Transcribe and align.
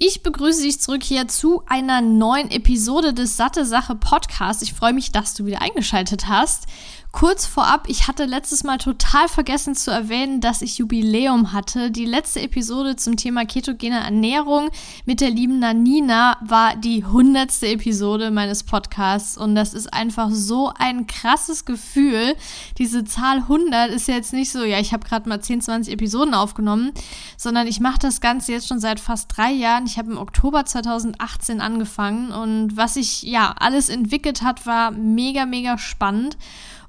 Ich 0.00 0.22
begrüße 0.22 0.62
dich 0.62 0.80
zurück 0.80 1.02
hier 1.02 1.26
zu 1.26 1.64
einer 1.66 2.00
neuen 2.00 2.52
Episode 2.52 3.12
des 3.12 3.36
Satte 3.36 3.66
Sache 3.66 3.96
Podcasts. 3.96 4.62
Ich 4.62 4.72
freue 4.72 4.92
mich, 4.92 5.10
dass 5.10 5.34
du 5.34 5.44
wieder 5.44 5.60
eingeschaltet 5.60 6.28
hast. 6.28 6.68
Kurz 7.10 7.46
vorab, 7.46 7.88
ich 7.88 8.06
hatte 8.06 8.26
letztes 8.26 8.64
Mal 8.64 8.76
total 8.76 9.28
vergessen 9.28 9.74
zu 9.74 9.90
erwähnen, 9.90 10.42
dass 10.42 10.60
ich 10.60 10.76
Jubiläum 10.76 11.52
hatte. 11.52 11.90
Die 11.90 12.04
letzte 12.04 12.42
Episode 12.42 12.96
zum 12.96 13.16
Thema 13.16 13.46
ketogene 13.46 13.98
Ernährung 13.98 14.68
mit 15.06 15.22
der 15.22 15.30
lieben 15.30 15.58
Nanina 15.58 16.36
war 16.42 16.76
die 16.76 17.06
hundertste 17.06 17.66
Episode 17.68 18.30
meines 18.30 18.62
Podcasts 18.62 19.38
und 19.38 19.54
das 19.54 19.72
ist 19.72 19.92
einfach 19.92 20.28
so 20.30 20.70
ein 20.78 21.06
krasses 21.06 21.64
Gefühl. 21.64 22.36
Diese 22.76 23.04
Zahl 23.04 23.38
100 23.38 23.90
ist 23.90 24.06
jetzt 24.06 24.34
nicht 24.34 24.52
so, 24.52 24.62
ja, 24.62 24.78
ich 24.78 24.92
habe 24.92 25.08
gerade 25.08 25.28
mal 25.30 25.40
10, 25.40 25.62
20 25.62 25.94
Episoden 25.94 26.34
aufgenommen, 26.34 26.92
sondern 27.38 27.66
ich 27.66 27.80
mache 27.80 27.98
das 28.00 28.20
Ganze 28.20 28.52
jetzt 28.52 28.68
schon 28.68 28.80
seit 28.80 29.00
fast 29.00 29.34
drei 29.34 29.50
Jahren. 29.50 29.86
Ich 29.88 29.96
habe 29.96 30.12
im 30.12 30.18
Oktober 30.18 30.66
2018 30.66 31.62
angefangen 31.62 32.30
und 32.30 32.76
was 32.76 32.94
sich 32.94 33.22
ja 33.22 33.54
alles 33.58 33.88
entwickelt 33.88 34.42
hat, 34.42 34.66
war 34.66 34.90
mega, 34.90 35.46
mega 35.46 35.78
spannend. 35.78 36.36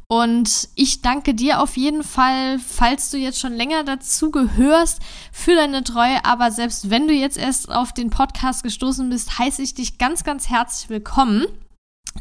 Und 0.10 0.68
ich 0.76 1.02
danke 1.02 1.34
dir 1.34 1.62
auf 1.62 1.78
jeden 1.78 2.04
Fall, 2.04 2.60
falls 2.60 3.10
du 3.10 3.18
jetzt 3.18 3.40
schon 3.40 3.54
länger 3.54 3.86
dazu 3.86 4.32
gehörst, 4.32 5.00
für 5.32 5.56
deine 5.56 5.86
Treue. 5.86 6.26
Aber 6.26 6.52
selbst 6.52 6.90
wenn 6.90 7.08
du 7.08 7.14
jetzt 7.14 7.38
erst 7.38 7.70
auf 7.70 7.94
den 7.94 8.10
Podcast 8.10 8.64
gestoßen 8.64 9.10
bist, 9.10 9.40
heiße 9.40 9.62
ich 9.62 9.76
dich 9.76 9.98
ganz, 9.98 10.26
ganz 10.26 10.50
herzlich 10.50 10.90
willkommen 10.90 11.46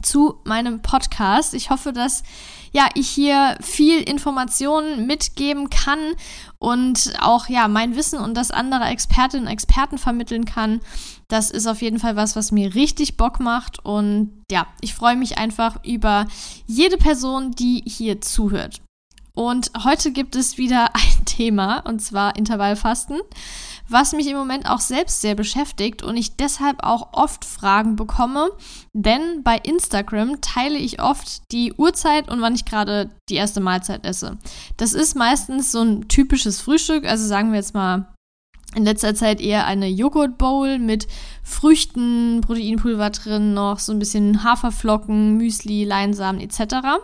zu 0.03 0.41
meinem 0.44 0.83
Podcast. 0.83 1.55
Ich 1.55 1.70
hoffe, 1.70 1.92
dass 1.92 2.22
ja, 2.72 2.89
ich 2.94 3.08
hier 3.08 3.56
viel 3.61 4.00
Informationen 4.03 5.06
mitgeben 5.06 5.70
kann 5.70 5.98
und 6.58 7.14
auch 7.20 7.48
ja, 7.48 7.69
mein 7.69 7.97
Wissen 7.97 8.19
und 8.19 8.34
das 8.34 8.50
anderer 8.50 8.91
Expertinnen 8.91 9.47
und 9.47 9.53
Experten 9.53 9.98
vermitteln 9.98 10.45
kann. 10.45 10.80
Das 11.28 11.50
ist 11.50 11.67
auf 11.67 11.83
jeden 11.83 11.98
Fall 11.98 12.17
was, 12.17 12.36
was 12.36 12.53
mir 12.53 12.75
richtig 12.75 13.17
Bock 13.17 13.41
macht 13.41 13.84
und 13.84 14.45
ja, 14.50 14.67
ich 14.80 14.95
freue 14.95 15.17
mich 15.17 15.39
einfach 15.39 15.83
über 15.84 16.27
jede 16.67 16.97
Person, 16.97 17.52
die 17.52 17.83
hier 17.86 18.20
zuhört. 18.20 18.80
Und 19.34 19.70
heute 19.84 20.11
gibt 20.11 20.34
es 20.36 20.58
wieder 20.58 20.91
ein 20.95 21.25
Thema 21.25 21.78
und 21.80 22.00
zwar 22.00 22.36
Intervallfasten 22.36 23.20
was 23.89 24.12
mich 24.12 24.27
im 24.27 24.36
Moment 24.36 24.69
auch 24.69 24.81
selbst 24.81 25.20
sehr 25.20 25.34
beschäftigt 25.34 26.03
und 26.03 26.17
ich 26.17 26.36
deshalb 26.36 26.83
auch 26.83 27.12
oft 27.12 27.44
Fragen 27.44 27.97
bekomme, 27.97 28.50
denn 28.92 29.42
bei 29.42 29.56
Instagram 29.56 30.41
teile 30.41 30.78
ich 30.78 31.00
oft 31.00 31.50
die 31.53 31.72
Uhrzeit 31.72 32.30
und 32.30 32.41
wann 32.41 32.55
ich 32.55 32.64
gerade 32.64 33.11
die 33.28 33.36
erste 33.36 33.61
Mahlzeit 33.61 34.05
esse. 34.05 34.39
Das 34.77 34.92
ist 34.92 35.17
meistens 35.17 35.72
so 35.72 35.80
ein 35.80 36.08
typisches 36.08 36.61
Frühstück, 36.61 37.06
also 37.06 37.27
sagen 37.27 37.50
wir 37.50 37.58
jetzt 37.58 37.75
mal 37.75 38.08
in 38.75 38.84
letzter 38.84 39.14
Zeit 39.14 39.41
eher 39.41 39.67
eine 39.67 39.89
Joghurt-Bowl 39.89 40.78
mit 40.78 41.08
Früchten, 41.42 42.42
Proteinpulver 42.42 43.11
drin, 43.11 43.55
noch 43.55 43.78
so 43.78 43.92
ein 43.92 43.98
bisschen 43.98 44.45
Haferflocken, 44.45 45.39
Müsli, 45.39 45.84
Leinsamen 45.84 46.41
etc. 46.41 47.00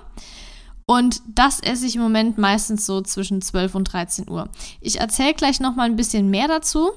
Und 0.86 1.22
das 1.26 1.60
esse 1.60 1.86
ich 1.86 1.96
im 1.96 2.02
Moment 2.02 2.36
meistens 2.36 2.84
so 2.84 3.00
zwischen 3.00 3.40
12 3.40 3.74
und 3.74 3.84
13 3.84 4.28
Uhr. 4.28 4.48
Ich 4.80 5.00
erzähle 5.00 5.34
gleich 5.34 5.60
noch 5.60 5.76
mal 5.76 5.84
ein 5.84 5.96
bisschen 5.96 6.30
mehr 6.30 6.48
dazu. 6.48 6.92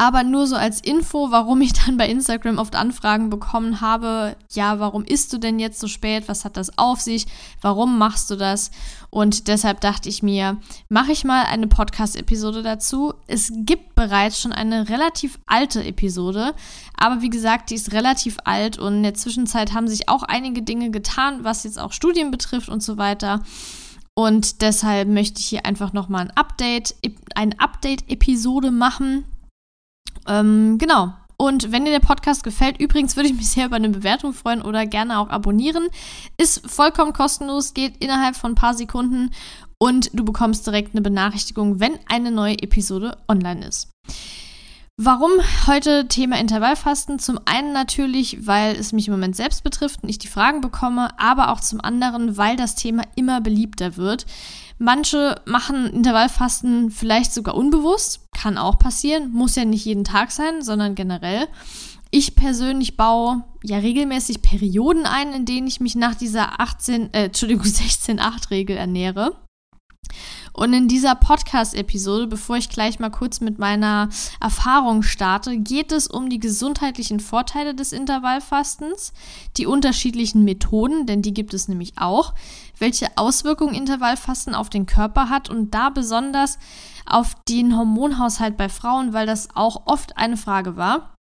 Aber 0.00 0.24
nur 0.24 0.46
so 0.46 0.56
als 0.56 0.80
Info, 0.80 1.30
warum 1.30 1.60
ich 1.60 1.74
dann 1.74 1.98
bei 1.98 2.08
Instagram 2.08 2.56
oft 2.56 2.74
Anfragen 2.74 3.28
bekommen 3.28 3.82
habe, 3.82 4.34
ja, 4.50 4.78
warum 4.78 5.04
isst 5.04 5.30
du 5.30 5.36
denn 5.36 5.58
jetzt 5.58 5.78
so 5.78 5.88
spät? 5.88 6.26
Was 6.26 6.46
hat 6.46 6.56
das 6.56 6.78
auf 6.78 7.02
sich? 7.02 7.26
Warum 7.60 7.98
machst 7.98 8.30
du 8.30 8.36
das? 8.36 8.70
Und 9.10 9.46
deshalb 9.46 9.82
dachte 9.82 10.08
ich 10.08 10.22
mir, 10.22 10.56
mache 10.88 11.12
ich 11.12 11.24
mal 11.24 11.44
eine 11.44 11.66
Podcast-Episode 11.66 12.62
dazu. 12.62 13.12
Es 13.26 13.52
gibt 13.54 13.94
bereits 13.94 14.40
schon 14.40 14.54
eine 14.54 14.88
relativ 14.88 15.38
alte 15.44 15.84
Episode, 15.84 16.54
aber 16.96 17.20
wie 17.20 17.28
gesagt, 17.28 17.68
die 17.68 17.74
ist 17.74 17.92
relativ 17.92 18.38
alt 18.46 18.78
und 18.78 18.94
in 18.94 19.02
der 19.02 19.12
Zwischenzeit 19.12 19.74
haben 19.74 19.86
sich 19.86 20.08
auch 20.08 20.22
einige 20.22 20.62
Dinge 20.62 20.90
getan, 20.90 21.44
was 21.44 21.64
jetzt 21.64 21.78
auch 21.78 21.92
Studien 21.92 22.30
betrifft 22.30 22.70
und 22.70 22.82
so 22.82 22.96
weiter. 22.96 23.42
Und 24.14 24.62
deshalb 24.62 25.08
möchte 25.08 25.40
ich 25.40 25.46
hier 25.46 25.66
einfach 25.66 25.92
nochmal 25.92 26.22
ein 26.22 26.36
Update, 26.38 26.94
eine 27.34 27.60
Update-Episode 27.60 28.70
machen 28.70 29.26
ähm, 30.28 30.78
genau. 30.78 31.12
Und 31.36 31.72
wenn 31.72 31.86
dir 31.86 31.90
der 31.90 32.00
Podcast 32.00 32.44
gefällt, 32.44 32.78
übrigens 32.78 33.16
würde 33.16 33.30
ich 33.30 33.34
mich 33.34 33.48
sehr 33.48 33.66
über 33.66 33.76
eine 33.76 33.88
Bewertung 33.88 34.34
freuen 34.34 34.60
oder 34.60 34.84
gerne 34.84 35.18
auch 35.18 35.30
abonnieren. 35.30 35.88
Ist 36.36 36.70
vollkommen 36.70 37.14
kostenlos, 37.14 37.72
geht 37.72 37.94
innerhalb 37.98 38.36
von 38.36 38.52
ein 38.52 38.56
paar 38.56 38.74
Sekunden 38.74 39.30
und 39.78 40.10
du 40.12 40.22
bekommst 40.22 40.66
direkt 40.66 40.94
eine 40.94 41.00
Benachrichtigung, 41.00 41.80
wenn 41.80 41.98
eine 42.06 42.30
neue 42.30 42.58
Episode 42.62 43.16
online 43.26 43.66
ist. 43.66 43.88
Warum 45.02 45.30
heute 45.66 46.08
Thema 46.08 46.38
Intervallfasten? 46.38 47.18
Zum 47.18 47.40
einen 47.46 47.72
natürlich, 47.72 48.46
weil 48.46 48.76
es 48.76 48.92
mich 48.92 49.08
im 49.08 49.14
Moment 49.14 49.34
selbst 49.34 49.64
betrifft 49.64 50.02
und 50.02 50.10
ich 50.10 50.18
die 50.18 50.28
Fragen 50.28 50.60
bekomme, 50.60 51.18
aber 51.18 51.52
auch 51.52 51.60
zum 51.60 51.80
anderen, 51.80 52.36
weil 52.36 52.56
das 52.56 52.74
Thema 52.74 53.04
immer 53.16 53.40
beliebter 53.40 53.96
wird. 53.96 54.26
Manche 54.82 55.42
machen 55.44 55.90
Intervallfasten 55.90 56.90
vielleicht 56.90 57.34
sogar 57.34 57.54
unbewusst, 57.54 58.26
kann 58.32 58.56
auch 58.56 58.78
passieren, 58.78 59.30
muss 59.30 59.54
ja 59.54 59.66
nicht 59.66 59.84
jeden 59.84 60.04
Tag 60.04 60.30
sein, 60.30 60.62
sondern 60.62 60.94
generell. 60.94 61.48
Ich 62.10 62.34
persönlich 62.34 62.96
baue 62.96 63.44
ja 63.62 63.76
regelmäßig 63.76 64.40
Perioden 64.40 65.04
ein, 65.04 65.34
in 65.34 65.44
denen 65.44 65.66
ich 65.66 65.80
mich 65.80 65.96
nach 65.96 66.14
dieser 66.14 66.62
18, 66.62 67.12
äh, 67.12 67.24
Entschuldigung, 67.26 67.64
16-8-Regel 67.66 68.74
ernähre. 68.74 69.36
Und 70.52 70.72
in 70.72 70.88
dieser 70.88 71.14
Podcast-Episode, 71.14 72.26
bevor 72.26 72.56
ich 72.56 72.68
gleich 72.68 72.98
mal 72.98 73.10
kurz 73.10 73.40
mit 73.40 73.58
meiner 73.58 74.08
Erfahrung 74.40 75.02
starte, 75.02 75.56
geht 75.58 75.92
es 75.92 76.06
um 76.06 76.28
die 76.28 76.40
gesundheitlichen 76.40 77.20
Vorteile 77.20 77.74
des 77.74 77.92
Intervallfastens, 77.92 79.12
die 79.56 79.66
unterschiedlichen 79.66 80.44
Methoden, 80.44 81.06
denn 81.06 81.22
die 81.22 81.34
gibt 81.34 81.54
es 81.54 81.68
nämlich 81.68 81.94
auch, 81.96 82.34
welche 82.78 83.06
Auswirkungen 83.16 83.74
Intervallfasten 83.74 84.54
auf 84.54 84.70
den 84.70 84.86
Körper 84.86 85.28
hat 85.28 85.48
und 85.48 85.74
da 85.74 85.90
besonders 85.90 86.58
auf 87.06 87.34
den 87.48 87.76
Hormonhaushalt 87.76 88.56
bei 88.56 88.68
Frauen, 88.68 89.12
weil 89.12 89.26
das 89.26 89.48
auch 89.54 89.86
oft 89.86 90.16
eine 90.16 90.36
Frage 90.36 90.76
war. 90.76 91.14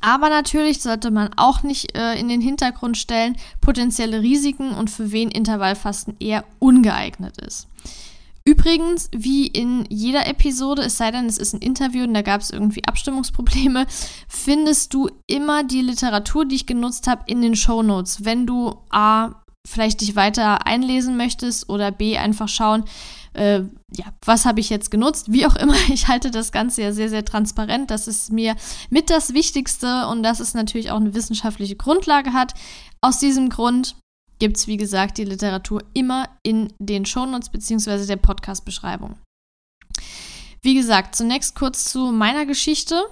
Aber 0.00 0.28
natürlich 0.28 0.82
sollte 0.82 1.10
man 1.10 1.30
auch 1.36 1.62
nicht 1.62 1.96
äh, 1.96 2.14
in 2.18 2.28
den 2.28 2.40
Hintergrund 2.40 2.96
stellen 2.96 3.36
potenzielle 3.60 4.22
Risiken 4.22 4.72
und 4.72 4.90
für 4.90 5.12
wen 5.12 5.30
Intervallfasten 5.30 6.16
eher 6.20 6.44
ungeeignet 6.58 7.38
ist. 7.38 7.68
Übrigens, 8.46 9.08
wie 9.16 9.46
in 9.46 9.86
jeder 9.88 10.26
Episode, 10.26 10.82
es 10.82 10.98
sei 10.98 11.10
denn, 11.10 11.24
es 11.26 11.38
ist 11.38 11.54
ein 11.54 11.62
Interview 11.62 12.04
und 12.04 12.12
da 12.12 12.20
gab 12.20 12.42
es 12.42 12.50
irgendwie 12.50 12.84
Abstimmungsprobleme, 12.84 13.86
findest 14.28 14.92
du 14.92 15.08
immer 15.26 15.64
die 15.64 15.80
Literatur, 15.80 16.44
die 16.44 16.56
ich 16.56 16.66
genutzt 16.66 17.06
habe, 17.06 17.22
in 17.26 17.40
den 17.40 17.56
Show 17.56 17.82
Notes. 17.82 18.26
Wenn 18.26 18.46
du 18.46 18.74
A, 18.90 19.42
vielleicht 19.66 20.02
dich 20.02 20.14
weiter 20.14 20.66
einlesen 20.66 21.16
möchtest 21.16 21.70
oder 21.70 21.90
B, 21.90 22.18
einfach 22.18 22.48
schauen, 22.48 22.84
äh, 23.32 23.60
ja, 23.96 24.12
was 24.24 24.44
habe 24.44 24.60
ich 24.60 24.68
jetzt 24.68 24.90
genutzt? 24.90 25.32
Wie 25.32 25.46
auch 25.46 25.56
immer, 25.56 25.76
ich 25.88 26.08
halte 26.08 26.30
das 26.30 26.52
Ganze 26.52 26.82
ja 26.82 26.92
sehr, 26.92 27.08
sehr 27.08 27.24
transparent. 27.24 27.90
Das 27.90 28.06
ist 28.06 28.30
mir 28.30 28.56
mit 28.90 29.08
das 29.08 29.32
Wichtigste 29.32 30.06
und 30.08 30.22
dass 30.22 30.40
es 30.40 30.52
natürlich 30.52 30.90
auch 30.90 31.00
eine 31.00 31.14
wissenschaftliche 31.14 31.76
Grundlage 31.76 32.34
hat. 32.34 32.52
Aus 33.00 33.18
diesem 33.18 33.48
Grund 33.48 33.96
gibt 34.44 34.58
es, 34.58 34.66
wie 34.66 34.76
gesagt, 34.76 35.16
die 35.16 35.24
Literatur 35.24 35.82
immer 35.94 36.28
in 36.42 36.70
den 36.78 37.06
Shownotes 37.06 37.48
bzw. 37.48 38.04
der 38.04 38.16
Podcast-Beschreibung. 38.16 39.16
Wie 40.60 40.74
gesagt, 40.74 41.16
zunächst 41.16 41.54
kurz 41.54 41.90
zu 41.90 42.12
meiner 42.12 42.44
Geschichte. 42.44 43.02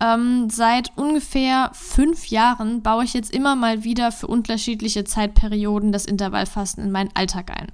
Ähm, 0.00 0.50
seit 0.50 0.90
ungefähr 0.98 1.70
fünf 1.72 2.26
Jahren 2.26 2.82
baue 2.82 3.04
ich 3.04 3.14
jetzt 3.14 3.32
immer 3.32 3.54
mal 3.54 3.84
wieder 3.84 4.10
für 4.10 4.26
unterschiedliche 4.26 5.04
Zeitperioden 5.04 5.92
das 5.92 6.04
Intervallfasten 6.04 6.82
in 6.82 6.90
meinen 6.90 7.14
Alltag 7.14 7.52
ein. 7.56 7.70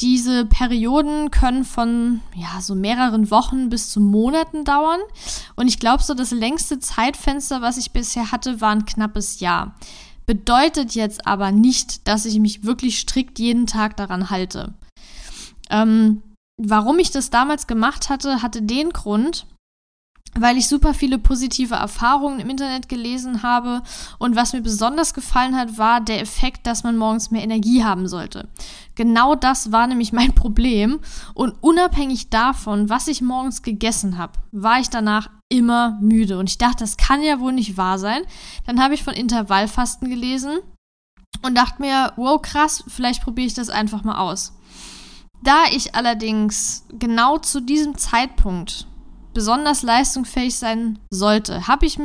Diese 0.00 0.44
Perioden 0.44 1.30
können 1.30 1.64
von 1.64 2.20
ja, 2.34 2.60
so 2.60 2.74
mehreren 2.74 3.30
Wochen 3.30 3.70
bis 3.70 3.88
zu 3.88 3.98
Monaten 3.98 4.66
dauern. 4.66 5.00
Und 5.54 5.68
ich 5.68 5.78
glaube, 5.78 6.02
so 6.02 6.12
das 6.12 6.32
längste 6.32 6.80
Zeitfenster, 6.80 7.62
was 7.62 7.78
ich 7.78 7.92
bisher 7.92 8.30
hatte, 8.30 8.60
war 8.60 8.72
ein 8.72 8.84
knappes 8.84 9.40
Jahr. 9.40 9.74
Bedeutet 10.26 10.94
jetzt 10.94 11.26
aber 11.26 11.52
nicht, 11.52 12.08
dass 12.08 12.24
ich 12.24 12.40
mich 12.40 12.64
wirklich 12.64 12.98
strikt 12.98 13.38
jeden 13.38 13.66
Tag 13.66 13.96
daran 13.96 14.28
halte. 14.28 14.74
Ähm, 15.70 16.22
warum 16.60 16.98
ich 16.98 17.12
das 17.12 17.30
damals 17.30 17.66
gemacht 17.66 18.08
hatte, 18.08 18.42
hatte 18.42 18.62
den 18.62 18.90
Grund, 18.90 19.46
weil 20.34 20.58
ich 20.58 20.68
super 20.68 20.94
viele 20.94 21.18
positive 21.18 21.74
Erfahrungen 21.74 22.40
im 22.40 22.50
Internet 22.50 22.88
gelesen 22.88 23.42
habe. 23.42 23.82
Und 24.18 24.36
was 24.36 24.52
mir 24.52 24.60
besonders 24.60 25.14
gefallen 25.14 25.56
hat, 25.56 25.78
war 25.78 26.00
der 26.00 26.20
Effekt, 26.20 26.66
dass 26.66 26.84
man 26.84 26.96
morgens 26.96 27.30
mehr 27.30 27.42
Energie 27.42 27.84
haben 27.84 28.06
sollte. 28.08 28.48
Genau 28.94 29.34
das 29.34 29.72
war 29.72 29.86
nämlich 29.86 30.12
mein 30.12 30.34
Problem. 30.34 31.00
Und 31.34 31.54
unabhängig 31.60 32.30
davon, 32.30 32.88
was 32.88 33.08
ich 33.08 33.22
morgens 33.22 33.62
gegessen 33.62 34.18
habe, 34.18 34.34
war 34.52 34.80
ich 34.80 34.90
danach 34.90 35.30
immer 35.48 35.98
müde. 36.00 36.38
Und 36.38 36.50
ich 36.50 36.58
dachte, 36.58 36.84
das 36.84 36.96
kann 36.96 37.22
ja 37.22 37.40
wohl 37.40 37.52
nicht 37.52 37.76
wahr 37.76 37.98
sein. 37.98 38.22
Dann 38.66 38.82
habe 38.82 38.94
ich 38.94 39.04
von 39.04 39.14
Intervallfasten 39.14 40.10
gelesen 40.10 40.58
und 41.42 41.56
dachte 41.56 41.82
mir, 41.82 42.12
wow, 42.16 42.40
krass, 42.40 42.84
vielleicht 42.88 43.22
probiere 43.22 43.46
ich 43.46 43.54
das 43.54 43.68
einfach 43.68 44.02
mal 44.04 44.18
aus. 44.18 44.52
Da 45.42 45.64
ich 45.70 45.94
allerdings 45.94 46.84
genau 46.98 47.38
zu 47.38 47.60
diesem 47.60 47.96
Zeitpunkt 47.96 48.86
besonders 49.36 49.82
leistungsfähig 49.82 50.56
sein 50.56 50.98
sollte, 51.10 51.68
habe 51.68 51.84
ich, 51.84 51.98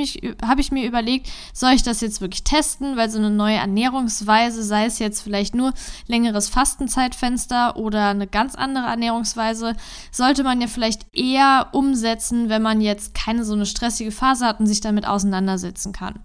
hab 0.45 0.59
ich 0.59 0.69
mir 0.69 0.85
überlegt, 0.85 1.29
soll 1.53 1.71
ich 1.71 1.81
das 1.81 2.01
jetzt 2.01 2.19
wirklich 2.19 2.43
testen, 2.43 2.97
weil 2.97 3.09
so 3.09 3.19
eine 3.19 3.29
neue 3.29 3.55
Ernährungsweise, 3.55 4.61
sei 4.61 4.83
es 4.83 4.99
jetzt 4.99 5.21
vielleicht 5.21 5.55
nur 5.55 5.73
längeres 6.07 6.49
Fastenzeitfenster 6.49 7.77
oder 7.77 8.09
eine 8.09 8.27
ganz 8.27 8.55
andere 8.55 8.87
Ernährungsweise, 8.87 9.77
sollte 10.11 10.43
man 10.43 10.59
ja 10.59 10.67
vielleicht 10.67 11.05
eher 11.13 11.69
umsetzen, 11.71 12.49
wenn 12.49 12.61
man 12.61 12.81
jetzt 12.81 13.13
keine 13.13 13.45
so 13.45 13.53
eine 13.53 13.65
stressige 13.65 14.11
Phase 14.11 14.45
hat 14.45 14.59
und 14.59 14.67
sich 14.67 14.81
damit 14.81 15.07
auseinandersetzen 15.07 15.93
kann. 15.93 16.19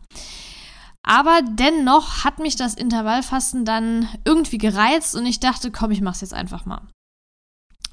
Aber 1.05 1.41
dennoch 1.49 2.25
hat 2.25 2.41
mich 2.41 2.57
das 2.57 2.75
Intervallfasten 2.75 3.65
dann 3.65 4.09
irgendwie 4.25 4.59
gereizt 4.59 5.15
und 5.15 5.25
ich 5.25 5.39
dachte, 5.39 5.71
komm, 5.71 5.93
ich 5.93 6.01
mach's 6.01 6.21
jetzt 6.21 6.35
einfach 6.35 6.67
mal. 6.67 6.81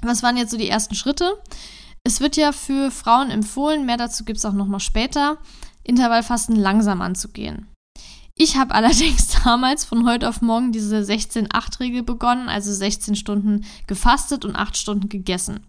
Was 0.02 0.24
waren 0.24 0.36
jetzt 0.36 0.50
so 0.50 0.56
die 0.56 0.68
ersten 0.68 0.96
Schritte? 0.96 1.40
Es 2.06 2.20
wird 2.20 2.36
ja 2.36 2.52
für 2.52 2.90
Frauen 2.90 3.30
empfohlen, 3.30 3.86
mehr 3.86 3.96
dazu 3.96 4.24
gibt 4.24 4.38
es 4.38 4.44
auch 4.44 4.52
nochmal 4.52 4.80
später, 4.80 5.38
Intervallfasten 5.82 6.54
langsam 6.54 7.00
anzugehen. 7.00 7.68
Ich 8.36 8.56
habe 8.56 8.74
allerdings 8.74 9.28
damals 9.42 9.84
von 9.84 10.06
heute 10.06 10.28
auf 10.28 10.42
morgen 10.42 10.70
diese 10.70 10.98
16-8-Regel 10.98 12.02
begonnen, 12.02 12.48
also 12.48 12.72
16 12.72 13.16
Stunden 13.16 13.64
gefastet 13.86 14.44
und 14.44 14.54
8 14.54 14.76
Stunden 14.76 15.08
gegessen. 15.08 15.66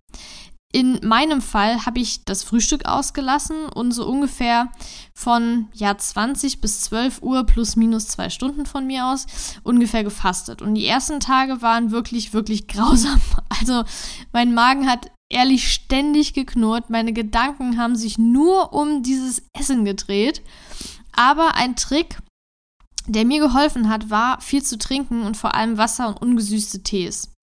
In 0.74 1.00
meinem 1.04 1.42
Fall 1.42 1.86
habe 1.86 2.00
ich 2.00 2.26
das 2.26 2.44
Frühstück 2.44 2.86
ausgelassen 2.86 3.68
und 3.74 3.94
so 3.94 4.06
ungefähr 4.06 4.74
von 5.14 5.70
ja 5.72 5.98
20 5.98 6.60
bis 6.60 6.82
12 6.82 7.22
Uhr 7.22 7.46
plus 7.46 7.78
minus 7.78 8.10
zwei 8.10 8.30
Stunden 8.30 8.66
von 8.66 8.86
mir 8.86 9.06
aus 9.06 9.26
ungefähr 9.64 10.04
gefastet. 10.04 10.62
Und 10.62 10.76
die 10.76 10.86
ersten 10.86 11.22
Tage 11.22 11.62
waren 11.62 11.92
wirklich, 11.92 12.34
wirklich 12.34 12.68
grausam. 12.68 13.22
Also 13.48 13.86
mein 14.34 14.54
Magen 14.54 14.90
hat 14.90 15.12
ehrlich 15.36 15.72
ständig 15.72 16.34
geknurrt. 16.34 16.90
Meine 16.90 17.12
Gedanken 17.12 17.78
haben 17.78 17.98
sich 17.98 18.18
nur 18.18 18.74
um 18.74 19.04
dieses 19.04 19.44
Essen 19.54 19.84
gedreht. 19.84 20.42
Aber 21.12 21.56
ein 21.56 21.76
Trick, 21.76 22.20
der 23.06 23.26
mir 23.26 23.40
geholfen 23.40 23.90
hat, 23.90 24.10
war 24.10 24.40
viel 24.40 24.64
zu 24.64 24.78
trinken 24.78 25.24
und 25.24 25.36
vor 25.36 25.54
allem 25.54 25.78
Wasser 25.78 26.08
und 26.08 26.22
ungesüßte 26.22 26.84
Tees. 26.84 27.34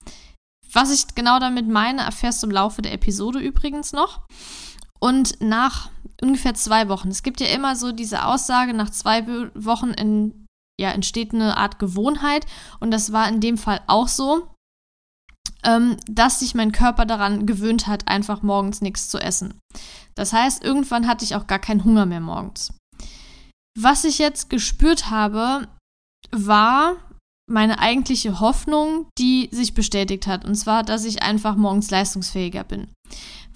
Was 0.72 0.90
ich 0.90 1.14
genau 1.14 1.38
damit 1.38 1.68
meine, 1.68 2.00
erfährst 2.00 2.42
du 2.42 2.46
im 2.46 2.52
Laufe 2.52 2.80
der 2.80 2.94
Episode 2.94 3.38
übrigens 3.40 3.92
noch. 3.92 4.22
Und 4.98 5.40
nach 5.42 5.90
ungefähr 6.22 6.54
zwei 6.54 6.88
Wochen, 6.88 7.08
es 7.08 7.22
gibt 7.22 7.40
ja 7.40 7.48
immer 7.48 7.76
so 7.76 7.92
diese 7.92 8.24
Aussage, 8.24 8.72
nach 8.72 8.88
zwei 8.88 9.26
Wochen 9.54 9.90
in, 9.90 10.46
ja, 10.80 10.92
entsteht 10.92 11.34
eine 11.34 11.58
Art 11.58 11.78
Gewohnheit. 11.78 12.46
Und 12.80 12.90
das 12.90 13.12
war 13.12 13.28
in 13.28 13.40
dem 13.40 13.58
Fall 13.58 13.82
auch 13.86 14.08
so 14.08 14.48
ähm, 15.64 15.96
dass 16.06 16.40
sich 16.40 16.54
mein 16.54 16.72
Körper 16.72 17.06
daran 17.06 17.46
gewöhnt 17.46 17.86
hat, 17.86 18.08
einfach 18.08 18.42
morgens 18.42 18.80
nichts 18.80 19.08
zu 19.08 19.18
essen. 19.18 19.54
Das 20.14 20.32
heißt, 20.32 20.62
irgendwann 20.64 21.06
hatte 21.06 21.24
ich 21.24 21.34
auch 21.34 21.46
gar 21.46 21.58
keinen 21.58 21.84
Hunger 21.84 22.06
mehr 22.06 22.20
morgens. 22.20 22.72
Was 23.78 24.04
ich 24.04 24.18
jetzt 24.18 24.50
gespürt 24.50 25.10
habe, 25.10 25.68
war 26.30 26.96
meine 27.50 27.78
eigentliche 27.78 28.40
Hoffnung, 28.40 29.06
die 29.18 29.48
sich 29.50 29.74
bestätigt 29.74 30.26
hat. 30.26 30.44
Und 30.44 30.54
zwar, 30.54 30.82
dass 30.82 31.04
ich 31.04 31.22
einfach 31.22 31.56
morgens 31.56 31.90
leistungsfähiger 31.90 32.64
bin 32.64 32.88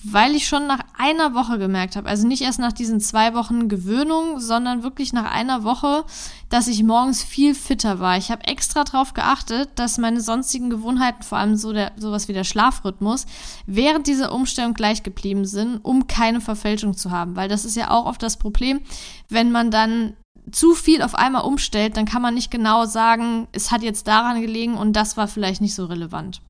weil 0.05 0.35
ich 0.35 0.47
schon 0.47 0.67
nach 0.67 0.81
einer 0.99 1.35
Woche 1.35 1.59
gemerkt 1.59 1.97
habe, 1.97 2.09
also 2.09 2.27
nicht 2.27 2.43
erst 2.43 2.59
nach 2.59 2.73
diesen 2.73 3.01
zwei 3.01 3.35
Wochen 3.35 3.69
Gewöhnung, 3.69 4.41
sondern 4.41 4.83
wirklich 4.83 5.13
nach 5.13 5.31
einer 5.31 5.65
Woche, 5.65 6.05
dass 6.49 6.69
ich 6.69 6.83
morgens 6.83 7.23
viel 7.23 7.55
fitter 7.55 7.99
war. 7.99 8.17
Ich 8.17 8.31
habe 8.31 8.47
extra 8.47 8.85
darauf 8.85 9.15
geachtet, 9.15 9.71
dass 9.77 9.99
meine 9.99 10.21
sonstigen 10.21 10.71
Gewohnheiten, 10.71 11.23
vor 11.23 11.39
allem 11.39 11.57
so 11.57 11.73
der, 11.73 11.93
sowas 11.97 12.29
wie 12.29 12.33
der 12.33 12.45
Schlafrhythmus, 12.45 13.27
während 13.67 14.07
dieser 14.07 14.33
Umstellung 14.33 14.75
gleich 14.75 15.03
geblieben 15.03 15.45
sind, 15.45 15.79
um 15.79 16.07
keine 16.07 16.41
Verfälschung 16.41 16.97
zu 16.97 17.11
haben. 17.11 17.37
Weil 17.37 17.49
das 17.49 17.65
ist 17.65 17.77
ja 17.77 17.91
auch 17.91 18.07
oft 18.07 18.23
das 18.23 18.37
Problem, 18.37 18.81
wenn 19.29 19.51
man 19.51 19.71
dann 19.71 20.15
zu 20.53 20.75
viel 20.75 21.03
auf 21.03 21.15
einmal 21.15 21.43
umstellt, 21.43 21.97
dann 21.97 22.05
kann 22.05 22.23
man 22.23 22.35
nicht 22.35 22.51
genau 22.51 22.85
sagen, 22.85 23.49
es 23.53 23.71
hat 23.71 23.83
jetzt 23.83 24.07
daran 24.07 24.41
gelegen 24.41 24.75
und 24.77 24.93
das 24.93 25.17
war 25.17 25.27
vielleicht 25.27 25.61
nicht 25.61 25.75
so 25.75 25.87
relevant. 25.87 26.41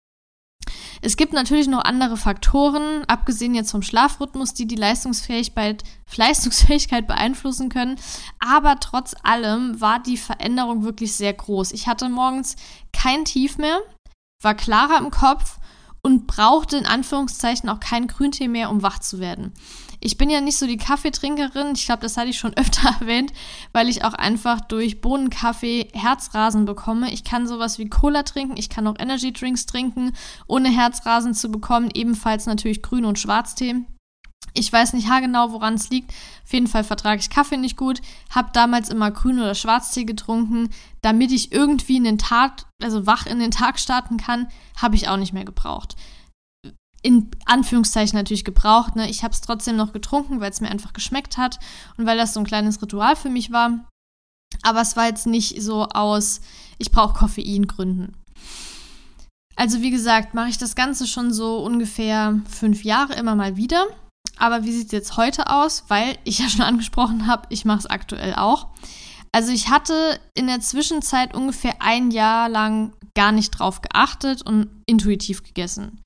Es 1.03 1.17
gibt 1.17 1.33
natürlich 1.33 1.69
noch 1.69 1.85
andere 1.85 2.17
Faktoren, 2.17 3.05
abgesehen 3.07 3.55
jetzt 3.55 3.71
vom 3.71 3.83
Schlafrhythmus, 3.83 4.55
die 4.55 4.67
die 4.67 4.77
Leistungsfähigkeit, 4.77 5.83
Leistungsfähigkeit 6.17 7.07
beeinflussen 7.07 7.69
können. 7.69 7.97
Aber 8.39 8.79
trotz 8.81 9.15
allem 9.23 9.81
war 9.81 10.01
die 10.01 10.17
Veränderung 10.17 10.85
wirklich 10.85 11.15
sehr 11.15 11.33
groß. 11.33 11.73
Ich 11.73 11.87
hatte 11.87 12.09
morgens 12.09 12.57
kein 12.93 13.25
Tief 13.25 13.59
mehr, 13.59 13.81
war 14.43 14.55
klarer 14.55 14.99
im 14.99 15.11
Kopf 15.11 15.59
und 16.03 16.27
brauchte 16.27 16.77
in 16.77 16.87
Anführungszeichen 16.87 17.69
auch 17.69 17.81
keinen 17.81 18.07
Grüntee 18.07 18.49
mehr, 18.49 18.71
um 18.71 18.83
wach 18.83 19.01
zu 19.01 19.19
werden. 19.19 19.53
Ich 20.01 20.19
bin 20.19 20.31
ja 20.31 20.41
nicht 20.41 20.59
so 20.59 20.67
die 20.67 20.77
Kaffeetrinkerin. 20.77 21.73
Ich 21.75 21.87
glaube, 21.87 22.03
das 22.03 22.17
hatte 22.17 22.29
ich 22.29 22.39
schon 22.39 22.55
öfter 22.57 22.97
erwähnt, 23.01 23.33
weil 23.73 23.89
ich 23.89 24.05
auch 24.05 24.15
einfach 24.15 24.61
durch 24.61 25.01
Bohnenkaffee 25.01 25.89
Herzrasen 25.93 26.65
bekomme. 26.65 27.13
Ich 27.13 27.25
kann 27.25 27.47
sowas 27.47 27.79
wie 27.79 27.89
Cola 27.89 28.23
trinken, 28.23 28.57
ich 28.57 28.69
kann 28.69 28.87
auch 28.87 28.99
Energy 28.99 29.33
Drinks 29.33 29.67
trinken, 29.67 30.13
ohne 30.47 30.69
Herzrasen 30.69 31.35
zu 31.35 31.51
bekommen. 31.51 31.91
Ebenfalls 31.95 32.47
natürlich 32.47 32.83
Grün- 32.83 33.05
und 33.05 33.19
Schwarztee. 33.19 33.75
Ich 34.55 34.73
weiß 34.73 34.95
nicht 34.95 35.09
haargenau, 35.09 35.53
woran 35.53 35.75
es 35.75 35.91
liegt. 35.91 36.11
Auf 36.45 36.53
jeden 36.53 36.67
Fall 36.67 36.83
vertrage 36.83 37.21
ich 37.21 37.29
Kaffee 37.29 37.59
nicht 37.59 37.77
gut. 37.77 38.01
Hab 38.35 38.55
damals 38.55 38.89
immer 38.89 39.11
Grün- 39.11 39.39
oder 39.39 39.55
Schwarztee 39.55 40.05
getrunken, 40.05 40.71
damit 41.03 41.31
ich 41.31 41.53
irgendwie 41.53 41.99
in 41.99 42.05
den 42.05 42.17
Tag, 42.17 42.65
also 42.83 43.07
wach 43.07 43.27
in 43.27 43.39
den 43.39 43.51
Tag 43.51 43.79
starten 43.79 44.17
kann. 44.17 44.49
Habe 44.77 44.97
ich 44.97 45.09
auch 45.09 45.19
nicht 45.19 45.35
mehr 45.35 45.45
gebraucht 45.45 45.97
in 47.03 47.31
Anführungszeichen 47.45 48.19
natürlich 48.19 48.45
gebraucht. 48.45 48.97
Ne? 48.97 49.09
Ich 49.09 49.23
habe 49.23 49.33
es 49.33 49.41
trotzdem 49.41 49.77
noch 49.77 49.93
getrunken, 49.93 50.41
weil 50.41 50.51
es 50.51 50.61
mir 50.61 50.71
einfach 50.71 50.93
geschmeckt 50.93 51.37
hat 51.37 51.59
und 51.97 52.07
weil 52.07 52.17
das 52.17 52.35
so 52.35 52.41
ein 52.41 52.47
kleines 52.47 52.81
Ritual 52.83 53.17
für 53.17 53.31
mich 53.31 53.53
war. 53.53 53.89
Aber 54.63 54.81
es 54.81 54.97
war 54.97 55.07
jetzt 55.07 55.27
nicht 55.27 55.61
so 55.63 55.85
aus, 55.85 56.41
ich 56.79 56.91
brauche 56.91 57.15
Koffein 57.15 57.67
Gründen. 57.67 58.15
Also 59.57 59.81
wie 59.81 59.91
gesagt, 59.91 60.35
mache 60.35 60.49
ich 60.49 60.59
das 60.59 60.75
Ganze 60.75 61.07
schon 61.07 61.33
so 61.33 61.59
ungefähr 61.65 62.41
fünf 62.49 62.85
Jahre 62.85 63.15
immer 63.15 63.35
mal 63.35 63.57
wieder. 63.57 63.87
Aber 64.39 64.65
wie 64.65 64.73
sieht 64.73 64.87
es 64.87 64.93
jetzt 64.93 65.17
heute 65.17 65.49
aus? 65.51 65.85
Weil 65.89 66.19
ich 66.25 66.39
ja 66.41 66.49
schon 66.49 66.63
angesprochen 66.63 67.27
habe, 67.27 67.47
ich 67.51 67.65
mache 67.65 67.79
es 67.79 67.87
aktuell 67.87 68.35
auch. 68.35 68.69
Also 69.33 69.53
ich 69.53 69.69
hatte 69.69 70.19
in 70.35 70.47
der 70.47 70.61
Zwischenzeit 70.61 71.35
ungefähr 71.35 71.75
ein 71.81 72.11
Jahr 72.11 72.49
lang 72.49 72.93
gar 73.15 73.33
nicht 73.33 73.51
drauf 73.51 73.83
geachtet 73.83 74.43
und 74.43 74.69
intuitiv 74.87 75.43
gegessen. 75.43 76.01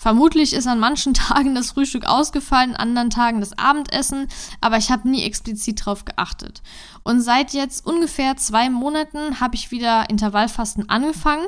Vermutlich 0.00 0.52
ist 0.52 0.68
an 0.68 0.78
manchen 0.78 1.14
Tagen 1.14 1.54
das 1.54 1.72
Frühstück 1.72 2.06
ausgefallen, 2.06 2.76
an 2.76 2.88
anderen 2.88 3.10
Tagen 3.10 3.40
das 3.40 3.58
Abendessen, 3.58 4.28
aber 4.60 4.78
ich 4.78 4.90
habe 4.90 5.08
nie 5.08 5.22
explizit 5.22 5.80
darauf 5.80 6.04
geachtet. 6.04 6.62
Und 7.02 7.20
seit 7.20 7.52
jetzt 7.52 7.84
ungefähr 7.84 8.36
zwei 8.36 8.70
Monaten 8.70 9.40
habe 9.40 9.56
ich 9.56 9.70
wieder 9.70 10.08
Intervallfasten 10.08 10.88
angefangen. 10.88 11.46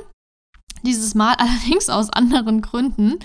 Dieses 0.83 1.15
Mal 1.15 1.35
allerdings 1.39 1.89
aus 1.89 2.11
anderen 2.11 2.61
Gründen, 2.61 3.19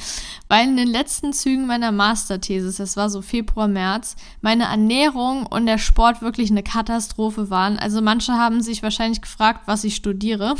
weil 0.48 0.68
in 0.68 0.78
den 0.78 0.90
letzten 0.90 1.34
Zügen 1.34 1.66
meiner 1.66 1.92
Masterthesis, 1.92 2.76
das 2.76 2.96
war 2.96 3.10
so 3.10 3.24
Februar, 3.24 3.68
März, 3.68 4.16
meine 4.42 4.66
Ernährung 4.66 5.48
und 5.48 5.66
der 5.66 5.80
Sport 5.80 6.22
wirklich 6.22 6.52
eine 6.52 6.64
Katastrophe 6.64 7.50
waren. 7.50 7.80
Also 7.80 8.02
manche 8.02 8.34
haben 8.34 8.62
sich 8.62 8.84
wahrscheinlich 8.84 9.22
gefragt, 9.22 9.62
was 9.66 9.86
ich 9.86 9.96
studiere. 9.96 10.56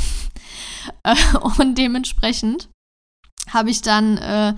und 1.58 1.78
dementsprechend 1.78 2.68
habe 3.52 3.70
ich 3.70 3.82
dann 3.82 4.18
äh, 4.18 4.54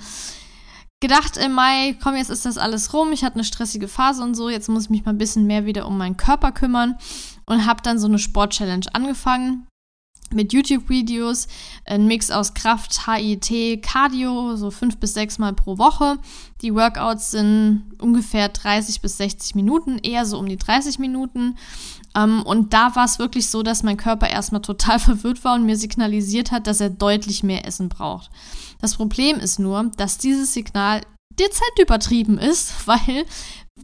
gedacht 1.01 1.37
im 1.37 1.53
Mai, 1.53 1.97
komm, 2.03 2.17
jetzt 2.17 2.31
ist 2.31 2.45
das 2.45 2.59
alles 2.59 2.93
rum, 2.93 3.13
ich 3.13 3.25
hatte 3.25 3.37
eine 3.37 3.45
stressige 3.45 3.89
Phase 3.89 4.23
und 4.23 4.35
so, 4.35 4.49
jetzt 4.49 4.69
muss 4.69 4.85
ich 4.85 4.91
mich 4.91 5.05
mal 5.05 5.13
ein 5.13 5.19
bisschen 5.19 5.47
mehr 5.47 5.65
wieder 5.65 5.87
um 5.87 5.97
meinen 5.97 6.17
Körper 6.17 6.53
kümmern 6.53 6.97
und 7.47 7.67
habe 7.67 7.83
dann 7.83 7.99
so 7.99 8.07
eine 8.07 8.19
Sport-Challenge 8.19 8.87
angefangen 8.93 9.69
mit 10.33 10.53
YouTube-Videos, 10.53 11.49
ein 11.85 12.07
Mix 12.07 12.31
aus 12.31 12.55
Kraft, 12.55 13.07
HIT, 13.07 13.83
Cardio, 13.83 14.57
so 14.57 14.71
fünf 14.71 14.99
bis 14.99 15.15
sechs 15.15 15.39
Mal 15.39 15.55
pro 15.55 15.79
Woche. 15.79 16.19
Die 16.61 16.75
Workouts 16.75 17.31
sind 17.31 17.95
ungefähr 17.99 18.49
30 18.49 19.01
bis 19.01 19.17
60 19.17 19.55
Minuten, 19.55 19.99
eher 19.99 20.27
so 20.27 20.39
um 20.39 20.47
die 20.47 20.57
30 20.57 20.99
Minuten. 20.99 21.57
Ähm, 22.17 22.43
und 22.43 22.73
da 22.73 22.95
war 22.97 23.05
es 23.05 23.19
wirklich 23.19 23.49
so, 23.49 23.63
dass 23.63 23.83
mein 23.83 23.97
Körper 23.97 24.29
erstmal 24.29 24.63
total 24.63 24.99
verwirrt 24.99 25.45
war 25.45 25.55
und 25.55 25.67
mir 25.67 25.77
signalisiert 25.77 26.51
hat, 26.51 26.67
dass 26.67 26.81
er 26.81 26.91
deutlich 26.91 27.43
mehr 27.43 27.67
Essen 27.67 27.89
braucht. 27.89 28.31
Das 28.81 28.95
Problem 28.95 29.39
ist 29.39 29.59
nur, 29.59 29.91
dass 29.97 30.19
dieses 30.19 30.55
Signal 30.55 31.03
dezent 31.31 31.79
übertrieben 31.81 32.39
ist, 32.39 32.73
weil 32.87 33.25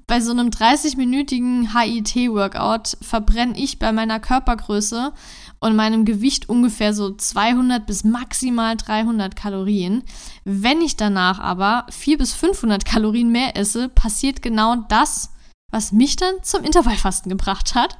bei 0.07 0.21
so 0.21 0.33
einem 0.33 0.49
30-minütigen 0.49 1.73
HIT-Workout 1.73 2.97
verbrenne 3.01 3.57
ich 3.57 3.79
bei 3.79 3.93
meiner 3.93 4.21
Körpergröße 4.21 5.13
und 5.61 5.77
meinem 5.77 6.05
Gewicht 6.05 6.49
ungefähr 6.49 6.93
so 6.93 7.15
200 7.15 7.87
bis 7.87 8.05
maximal 8.05 8.77
300 8.77 9.35
Kalorien. 9.35 10.03
Wenn 10.45 10.83
ich 10.83 10.97
danach 10.97 11.39
aber 11.39 11.87
400 11.91 12.19
bis 12.19 12.35
500 12.35 12.85
Kalorien 12.85 13.31
mehr 13.31 13.57
esse, 13.57 13.89
passiert 13.89 14.43
genau 14.43 14.77
das, 14.89 15.31
was 15.75 15.91
mich 15.91 16.15
dann 16.15 16.35
zum 16.43 16.63
Intervallfasten 16.63 17.29
gebracht 17.29 17.75
hat, 17.75 17.99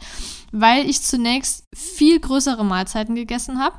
weil 0.53 0.89
ich 0.89 1.03
zunächst 1.03 1.65
viel 1.75 2.21
größere 2.21 2.65
Mahlzeiten 2.65 3.17
gegessen 3.17 3.59
habe. 3.59 3.77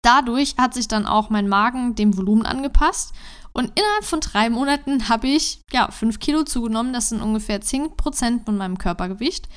Dadurch 0.00 0.56
hat 0.56 0.72
sich 0.72 0.88
dann 0.88 1.06
auch 1.06 1.28
mein 1.28 1.46
Magen 1.46 1.94
dem 1.94 2.16
Volumen 2.16 2.46
angepasst 2.46 3.12
und 3.52 3.78
innerhalb 3.78 4.04
von 4.04 4.20
drei 4.20 4.48
Monaten 4.48 5.10
habe 5.10 5.28
ich 5.28 5.60
ja 5.70 5.90
fünf 5.90 6.18
Kilo 6.18 6.44
zugenommen. 6.44 6.94
Das 6.94 7.10
sind 7.10 7.20
ungefähr 7.20 7.60
10 7.60 7.96
Prozent 7.96 8.46
von 8.46 8.56
meinem 8.56 8.78
Körpergewicht. 8.78 9.48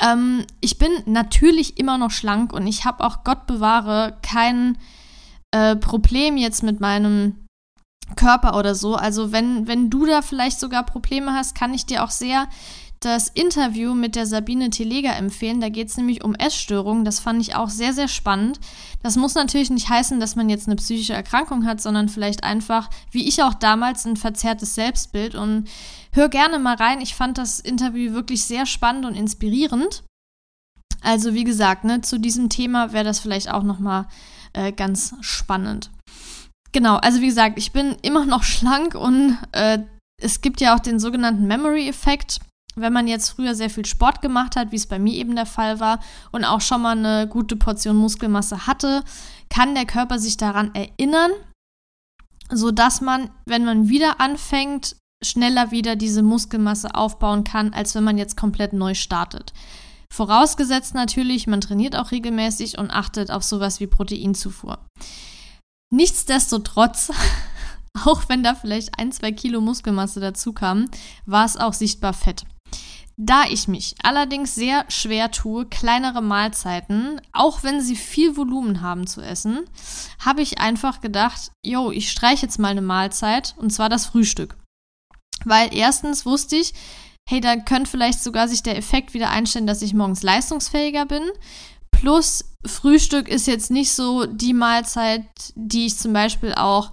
Ähm, 0.00 0.46
ich 0.60 0.78
bin 0.78 0.90
natürlich 1.06 1.78
immer 1.78 1.98
noch 1.98 2.12
schlank 2.12 2.52
und 2.52 2.66
ich 2.68 2.84
habe 2.84 3.04
auch, 3.04 3.24
Gott 3.24 3.46
bewahre, 3.46 4.18
kein 4.22 4.78
äh, 5.50 5.74
Problem 5.74 6.36
jetzt 6.36 6.62
mit 6.62 6.80
meinem 6.80 7.41
Körper 8.16 8.58
oder 8.58 8.74
so. 8.74 8.94
Also 8.94 9.32
wenn, 9.32 9.66
wenn 9.66 9.90
du 9.90 10.06
da 10.06 10.22
vielleicht 10.22 10.60
sogar 10.60 10.84
Probleme 10.84 11.32
hast, 11.32 11.54
kann 11.54 11.74
ich 11.74 11.86
dir 11.86 12.04
auch 12.04 12.10
sehr 12.10 12.48
das 13.04 13.28
Interview 13.28 13.94
mit 13.94 14.14
der 14.14 14.26
Sabine 14.26 14.70
Telega 14.70 15.10
empfehlen. 15.12 15.60
Da 15.60 15.68
geht 15.68 15.88
es 15.88 15.96
nämlich 15.96 16.22
um 16.22 16.34
Essstörungen. 16.34 17.04
Das 17.04 17.20
fand 17.20 17.40
ich 17.40 17.54
auch 17.54 17.68
sehr, 17.68 17.92
sehr 17.92 18.08
spannend. 18.08 18.60
Das 19.02 19.16
muss 19.16 19.34
natürlich 19.34 19.70
nicht 19.70 19.88
heißen, 19.88 20.20
dass 20.20 20.36
man 20.36 20.48
jetzt 20.48 20.68
eine 20.68 20.76
psychische 20.76 21.12
Erkrankung 21.12 21.66
hat, 21.66 21.80
sondern 21.80 22.08
vielleicht 22.08 22.44
einfach, 22.44 22.88
wie 23.10 23.26
ich 23.26 23.42
auch 23.42 23.54
damals, 23.54 24.04
ein 24.04 24.16
verzerrtes 24.16 24.74
Selbstbild. 24.74 25.34
Und 25.34 25.68
hör 26.12 26.28
gerne 26.28 26.58
mal 26.58 26.76
rein. 26.76 27.00
Ich 27.00 27.14
fand 27.14 27.38
das 27.38 27.58
Interview 27.58 28.12
wirklich 28.12 28.44
sehr 28.44 28.66
spannend 28.66 29.04
und 29.04 29.16
inspirierend. 29.16 30.04
Also 31.02 31.34
wie 31.34 31.44
gesagt, 31.44 31.84
ne, 31.84 32.00
zu 32.00 32.18
diesem 32.18 32.48
Thema 32.48 32.92
wäre 32.92 33.04
das 33.04 33.18
vielleicht 33.18 33.50
auch 33.50 33.64
noch 33.64 33.80
mal 33.80 34.06
äh, 34.52 34.70
ganz 34.70 35.14
spannend. 35.20 35.90
Genau, 36.72 36.96
also 36.96 37.20
wie 37.20 37.26
gesagt, 37.26 37.58
ich 37.58 37.72
bin 37.72 37.96
immer 38.02 38.24
noch 38.24 38.42
schlank 38.42 38.94
und 38.94 39.38
äh, 39.52 39.78
es 40.20 40.40
gibt 40.40 40.60
ja 40.60 40.74
auch 40.74 40.80
den 40.80 40.98
sogenannten 40.98 41.46
Memory-Effekt 41.46 42.40
wenn 42.74 42.92
man 42.92 43.06
jetzt 43.06 43.30
früher 43.30 43.54
sehr 43.54 43.70
viel 43.70 43.84
Sport 43.84 44.22
gemacht 44.22 44.56
hat, 44.56 44.72
wie 44.72 44.76
es 44.76 44.86
bei 44.86 44.98
mir 44.98 45.14
eben 45.14 45.36
der 45.36 45.46
Fall 45.46 45.80
war, 45.80 46.00
und 46.30 46.44
auch 46.44 46.60
schon 46.60 46.82
mal 46.82 46.96
eine 46.96 47.28
gute 47.28 47.56
Portion 47.56 47.96
Muskelmasse 47.96 48.66
hatte, 48.66 49.02
kann 49.50 49.74
der 49.74 49.86
Körper 49.86 50.18
sich 50.18 50.36
daran 50.36 50.74
erinnern, 50.74 51.30
sodass 52.50 53.00
man, 53.00 53.30
wenn 53.46 53.64
man 53.64 53.88
wieder 53.88 54.20
anfängt, 54.20 54.96
schneller 55.22 55.70
wieder 55.70 55.96
diese 55.96 56.22
Muskelmasse 56.22 56.94
aufbauen 56.94 57.44
kann, 57.44 57.72
als 57.72 57.94
wenn 57.94 58.04
man 58.04 58.18
jetzt 58.18 58.36
komplett 58.36 58.72
neu 58.72 58.94
startet. 58.94 59.52
Vorausgesetzt 60.12 60.94
natürlich, 60.94 61.46
man 61.46 61.60
trainiert 61.60 61.96
auch 61.96 62.10
regelmäßig 62.10 62.78
und 62.78 62.90
achtet 62.90 63.30
auf 63.30 63.42
sowas 63.42 63.80
wie 63.80 63.86
Proteinzufuhr. 63.86 64.78
Nichtsdestotrotz, 65.92 67.12
auch 68.06 68.22
wenn 68.28 68.42
da 68.42 68.54
vielleicht 68.54 68.98
ein, 68.98 69.12
zwei 69.12 69.30
Kilo 69.30 69.60
Muskelmasse 69.60 70.20
dazu 70.20 70.54
kamen, 70.54 70.90
war 71.26 71.44
es 71.44 71.58
auch 71.58 71.74
sichtbar 71.74 72.14
Fett. 72.14 72.46
Da 73.18 73.44
ich 73.44 73.68
mich 73.68 73.94
allerdings 74.02 74.54
sehr 74.54 74.86
schwer 74.88 75.30
tue, 75.30 75.66
kleinere 75.66 76.22
Mahlzeiten, 76.22 77.20
auch 77.32 77.62
wenn 77.62 77.82
sie 77.82 77.94
viel 77.94 78.38
Volumen 78.38 78.80
haben 78.80 79.06
zu 79.06 79.20
essen, 79.20 79.60
habe 80.18 80.40
ich 80.40 80.60
einfach 80.60 81.02
gedacht, 81.02 81.52
yo, 81.62 81.90
ich 81.90 82.10
streiche 82.10 82.46
jetzt 82.46 82.58
mal 82.58 82.68
eine 82.68 82.80
Mahlzeit 82.80 83.54
und 83.58 83.70
zwar 83.70 83.90
das 83.90 84.06
Frühstück. 84.06 84.56
Weil 85.44 85.74
erstens 85.74 86.24
wusste 86.24 86.56
ich, 86.56 86.72
hey, 87.28 87.42
da 87.42 87.56
könnte 87.56 87.90
vielleicht 87.90 88.22
sogar 88.22 88.48
sich 88.48 88.62
der 88.62 88.78
Effekt 88.78 89.12
wieder 89.12 89.28
einstellen, 89.28 89.66
dass 89.66 89.82
ich 89.82 89.92
morgens 89.92 90.22
leistungsfähiger 90.22 91.04
bin. 91.04 91.22
Plus 92.02 92.44
Frühstück 92.66 93.28
ist 93.28 93.46
jetzt 93.46 93.70
nicht 93.70 93.92
so 93.92 94.26
die 94.26 94.54
Mahlzeit, 94.54 95.24
die 95.54 95.86
ich 95.86 95.96
zum 95.96 96.12
Beispiel 96.12 96.52
auch 96.54 96.90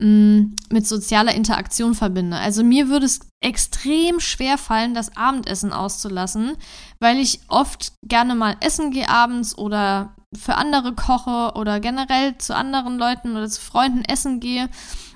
Mm, 0.00 0.54
mit 0.70 0.86
sozialer 0.86 1.34
Interaktion 1.34 1.96
verbinde. 1.96 2.36
Also 2.36 2.62
mir 2.62 2.88
würde 2.88 3.06
es 3.06 3.18
extrem 3.40 4.20
schwer 4.20 4.56
fallen, 4.56 4.94
das 4.94 5.16
Abendessen 5.16 5.72
auszulassen, 5.72 6.52
weil 7.00 7.18
ich 7.18 7.40
oft 7.48 7.94
gerne 8.06 8.36
mal 8.36 8.56
essen 8.60 8.92
gehe 8.92 9.08
abends 9.08 9.58
oder 9.58 10.14
für 10.36 10.54
andere 10.54 10.94
koche 10.94 11.58
oder 11.58 11.80
generell 11.80 12.38
zu 12.38 12.54
anderen 12.54 12.96
Leuten 12.96 13.32
oder 13.32 13.48
zu 13.48 13.60
Freunden 13.60 14.04
essen 14.04 14.38
gehe. 14.38 14.68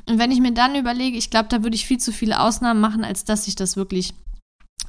Und 0.08 0.18
wenn 0.18 0.32
ich 0.32 0.40
mir 0.40 0.52
dann 0.52 0.74
überlege, 0.74 1.16
ich 1.16 1.30
glaube, 1.30 1.48
da 1.48 1.62
würde 1.62 1.76
ich 1.76 1.86
viel 1.86 1.98
zu 1.98 2.10
viele 2.10 2.40
Ausnahmen 2.40 2.80
machen, 2.80 3.04
als 3.04 3.24
dass 3.24 3.44
sich 3.44 3.54
das 3.54 3.76
wirklich 3.76 4.14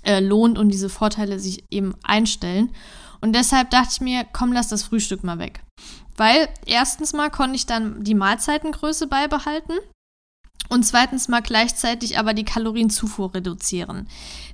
äh, 0.02 0.22
lohnt 0.22 0.58
und 0.58 0.70
diese 0.70 0.90
Vorteile 0.90 1.38
sich 1.38 1.66
eben 1.70 1.94
einstellen. 2.02 2.72
Und 3.24 3.32
deshalb 3.32 3.70
dachte 3.70 3.88
ich 3.94 4.02
mir, 4.02 4.26
komm, 4.34 4.52
lass 4.52 4.68
das 4.68 4.84
Frühstück 4.84 5.24
mal 5.24 5.40
weg. 5.40 5.64
Weil 6.18 6.50
erstens 6.66 7.14
mal 7.14 7.32
konnte 7.32 7.56
ich 7.56 7.66
dann 7.66 8.04
die 8.04 8.16
Mahlzeitengröße 8.16 9.08
beibehalten 9.08 9.72
und 10.68 10.84
zweitens 10.84 11.30
mal 11.30 11.42
gleichzeitig 11.42 12.20
aber 12.20 12.34
die 12.34 12.44
Kalorienzufuhr 12.44 13.34
reduzieren. 13.34 14.10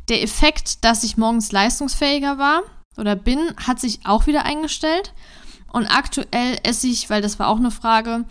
Der 0.07 0.21
Effekt, 0.21 0.85
dass 0.85 1.03
ich 1.03 1.17
morgens 1.17 1.51
leistungsfähiger 1.51 2.37
war 2.37 2.61
oder 2.95 3.15
bin, 3.15 3.39
hat 3.57 3.79
sich 3.79 4.01
auch 4.05 4.27
wieder 4.27 4.45
eingestellt. 4.45 5.15
Und 5.73 5.87
aktuell 5.87 6.59
esse 6.61 6.85
ich, 6.85 7.09
weil 7.09 7.23
das 7.23 7.39
war 7.39 7.47
auch 7.47 7.57
eine 7.57 7.71
Frage, 7.71 8.25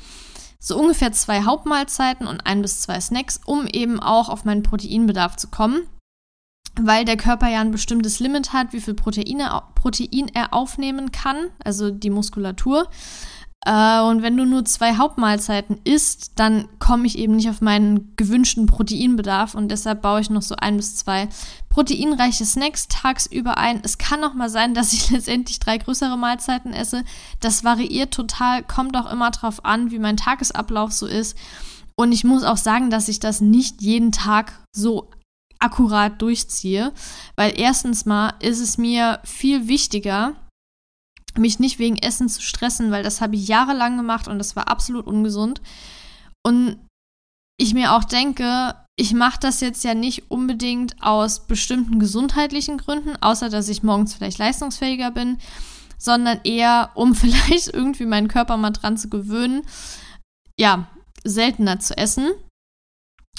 so 0.61 0.79
ungefähr 0.79 1.11
zwei 1.11 1.43
Hauptmahlzeiten 1.43 2.29
und 2.29 2.47
ein 2.47 2.63
bis 2.63 2.81
zwei 2.81 3.01
Snacks, 3.01 3.41
um 3.45 3.67
eben 3.67 3.99
auch 3.99 4.29
auf 4.29 4.45
meinen 4.45 4.63
Proteinbedarf 4.63 5.35
zu 5.35 5.49
kommen. 5.49 5.89
Weil 6.81 7.05
der 7.05 7.17
Körper 7.17 7.49
ja 7.49 7.61
ein 7.61 7.71
bestimmtes 7.71 8.21
Limit 8.21 8.53
hat, 8.53 8.73
wie 8.73 8.81
viel 8.81 8.95
Proteine, 8.95 9.63
Protein 9.75 10.31
er 10.33 10.55
aufnehmen 10.55 11.13
kann, 11.13 11.49
also 11.65 11.91
die 11.91 12.11
Muskulatur. 12.11 12.89
Äh, 13.65 14.01
und 14.01 14.23
wenn 14.23 14.37
du 14.37 14.45
nur 14.45 14.65
zwei 14.65 14.97
Hauptmahlzeiten 14.97 15.81
isst, 15.85 16.33
dann 16.37 16.69
komme 16.79 17.07
ich 17.07 17.19
eben 17.19 17.37
nicht 17.37 17.51
auf 17.51 17.61
meinen 17.61 18.15
gewünschten 18.17 18.67
Proteinbedarf 18.67 19.55
und 19.55 19.69
deshalb 19.69 20.03
baue 20.03 20.21
ich 20.21 20.31
noch 20.31 20.43
so 20.43 20.55
ein 20.57 20.77
bis 20.77 20.97
zwei 20.97 21.29
proteinreiche 21.69 22.45
Snacks 22.45 22.89
tagsüber 22.89 23.59
ein. 23.59 23.81
Es 23.83 23.99
kann 23.99 24.23
auch 24.25 24.35
mal 24.35 24.49
sein, 24.49 24.75
dass 24.75 24.93
ich 24.93 25.11
letztendlich 25.11 25.59
drei 25.59 25.79
größere 25.79 26.17
Mahlzeiten 26.17 26.73
esse. 26.73 27.05
Das 27.41 27.65
variiert 27.65 28.15
total, 28.15 28.63
kommt 28.63 28.97
auch 28.97 29.11
immer 29.11 29.31
drauf 29.31 29.65
an, 29.65 29.91
wie 29.91 29.99
mein 29.99 30.17
Tagesablauf 30.17 30.93
so 30.93 31.07
ist. 31.07 31.37
Und 31.97 32.13
ich 32.13 32.23
muss 32.23 32.45
auch 32.45 32.57
sagen, 32.57 32.91
dass 32.91 33.09
ich 33.09 33.19
das 33.19 33.41
nicht 33.41 33.83
jeden 33.83 34.13
Tag 34.13 34.53
so 34.73 35.11
akkurat 35.59 36.21
durchziehe, 36.21 36.93
weil 37.37 37.59
erstens 37.59 38.07
mal 38.07 38.35
ist 38.41 38.61
es 38.61 38.79
mir 38.79 39.21
viel 39.25 39.69
wichtiger, 39.69 40.35
mich 41.37 41.59
nicht 41.59 41.79
wegen 41.79 41.97
Essen 41.97 42.29
zu 42.29 42.43
stressen, 42.43 42.91
weil 42.91 43.03
das 43.03 43.21
habe 43.21 43.37
ich 43.37 43.49
jahrelang 43.49 43.97
gemacht 43.97 44.29
und 44.29 44.39
das 44.39 44.57
war 44.57 44.69
absolut 44.69 45.07
ungesund. 45.07 45.61
Und 46.45 46.79
ich 47.61 47.75
mir 47.75 47.93
auch 47.95 48.05
denke, 48.05 48.75
ich 48.97 49.15
mache 49.15 49.39
das 49.41 49.61
jetzt 49.61 49.85
ja 49.85 49.95
nicht 49.95 50.31
unbedingt 50.31 51.01
aus 51.03 51.47
bestimmten 51.47 51.99
gesundheitlichen 51.99 52.79
Gründen, 52.79 53.17
außer 53.21 53.49
dass 53.49 53.69
ich 53.69 53.83
morgens 53.83 54.15
vielleicht 54.15 54.39
leistungsfähiger 54.39 55.11
bin, 55.11 55.39
sondern 55.99 56.41
eher, 56.45 56.91
um 56.95 57.15
vielleicht 57.15 57.69
irgendwie 57.69 58.07
meinen 58.07 58.29
Körper 58.29 58.57
mal 58.57 58.71
dran 58.71 58.97
zu 58.97 59.09
gewöhnen, 59.09 59.63
ja, 60.59 60.89
seltener 61.25 61.81
zu 61.81 61.97
essen 61.97 62.31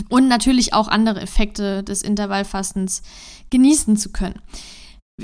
und 0.09 0.27
natürlich 0.27 0.73
auch 0.73 0.87
andere 0.87 1.21
Effekte 1.21 1.83
des 1.83 2.01
Intervallfastens 2.01 3.01
genießen 3.49 3.95
zu 3.97 4.11
können 4.11 4.41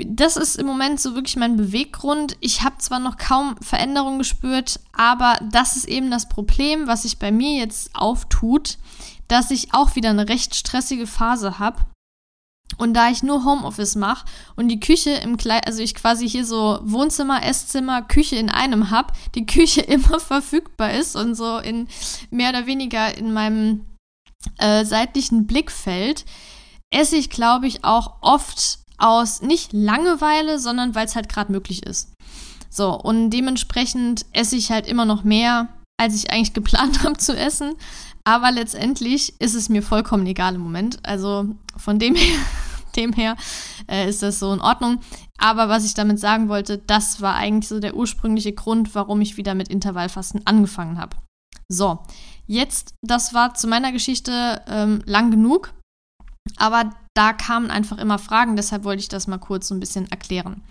das 0.04 0.36
ist 0.36 0.56
im 0.56 0.66
Moment 0.66 1.00
so 1.00 1.14
wirklich 1.14 1.36
mein 1.36 1.56
Beweggrund. 1.56 2.36
Ich 2.40 2.62
habe 2.62 2.78
zwar 2.78 2.98
noch 2.98 3.16
kaum 3.16 3.56
Veränderungen 3.60 4.18
gespürt, 4.18 4.80
aber 4.92 5.38
das 5.50 5.76
ist 5.76 5.86
eben 5.86 6.10
das 6.10 6.28
Problem, 6.28 6.86
was 6.86 7.02
sich 7.02 7.18
bei 7.18 7.32
mir 7.32 7.58
jetzt 7.58 7.94
auftut, 7.94 8.78
dass 9.28 9.50
ich 9.50 9.74
auch 9.74 9.96
wieder 9.96 10.10
eine 10.10 10.28
recht 10.28 10.54
stressige 10.54 11.06
Phase 11.06 11.58
habe. 11.58 11.84
Und 12.78 12.94
da 12.94 13.10
ich 13.10 13.22
nur 13.22 13.44
Homeoffice 13.44 13.94
mache 13.94 14.26
und 14.56 14.68
die 14.68 14.80
Küche 14.80 15.10
im 15.10 15.36
Kleid, 15.36 15.66
also 15.66 15.80
ich 15.80 15.94
quasi 15.94 16.28
hier 16.28 16.44
so 16.44 16.80
Wohnzimmer, 16.82 17.44
Esszimmer, 17.44 18.02
Küche 18.02 18.36
in 18.36 18.50
einem 18.50 18.90
habe, 18.90 19.14
die 19.34 19.46
Küche 19.46 19.80
immer 19.82 20.18
verfügbar 20.18 20.92
ist 20.92 21.16
und 21.16 21.36
so 21.36 21.58
in 21.58 21.88
mehr 22.30 22.50
oder 22.50 22.66
weniger 22.66 23.16
in 23.16 23.32
meinem 23.32 23.86
äh, 24.58 24.84
seitlichen 24.84 25.46
Blickfeld, 25.46 26.24
esse 26.90 27.16
ich, 27.16 27.30
glaube 27.30 27.66
ich, 27.66 27.84
auch 27.84 28.22
oft 28.22 28.78
aus 28.98 29.42
nicht 29.42 29.72
Langeweile, 29.72 30.58
sondern 30.58 30.94
weil 30.94 31.06
es 31.06 31.16
halt 31.16 31.28
gerade 31.28 31.52
möglich 31.52 31.84
ist. 31.84 32.12
So, 32.70 32.92
und 32.92 33.30
dementsprechend 33.30 34.26
esse 34.32 34.56
ich 34.56 34.70
halt 34.70 34.86
immer 34.86 35.04
noch 35.04 35.24
mehr, 35.24 35.68
als 35.98 36.14
ich 36.14 36.30
eigentlich 36.30 36.52
geplant 36.52 37.02
habe 37.04 37.16
zu 37.16 37.36
essen. 37.36 37.74
Aber 38.24 38.50
letztendlich 38.50 39.40
ist 39.40 39.54
es 39.54 39.68
mir 39.68 39.82
vollkommen 39.82 40.26
egal 40.26 40.56
im 40.56 40.60
Moment. 40.60 40.98
Also 41.04 41.46
von 41.76 41.98
dem 41.98 42.14
her, 42.14 42.38
dem 42.96 43.12
her 43.12 43.36
äh, 43.88 44.08
ist 44.08 44.22
das 44.22 44.38
so 44.38 44.52
in 44.52 44.60
Ordnung. 44.60 44.98
Aber 45.38 45.68
was 45.68 45.84
ich 45.84 45.94
damit 45.94 46.18
sagen 46.18 46.48
wollte, 46.48 46.78
das 46.78 47.20
war 47.20 47.34
eigentlich 47.34 47.68
so 47.68 47.78
der 47.78 47.94
ursprüngliche 47.94 48.52
Grund, 48.52 48.94
warum 48.94 49.20
ich 49.20 49.36
wieder 49.36 49.54
mit 49.54 49.68
Intervallfasten 49.68 50.46
angefangen 50.46 50.98
habe. 50.98 51.16
So, 51.68 51.98
Jetzt, 52.46 52.94
das 53.02 53.34
war 53.34 53.54
zu 53.54 53.66
meiner 53.66 53.92
Geschichte 53.92 54.62
ähm, 54.68 55.02
lang 55.04 55.30
genug, 55.30 55.72
aber 56.56 56.90
da 57.14 57.32
kamen 57.32 57.70
einfach 57.70 57.98
immer 57.98 58.18
Fragen, 58.18 58.56
deshalb 58.56 58.84
wollte 58.84 59.00
ich 59.00 59.08
das 59.08 59.26
mal 59.26 59.38
kurz 59.38 59.68
so 59.68 59.74
ein 59.74 59.80
bisschen 59.80 60.10
erklären. 60.10 60.62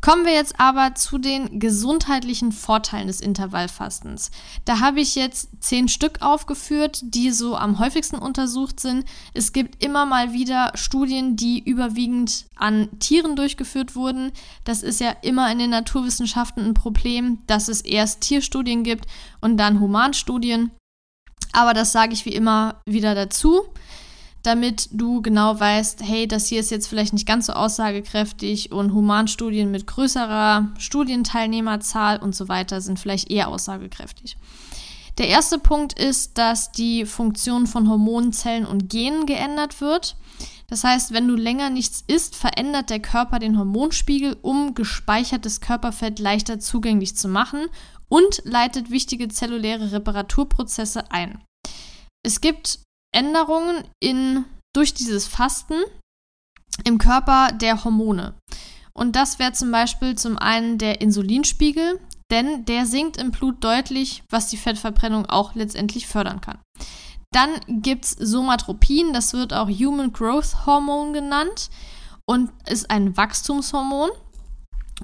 Kommen 0.00 0.24
wir 0.24 0.32
jetzt 0.32 0.60
aber 0.60 0.94
zu 0.94 1.18
den 1.18 1.58
gesundheitlichen 1.58 2.52
Vorteilen 2.52 3.08
des 3.08 3.20
Intervallfastens. 3.20 4.30
Da 4.64 4.78
habe 4.78 5.00
ich 5.00 5.16
jetzt 5.16 5.48
zehn 5.60 5.88
Stück 5.88 6.22
aufgeführt, 6.22 7.00
die 7.02 7.32
so 7.32 7.56
am 7.56 7.80
häufigsten 7.80 8.16
untersucht 8.16 8.78
sind. 8.78 9.04
Es 9.34 9.52
gibt 9.52 9.82
immer 9.82 10.06
mal 10.06 10.32
wieder 10.32 10.70
Studien, 10.76 11.34
die 11.34 11.58
überwiegend 11.58 12.46
an 12.54 12.88
Tieren 13.00 13.34
durchgeführt 13.34 13.96
wurden. 13.96 14.30
Das 14.62 14.84
ist 14.84 15.00
ja 15.00 15.10
immer 15.22 15.50
in 15.50 15.58
den 15.58 15.70
Naturwissenschaften 15.70 16.64
ein 16.64 16.74
Problem, 16.74 17.38
dass 17.48 17.66
es 17.66 17.80
erst 17.80 18.20
Tierstudien 18.20 18.84
gibt 18.84 19.06
und 19.40 19.56
dann 19.56 19.80
Humanstudien. 19.80 20.70
Aber 21.52 21.74
das 21.74 21.92
sage 21.92 22.12
ich 22.12 22.24
wie 22.24 22.34
immer 22.34 22.82
wieder 22.86 23.14
dazu 23.14 23.64
damit 24.42 24.88
du 24.92 25.20
genau 25.20 25.58
weißt, 25.58 26.00
hey, 26.02 26.26
das 26.28 26.46
hier 26.46 26.60
ist 26.60 26.70
jetzt 26.70 26.88
vielleicht 26.88 27.12
nicht 27.12 27.26
ganz 27.26 27.46
so 27.46 27.52
aussagekräftig 27.52 28.72
und 28.72 28.94
Humanstudien 28.94 29.70
mit 29.70 29.86
größerer 29.86 30.68
Studienteilnehmerzahl 30.78 32.18
und 32.18 32.34
so 32.34 32.48
weiter 32.48 32.80
sind 32.80 32.98
vielleicht 32.98 33.30
eher 33.30 33.48
aussagekräftig. 33.48 34.36
Der 35.18 35.28
erste 35.28 35.58
Punkt 35.58 35.98
ist, 35.98 36.38
dass 36.38 36.70
die 36.70 37.04
Funktion 37.04 37.66
von 37.66 37.90
Hormonen, 37.90 38.32
Zellen 38.32 38.64
und 38.64 38.88
Genen 38.88 39.26
geändert 39.26 39.80
wird. 39.80 40.16
Das 40.68 40.84
heißt, 40.84 41.12
wenn 41.12 41.26
du 41.26 41.34
länger 41.34 41.70
nichts 41.70 42.04
isst, 42.06 42.36
verändert 42.36 42.90
der 42.90 43.00
Körper 43.00 43.40
den 43.40 43.58
Hormonspiegel, 43.58 44.36
um 44.42 44.74
gespeichertes 44.74 45.60
Körperfett 45.60 46.20
leichter 46.20 46.60
zugänglich 46.60 47.16
zu 47.16 47.26
machen 47.26 47.66
und 48.08 48.42
leitet 48.44 48.90
wichtige 48.90 49.28
zelluläre 49.28 49.92
Reparaturprozesse 49.92 51.10
ein. 51.10 51.42
Es 52.24 52.40
gibt 52.40 52.80
Änderungen 53.14 53.84
in, 54.00 54.44
durch 54.74 54.94
dieses 54.94 55.26
Fasten 55.26 55.82
im 56.84 56.98
Körper 56.98 57.52
der 57.52 57.84
Hormone. 57.84 58.34
Und 58.92 59.14
das 59.14 59.38
wäre 59.38 59.52
zum 59.52 59.70
Beispiel 59.70 60.16
zum 60.16 60.38
einen 60.38 60.78
der 60.78 61.00
Insulinspiegel, 61.00 62.00
denn 62.30 62.64
der 62.64 62.84
sinkt 62.84 63.16
im 63.16 63.30
Blut 63.30 63.62
deutlich, 63.62 64.22
was 64.30 64.48
die 64.48 64.56
Fettverbrennung 64.56 65.26
auch 65.26 65.54
letztendlich 65.54 66.06
fördern 66.06 66.40
kann. 66.40 66.58
Dann 67.32 67.50
gibt 67.68 68.06
es 68.06 68.10
Somatropin, 68.12 69.12
das 69.12 69.32
wird 69.34 69.52
auch 69.52 69.68
Human 69.68 70.12
Growth 70.12 70.66
Hormone 70.66 71.12
genannt 71.12 71.70
und 72.26 72.50
ist 72.68 72.90
ein 72.90 73.16
Wachstumshormon. 73.16 74.10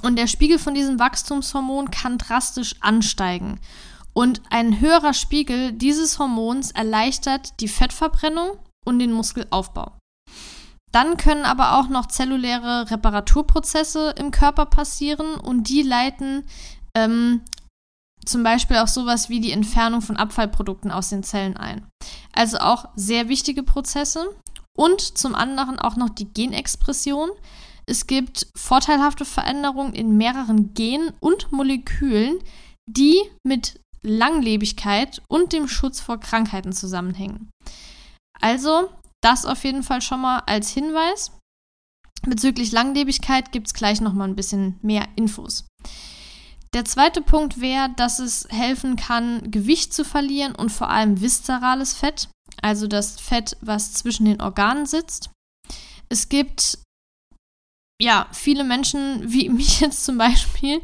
Und 0.03 0.17
der 0.17 0.27
Spiegel 0.27 0.59
von 0.59 0.75
diesem 0.75 0.99
Wachstumshormon 0.99 1.91
kann 1.91 2.19
drastisch 2.19 2.75
ansteigen. 2.81 3.61
Und 4.13 4.43
ein 4.51 4.81
höherer 4.81 5.15
Spiegel 5.15 5.73
dieses 5.73 6.19
Hormons 6.19 6.71
erleichtert 6.71 7.61
die 7.61 7.69
Fettverbrennung 7.69 8.59
und 8.85 8.99
den 8.99 9.13
Muskelaufbau. 9.13 9.93
Dann 10.93 11.17
können 11.17 11.45
aber 11.45 11.79
auch 11.79 11.89
noch 11.89 12.07
zelluläre 12.07 12.91
Reparaturprozesse 12.91 14.15
im 14.17 14.31
Körper 14.31 14.67
passieren 14.67 15.35
und 15.35 15.69
die 15.69 15.83
leiten 15.83 16.45
ähm, 16.95 17.43
zum 18.25 18.43
Beispiel 18.43 18.77
auch 18.77 18.89
sowas 18.89 19.29
wie 19.29 19.41
die 19.41 19.51
Entfernung 19.51 20.01
von 20.01 20.17
Abfallprodukten 20.17 20.91
aus 20.91 21.09
den 21.09 21.25
Zellen 21.25 21.57
ein. 21.57 21.87
Also 22.33 22.59
auch 22.59 22.87
sehr 22.95 23.29
wichtige 23.29 23.63
Prozesse. 23.63 24.29
Und 24.77 25.01
zum 25.01 25.35
anderen 25.35 25.79
auch 25.79 25.97
noch 25.97 26.11
die 26.11 26.33
Genexpression. 26.33 27.31
Es 27.87 28.07
gibt 28.07 28.47
vorteilhafte 28.57 29.25
Veränderungen 29.25 29.95
in 29.95 30.17
mehreren 30.17 30.75
Genen 30.75 31.13
und 31.21 31.53
Molekülen, 31.53 32.39
die 32.89 33.19
mit 33.47 33.81
Langlebigkeit 34.03 35.23
und 35.29 35.53
dem 35.53 35.69
Schutz 35.69 36.01
vor 36.01 36.19
Krankheiten 36.19 36.73
zusammenhängen. 36.73 37.51
Also, 38.41 38.91
das 39.23 39.47
auf 39.47 39.65
jeden 39.65 39.83
Fall 39.83 40.03
schon 40.03 40.21
mal 40.21 40.41
als 40.41 40.71
Hinweis. 40.71 41.33
Bezüglich 42.23 42.73
Langlebigkeit 42.73 43.53
gibt 43.53 43.69
es 43.69 43.75
gleich 43.75 44.01
noch 44.01 44.13
mal 44.13 44.29
ein 44.29 44.37
bisschen 44.37 44.79
mehr 44.83 45.09
Infos. 45.17 45.67
Der 46.75 46.85
zweite 46.85 47.23
Punkt 47.23 47.61
wäre, 47.61 47.91
dass 47.97 48.19
es 48.19 48.49
helfen 48.51 48.97
kann, 48.97 49.51
Gewicht 49.51 49.95
zu 49.95 50.05
verlieren 50.05 50.55
und 50.55 50.71
vor 50.71 50.91
allem 50.91 51.21
viszerales 51.21 51.95
Fett, 51.95 52.29
also 52.61 52.89
das 52.89 53.21
Fett, 53.21 53.57
was 53.61 53.93
zwischen 53.93 54.25
den 54.25 54.43
Organen 54.43 54.85
sitzt. 54.85 55.31
Es 56.09 56.29
gibt 56.29 56.79
ja, 58.01 58.27
viele 58.33 58.65
Menschen, 58.65 59.33
wie 59.33 59.49
mich 59.51 59.81
jetzt 59.81 60.05
zum 60.05 60.19
Beispiel, 60.19 60.81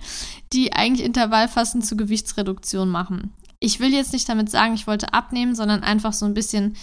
die 0.52 0.72
eigentlich 0.72 1.06
Intervallfasten 1.06 1.82
zur 1.82 1.98
Gewichtsreduktion 1.98 2.88
machen. 2.88 3.32
Ich 3.60 3.78
will 3.78 3.92
jetzt 3.92 4.12
nicht 4.12 4.28
damit 4.28 4.50
sagen, 4.50 4.74
ich 4.74 4.86
wollte 4.86 5.12
abnehmen, 5.12 5.54
sondern 5.54 5.82
einfach 5.82 6.12
so 6.12 6.24
ein 6.24 6.34
bisschen 6.34 6.76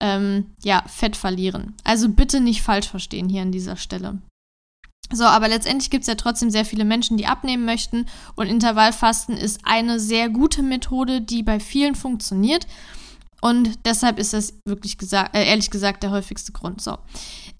ähm, 0.00 0.46
ja, 0.62 0.84
Fett 0.86 1.16
verlieren. 1.16 1.74
Also 1.84 2.08
bitte 2.08 2.40
nicht 2.40 2.62
falsch 2.62 2.88
verstehen 2.88 3.28
hier 3.28 3.42
an 3.42 3.52
dieser 3.52 3.76
Stelle. 3.76 4.18
So, 5.10 5.24
aber 5.24 5.48
letztendlich 5.48 5.88
gibt 5.88 6.02
es 6.02 6.08
ja 6.08 6.16
trotzdem 6.16 6.50
sehr 6.50 6.66
viele 6.66 6.84
Menschen, 6.84 7.16
die 7.16 7.26
abnehmen 7.26 7.64
möchten 7.64 8.06
und 8.36 8.46
Intervallfasten 8.46 9.38
ist 9.38 9.60
eine 9.64 9.98
sehr 9.98 10.28
gute 10.28 10.62
Methode, 10.62 11.22
die 11.22 11.42
bei 11.42 11.60
vielen 11.60 11.94
funktioniert. 11.94 12.66
Und 13.40 13.78
deshalb 13.86 14.18
ist 14.18 14.32
das 14.32 14.54
wirklich 14.64 14.98
gesagt, 14.98 15.34
äh, 15.34 15.46
ehrlich 15.46 15.70
gesagt 15.70 16.02
der 16.02 16.10
häufigste 16.10 16.52
Grund. 16.52 16.82
So. 16.82 16.98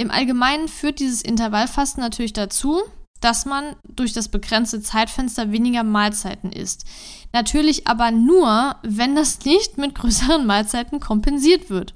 Im 0.00 0.10
Allgemeinen 0.10 0.68
führt 0.68 1.00
dieses 1.00 1.22
Intervallfasten 1.22 2.02
natürlich 2.02 2.32
dazu, 2.32 2.82
dass 3.20 3.44
man 3.44 3.74
durch 3.84 4.12
das 4.12 4.28
begrenzte 4.28 4.80
Zeitfenster 4.80 5.50
weniger 5.50 5.82
Mahlzeiten 5.82 6.52
isst. 6.52 6.84
Natürlich 7.32 7.88
aber 7.88 8.12
nur, 8.12 8.76
wenn 8.82 9.16
das 9.16 9.40
nicht 9.44 9.76
mit 9.76 9.94
größeren 9.94 10.46
Mahlzeiten 10.46 11.00
kompensiert 11.00 11.68
wird. 11.68 11.94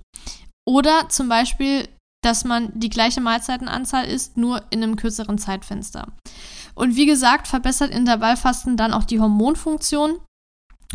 Oder 0.67 1.09
zum 1.09 1.29
Beispiel, 1.29 1.89
dass 2.25 2.45
man 2.45 2.71
die 2.75 2.91
gleiche 2.91 3.21
Mahlzeitenanzahl 3.21 4.07
isst, 4.07 4.37
nur 4.37 4.63
in 4.71 4.83
einem 4.83 4.97
kürzeren 4.97 5.39
Zeitfenster. 5.39 6.09
Und 6.75 6.97
wie 6.97 7.07
gesagt, 7.07 7.49
verbessert 7.49 7.93
Intervallfasten 7.93 8.77
dann 8.77 8.93
auch 8.93 9.05
die 9.05 9.21
Hormonfunktion 9.21 10.19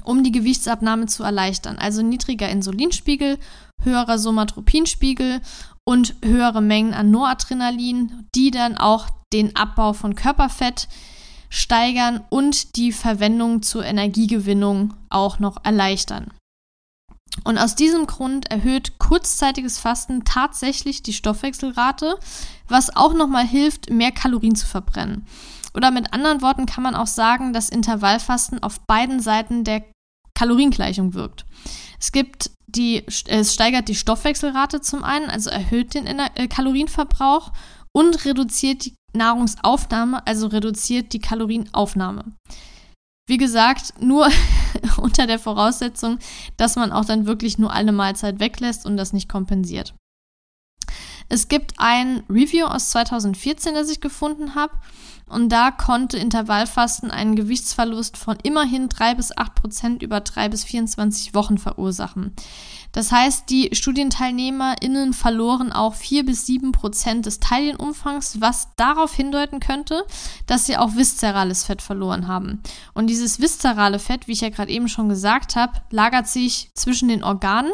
um 0.04 0.24
die 0.24 0.32
Gewichtsabnahme 0.32 1.08
zu 1.08 1.24
erleichtern. 1.24 1.78
Also 1.78 2.02
niedriger 2.02 2.50
Insulinspiegel, 2.50 3.40
höherer 3.82 4.20
Somatropinspiegel 4.20 5.42
und 5.88 6.16
höhere 6.22 6.62
Mengen 6.62 6.94
an 6.94 7.12
Noradrenalin, 7.12 8.28
die 8.36 8.52
dann 8.52 8.78
auch 8.78 9.08
den 9.32 9.56
Abbau 9.56 9.94
von 9.94 10.16
Körperfett 10.16 10.90
steigern 11.50 12.26
und 12.30 12.76
die 12.76 12.92
Verwendung 12.92 13.62
zur 13.62 13.86
Energiegewinnung 13.86 14.96
auch 15.10 15.40
noch 15.40 15.64
erleichtern. 15.64 16.34
Und 17.46 17.58
aus 17.58 17.76
diesem 17.76 18.06
Grund 18.06 18.52
erhöht 18.52 19.00
kurzzeitiges 19.00 19.80
Fasten 19.80 20.26
tatsächlich 20.26 21.04
die 21.04 21.14
Stoffwechselrate, 21.14 22.20
was 22.68 22.94
auch 22.94 23.14
nochmal 23.14 23.48
hilft, 23.48 23.90
mehr 23.90 24.12
Kalorien 24.12 24.58
zu 24.58 24.68
verbrennen. 24.68 25.26
Oder 25.74 25.92
mit 25.92 26.12
anderen 26.12 26.42
Worten 26.42 26.66
kann 26.66 26.84
man 26.84 26.96
auch 26.96 27.08
sagen, 27.08 27.54
dass 27.54 27.70
Intervallfasten 27.70 28.62
auf 28.62 28.82
beiden 28.82 29.22
Seiten 29.22 29.64
der 29.64 29.86
Kaloriengleichung 30.34 31.14
wirkt. 31.14 31.46
Es 32.00 32.12
gibt 32.12 32.52
die, 32.68 33.06
es 33.28 33.54
steigert 33.54 33.88
die 33.88 33.96
Stoffwechselrate 33.96 34.82
zum 34.82 35.04
einen, 35.04 35.30
also 35.30 35.50
erhöht 35.50 35.94
den 35.94 36.06
äh, 36.06 36.48
Kalorienverbrauch 36.48 37.52
und 37.94 38.26
reduziert 38.26 38.86
die 38.86 38.96
Nahrungsaufnahme, 39.14 40.26
also 40.28 40.48
reduziert 40.48 41.14
die 41.14 41.20
Kalorienaufnahme. 41.20 42.26
Wie 43.28 43.38
gesagt, 43.38 44.02
nur 44.02 44.30
unter 44.98 45.28
der 45.28 45.40
Voraussetzung, 45.40 46.20
dass 46.58 46.76
man 46.76 46.92
auch 46.92 47.06
dann 47.06 47.26
wirklich 47.26 47.58
nur 47.58 47.72
eine 47.72 47.92
Mahlzeit 47.92 48.40
weglässt 48.40 48.86
und 48.86 48.98
das 48.98 49.14
nicht 49.14 49.28
kompensiert. 49.28 49.96
Es 51.30 51.50
gibt 51.50 51.74
ein 51.78 52.24
Review 52.30 52.68
aus 52.68 52.90
2014, 52.92 53.74
das 53.74 53.90
ich 53.90 54.00
gefunden 54.00 54.56
habe. 54.56 54.74
Und 55.28 55.50
da 55.50 55.72
konnte 55.72 56.18
Intervallfasten 56.18 57.12
einen 57.12 57.36
Gewichtsverlust 57.36 58.16
von 58.16 58.38
immerhin 58.44 58.88
3 58.88 59.16
bis 59.16 59.38
8 59.38 59.56
Prozent 59.56 60.02
über 60.02 60.22
3 60.22 60.50
bis 60.50 60.64
24 60.64 61.34
Wochen 61.34 61.58
verursachen. 61.58 62.34
Das 62.94 63.12
heißt, 63.12 63.50
die 63.50 63.70
StudienteilnehmerInnen 63.74 65.14
verloren 65.14 65.74
auch 65.74 65.94
4 65.94 66.26
bis 66.26 66.46
7 66.46 66.72
Prozent 66.72 67.26
des 67.26 67.40
Teilchenumfangs, 67.40 68.40
was 68.40 68.70
darauf 68.78 69.14
hindeuten 69.14 69.60
könnte, 69.60 70.06
dass 70.46 70.66
sie 70.66 70.78
auch 70.78 70.96
viszerales 70.96 71.66
Fett 71.66 71.82
verloren 71.82 72.28
haben. 72.28 72.64
Und 72.94 73.08
dieses 73.08 73.42
viszerale 73.42 74.00
Fett, 74.00 74.28
wie 74.28 74.32
ich 74.32 74.42
ja 74.42 74.50
gerade 74.50 74.72
eben 74.72 74.88
schon 74.88 75.10
gesagt 75.10 75.56
habe, 75.56 75.74
lagert 75.92 76.28
sich 76.28 76.72
zwischen 76.74 77.10
den 77.10 77.24
Organen 77.24 77.72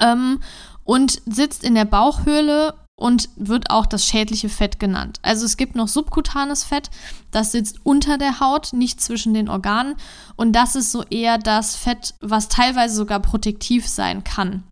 ähm, 0.00 0.40
und 0.84 1.20
sitzt 1.26 1.62
in 1.62 1.74
der 1.74 1.84
Bauchhöhle 1.84 2.74
und 2.98 3.28
wird 3.36 3.70
auch 3.70 3.86
das 3.86 4.06
schädliche 4.06 4.48
Fett 4.48 4.78
genannt. 4.78 5.18
Also 5.22 5.44
es 5.44 5.56
gibt 5.56 5.74
noch 5.74 5.88
subkutanes 5.88 6.64
Fett, 6.64 6.90
das 7.30 7.52
sitzt 7.52 7.84
unter 7.84 8.18
der 8.18 8.40
Haut, 8.40 8.72
nicht 8.72 9.00
zwischen 9.00 9.34
den 9.34 9.48
Organen 9.48 9.96
und 10.36 10.52
das 10.52 10.76
ist 10.76 10.92
so 10.92 11.02
eher 11.04 11.38
das 11.38 11.76
Fett, 11.76 12.14
was 12.20 12.48
teilweise 12.48 12.94
sogar 12.94 13.20
protektiv 13.20 13.88
sein 13.88 14.24
kann. 14.24 14.64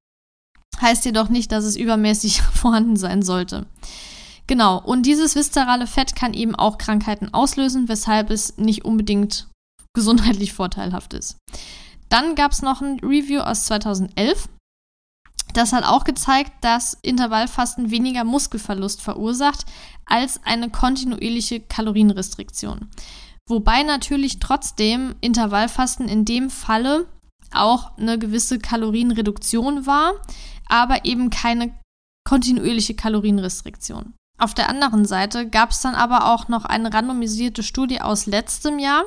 Heißt 0.80 1.04
jedoch 1.04 1.28
nicht, 1.28 1.52
dass 1.52 1.64
es 1.64 1.76
übermäßig 1.76 2.42
vorhanden 2.54 2.96
sein 2.96 3.22
sollte. 3.22 3.66
Genau, 4.46 4.80
und 4.80 5.06
dieses 5.06 5.37
viszerale 5.37 5.87
Fett 5.87 6.16
kann 6.16 6.35
eben 6.35 6.56
auch 6.56 6.76
Krankheiten 6.76 7.33
auslösen, 7.33 7.88
weshalb 7.88 8.30
es 8.30 8.59
nicht 8.59 8.85
unbedingt 8.85 9.46
gesundheitlich 9.94 10.52
vorteilhaft 10.52 11.14
ist. 11.14 11.37
Dann 12.09 12.35
gab 12.35 12.52
es 12.52 12.62
noch 12.62 12.80
ein 12.80 12.98
Review 13.00 13.40
aus 13.40 13.66
2011. 13.66 14.48
Das 15.52 15.72
hat 15.72 15.84
auch 15.84 16.04
gezeigt, 16.04 16.52
dass 16.60 16.96
Intervallfasten 17.02 17.90
weniger 17.90 18.24
Muskelverlust 18.24 19.02
verursacht 19.02 19.64
als 20.06 20.40
eine 20.44 20.70
kontinuierliche 20.70 21.60
Kalorienrestriktion. 21.60 22.88
Wobei 23.48 23.82
natürlich 23.82 24.38
trotzdem 24.38 25.16
Intervallfasten 25.20 26.08
in 26.08 26.24
dem 26.24 26.50
Falle 26.50 27.06
auch 27.52 27.96
eine 27.98 28.18
gewisse 28.18 28.58
Kalorienreduktion 28.58 29.86
war, 29.86 30.12
aber 30.68 31.04
eben 31.04 31.30
keine 31.30 31.74
kontinuierliche 32.24 32.94
Kalorienrestriktion. 32.94 34.14
Auf 34.38 34.54
der 34.54 34.68
anderen 34.68 35.04
Seite 35.04 35.48
gab 35.48 35.70
es 35.70 35.80
dann 35.80 35.94
aber 35.94 36.32
auch 36.32 36.48
noch 36.48 36.64
eine 36.64 36.94
randomisierte 36.94 37.62
Studie 37.62 38.00
aus 38.00 38.26
letztem 38.26 38.78
Jahr, 38.78 39.04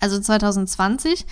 also 0.00 0.20
2020. 0.20 1.24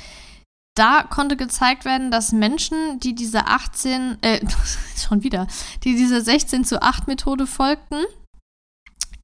Da 0.74 1.04
konnte 1.04 1.36
gezeigt 1.36 1.84
werden, 1.84 2.10
dass 2.10 2.32
Menschen, 2.32 2.98
die 2.98 3.14
dieser 3.14 3.48
18, 3.48 4.18
äh, 4.22 4.40
schon 4.96 5.22
wieder, 5.22 5.46
die 5.84 5.94
dieser 5.94 6.20
16 6.20 6.64
zu 6.64 6.82
8 6.82 7.06
Methode 7.06 7.46
folgten, 7.46 8.04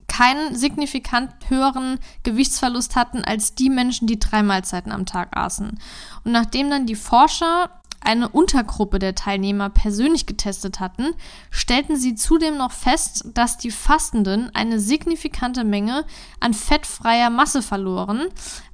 keinen 0.07 0.55
signifikant 0.55 1.33
höheren 1.49 1.99
Gewichtsverlust 2.23 2.95
hatten 2.95 3.25
als 3.25 3.55
die 3.55 3.71
Menschen, 3.71 4.07
die 4.07 4.19
drei 4.19 4.43
Mahlzeiten 4.43 4.93
am 4.93 5.07
Tag 5.07 5.37
aßen. 5.37 5.79
Und 6.25 6.33
nachdem 6.33 6.69
dann 6.71 6.87
die 6.87 6.97
Forscher 6.97 7.71
eine 8.01 8.29
Untergruppe 8.29 8.99
der 8.99 9.15
Teilnehmer 9.15 9.69
persönlich 9.69 10.27
getestet 10.27 10.81
hatten, 10.81 11.15
stellten 11.51 11.97
sie 11.97 12.15
zudem 12.15 12.57
noch 12.57 12.73
fest, 12.73 13.27
dass 13.35 13.59
die 13.59 13.71
Fastenden 13.71 14.55
eine 14.55 14.81
signifikante 14.81 15.65
Menge 15.65 16.05
an 16.41 16.55
fettfreier 16.55 17.31
Masse 17.31 17.63
verloren, 17.63 18.27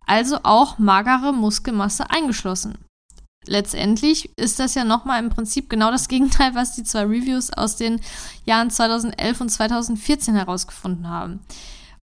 also 0.06 0.38
auch 0.42 0.78
magere 0.78 1.32
Muskelmasse 1.32 2.10
eingeschlossen. 2.10 2.78
Letztendlich 3.48 4.30
ist 4.36 4.58
das 4.58 4.74
ja 4.74 4.84
nochmal 4.84 5.22
im 5.22 5.30
Prinzip 5.30 5.70
genau 5.70 5.90
das 5.90 6.08
Gegenteil, 6.08 6.54
was 6.54 6.74
die 6.74 6.82
zwei 6.82 7.02
Reviews 7.02 7.52
aus 7.52 7.76
den 7.76 8.00
Jahren 8.44 8.70
2011 8.70 9.40
und 9.40 9.48
2014 9.50 10.34
herausgefunden 10.34 11.08
haben. 11.08 11.40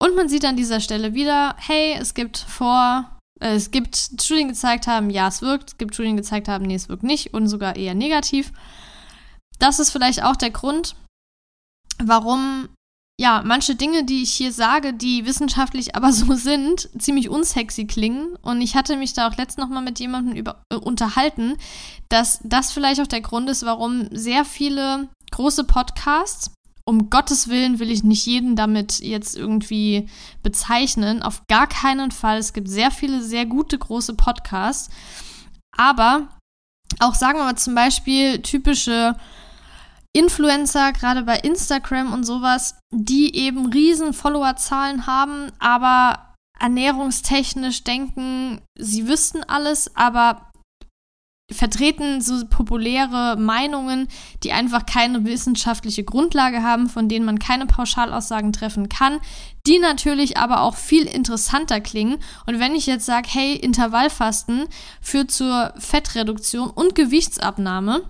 Und 0.01 0.15
man 0.15 0.29
sieht 0.29 0.45
an 0.45 0.57
dieser 0.57 0.79
Stelle 0.79 1.13
wieder, 1.13 1.55
hey, 1.57 1.95
es 1.99 2.13
gibt 2.13 2.37
vor 2.37 3.09
äh, 3.39 3.55
es 3.55 3.71
gibt 3.71 3.95
Studien 3.95 4.49
gezeigt 4.49 4.87
haben, 4.87 5.09
ja, 5.09 5.27
es 5.27 5.41
wirkt. 5.41 5.71
Es 5.71 5.77
gibt 5.77 5.93
Studien 5.93 6.17
gezeigt 6.17 6.47
haben, 6.47 6.65
nee, 6.65 6.75
es 6.75 6.89
wirkt 6.89 7.03
nicht 7.03 7.33
und 7.33 7.47
sogar 7.47 7.75
eher 7.75 7.95
negativ. 7.95 8.51
Das 9.59 9.79
ist 9.79 9.91
vielleicht 9.91 10.23
auch 10.23 10.35
der 10.35 10.51
Grund, 10.51 10.95
warum 11.97 12.69
ja, 13.19 13.43
manche 13.45 13.75
Dinge, 13.75 14.05
die 14.05 14.23
ich 14.23 14.31
hier 14.31 14.53
sage, 14.53 14.93
die 14.93 15.25
wissenschaftlich 15.25 15.93
aber 15.97 16.13
so 16.13 16.35
sind, 16.35 16.89
ziemlich 16.97 17.29
unsexy 17.29 17.85
klingen. 17.85 18.37
Und 18.41 18.61
ich 18.61 18.75
hatte 18.75 18.95
mich 18.95 19.11
da 19.11 19.27
auch 19.27 19.35
letztens 19.35 19.67
noch 19.67 19.73
mal 19.73 19.81
mit 19.81 19.99
jemandem 19.99 20.35
über, 20.35 20.63
äh, 20.71 20.77
unterhalten, 20.77 21.57
dass 22.07 22.39
das 22.43 22.71
vielleicht 22.71 23.01
auch 23.01 23.07
der 23.07 23.19
Grund 23.19 23.49
ist, 23.49 23.65
warum 23.65 24.07
sehr 24.11 24.45
viele 24.45 25.09
große 25.31 25.65
Podcasts 25.65 26.51
um 26.85 27.11
Gottes 27.11 27.49
Willen 27.49 27.77
will 27.77 27.91
ich 27.91 28.03
nicht 28.03 28.25
jeden 28.25 28.55
damit 28.55 28.99
jetzt 28.99 29.37
irgendwie 29.37 30.09
bezeichnen. 30.41 31.21
Auf 31.21 31.45
gar 31.47 31.67
keinen 31.67 32.09
Fall. 32.09 32.39
Es 32.39 32.53
gibt 32.53 32.67
sehr 32.67 32.89
viele 32.89 33.21
sehr 33.21 33.45
gute 33.45 33.77
große 33.77 34.15
Podcasts. 34.15 34.89
Aber 35.77 36.29
auch 36.99 37.13
sagen 37.13 37.37
wir 37.37 37.43
mal 37.43 37.57
zum 37.57 37.75
Beispiel 37.75 38.41
typische 38.41 39.15
Influencer, 40.13 40.91
gerade 40.91 41.23
bei 41.23 41.37
Instagram 41.37 42.13
und 42.13 42.23
sowas, 42.23 42.79
die 42.91 43.35
eben 43.35 43.67
riesen 43.71 44.13
Followerzahlen 44.13 45.05
haben, 45.05 45.51
aber 45.59 46.35
ernährungstechnisch 46.59 47.83
denken, 47.83 48.61
sie 48.77 49.07
wüssten 49.07 49.43
alles, 49.43 49.95
aber 49.95 50.49
vertreten 51.51 52.21
so 52.21 52.45
populäre 52.45 53.35
Meinungen, 53.37 54.07
die 54.43 54.51
einfach 54.51 54.85
keine 54.85 55.25
wissenschaftliche 55.25 56.03
Grundlage 56.03 56.61
haben, 56.61 56.89
von 56.89 57.09
denen 57.09 57.25
man 57.25 57.39
keine 57.39 57.65
Pauschalaussagen 57.65 58.53
treffen 58.53 58.89
kann, 58.89 59.19
die 59.65 59.79
natürlich 59.79 60.37
aber 60.37 60.61
auch 60.61 60.75
viel 60.75 61.03
interessanter 61.03 61.81
klingen. 61.81 62.17
Und 62.45 62.59
wenn 62.59 62.75
ich 62.75 62.85
jetzt 62.85 63.05
sage, 63.05 63.27
hey, 63.31 63.55
Intervallfasten 63.55 64.65
führt 65.01 65.31
zur 65.31 65.73
Fettreduktion 65.77 66.69
und 66.69 66.95
Gewichtsabnahme, 66.95 68.03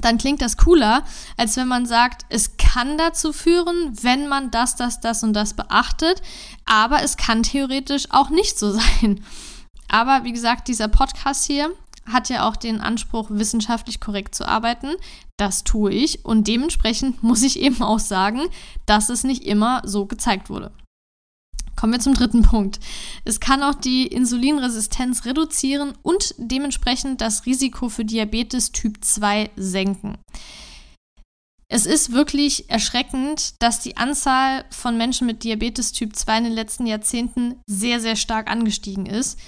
dann 0.00 0.18
klingt 0.18 0.40
das 0.40 0.56
cooler, 0.56 1.04
als 1.36 1.56
wenn 1.56 1.68
man 1.68 1.86
sagt, 1.86 2.24
es 2.28 2.56
kann 2.56 2.98
dazu 2.98 3.32
führen, 3.32 3.96
wenn 4.02 4.28
man 4.28 4.50
das, 4.50 4.76
das, 4.76 5.00
das 5.00 5.22
und 5.22 5.32
das 5.32 5.54
beachtet, 5.54 6.22
aber 6.64 7.02
es 7.02 7.16
kann 7.16 7.42
theoretisch 7.42 8.06
auch 8.10 8.30
nicht 8.30 8.58
so 8.58 8.72
sein. 9.00 9.24
Aber 9.88 10.24
wie 10.24 10.32
gesagt, 10.32 10.68
dieser 10.68 10.88
Podcast 10.88 11.46
hier, 11.46 11.72
hat 12.12 12.28
ja 12.28 12.48
auch 12.48 12.56
den 12.56 12.80
Anspruch, 12.80 13.28
wissenschaftlich 13.30 14.00
korrekt 14.00 14.34
zu 14.34 14.46
arbeiten. 14.46 14.96
Das 15.36 15.64
tue 15.64 15.92
ich 15.92 16.24
und 16.24 16.48
dementsprechend 16.48 17.22
muss 17.22 17.42
ich 17.42 17.60
eben 17.60 17.82
auch 17.82 17.98
sagen, 17.98 18.40
dass 18.86 19.08
es 19.08 19.24
nicht 19.24 19.44
immer 19.44 19.82
so 19.84 20.06
gezeigt 20.06 20.50
wurde. 20.50 20.72
Kommen 21.78 21.92
wir 21.92 22.00
zum 22.00 22.14
dritten 22.14 22.42
Punkt. 22.42 22.80
Es 23.24 23.38
kann 23.38 23.62
auch 23.62 23.76
die 23.76 24.08
Insulinresistenz 24.08 25.24
reduzieren 25.24 25.92
und 26.02 26.34
dementsprechend 26.36 27.20
das 27.20 27.46
Risiko 27.46 27.88
für 27.88 28.04
Diabetes 28.04 28.72
Typ 28.72 29.04
2 29.04 29.50
senken. 29.54 30.18
Es 31.68 31.86
ist 31.86 32.10
wirklich 32.10 32.68
erschreckend, 32.68 33.62
dass 33.62 33.78
die 33.78 33.96
Anzahl 33.96 34.64
von 34.70 34.98
Menschen 34.98 35.28
mit 35.28 35.44
Diabetes 35.44 35.92
Typ 35.92 36.16
2 36.16 36.38
in 36.38 36.44
den 36.44 36.52
letzten 36.52 36.84
Jahrzehnten 36.84 37.60
sehr, 37.68 38.00
sehr 38.00 38.16
stark 38.16 38.50
angestiegen 38.50 39.06
ist. 39.06 39.38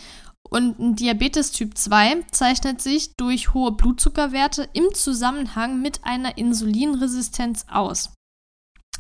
Und 0.49 0.79
ein 0.79 0.95
Diabetes 0.95 1.51
Typ 1.51 1.77
2 1.77 2.27
zeichnet 2.31 2.81
sich 2.81 3.17
durch 3.17 3.55
hohe 3.55 3.73
Blutzuckerwerte 3.73 4.69
im 4.73 4.95
Zusammenhang 4.95 5.83
mit 5.83 6.05
einer 6.05 6.39
Insulinresistenz 6.39 7.65
aus. 7.69 8.11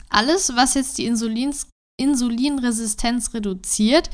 Alles, 0.08 0.56
was 0.56 0.74
jetzt 0.74 0.98
die 0.98 1.06
Insulins 1.06 1.68
Insulinresistenz 2.00 3.34
reduziert, 3.34 4.10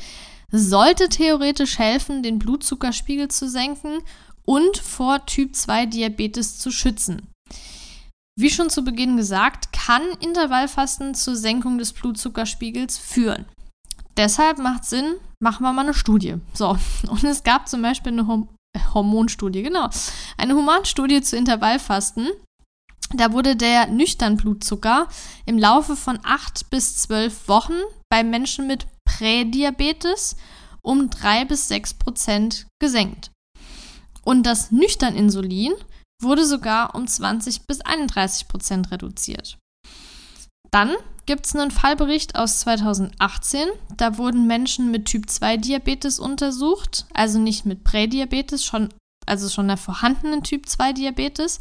sollte 0.51 1.09
theoretisch 1.09 1.79
helfen, 1.79 2.23
den 2.23 2.39
Blutzuckerspiegel 2.39 3.29
zu 3.29 3.49
senken 3.49 3.99
und 4.45 4.77
vor 4.77 5.25
Typ 5.25 5.55
2 5.55 5.87
Diabetes 5.87 6.59
zu 6.59 6.71
schützen. 6.71 7.27
Wie 8.39 8.49
schon 8.49 8.69
zu 8.69 8.83
Beginn 8.83 9.17
gesagt, 9.17 9.73
kann 9.73 10.03
Intervallfasten 10.19 11.15
zur 11.15 11.35
Senkung 11.35 11.79
des 11.79 11.91
Blutzuckerspiegels 11.93 12.97
führen. 12.97 13.45
Deshalb 14.15 14.59
macht 14.59 14.85
Sinn, 14.85 15.15
machen 15.39 15.63
wir 15.63 15.73
mal 15.73 15.83
eine 15.83 15.93
Studie. 15.93 16.35
So, 16.53 16.77
und 17.09 17.23
es 17.23 17.43
gab 17.43 17.67
zum 17.67 17.81
Beispiel 17.81 18.13
eine 18.13 18.27
Horm 18.27 18.49
Hormonstudie, 18.93 19.63
genau. 19.63 19.89
Eine 20.37 20.53
Humanstudie 20.53 21.21
zu 21.21 21.35
Intervallfasten. 21.35 22.29
Da 23.13 23.31
wurde 23.31 23.55
der 23.55 23.87
Nüchternblutzucker 23.87 25.07
im 25.45 25.57
Laufe 25.57 25.95
von 25.95 26.19
8 26.23 26.69
bis 26.69 26.97
12 26.97 27.47
Wochen 27.47 27.79
bei 28.09 28.23
Menschen 28.23 28.67
mit 28.67 28.85
Prädiabetes 29.05 30.35
um 30.81 31.09
3 31.09 31.45
bis 31.45 31.67
6 31.67 31.95
Prozent 31.95 32.67
gesenkt. 32.79 33.31
Und 34.23 34.43
das 34.43 34.71
Nüchterninsulin 34.71 35.73
wurde 36.21 36.45
sogar 36.45 36.95
um 36.95 37.07
20 37.07 37.65
bis 37.65 37.81
31 37.81 38.47
Prozent 38.47 38.91
reduziert. 38.91 39.57
Dann 40.71 40.95
gibt 41.25 41.45
es 41.45 41.55
einen 41.55 41.71
Fallbericht 41.71 42.35
aus 42.35 42.61
2018. 42.61 43.67
Da 43.95 44.17
wurden 44.17 44.47
Menschen 44.47 44.91
mit 44.91 45.05
Typ 45.05 45.29
2 45.29 45.57
Diabetes 45.57 46.19
untersucht, 46.19 47.05
also 47.13 47.39
nicht 47.39 47.65
mit 47.65 47.83
Prädiabetes, 47.83 48.65
schon, 48.65 48.89
also 49.25 49.49
schon 49.49 49.67
der 49.67 49.77
vorhandenen 49.77 50.43
Typ 50.43 50.67
2 50.67 50.93
Diabetes, 50.93 51.59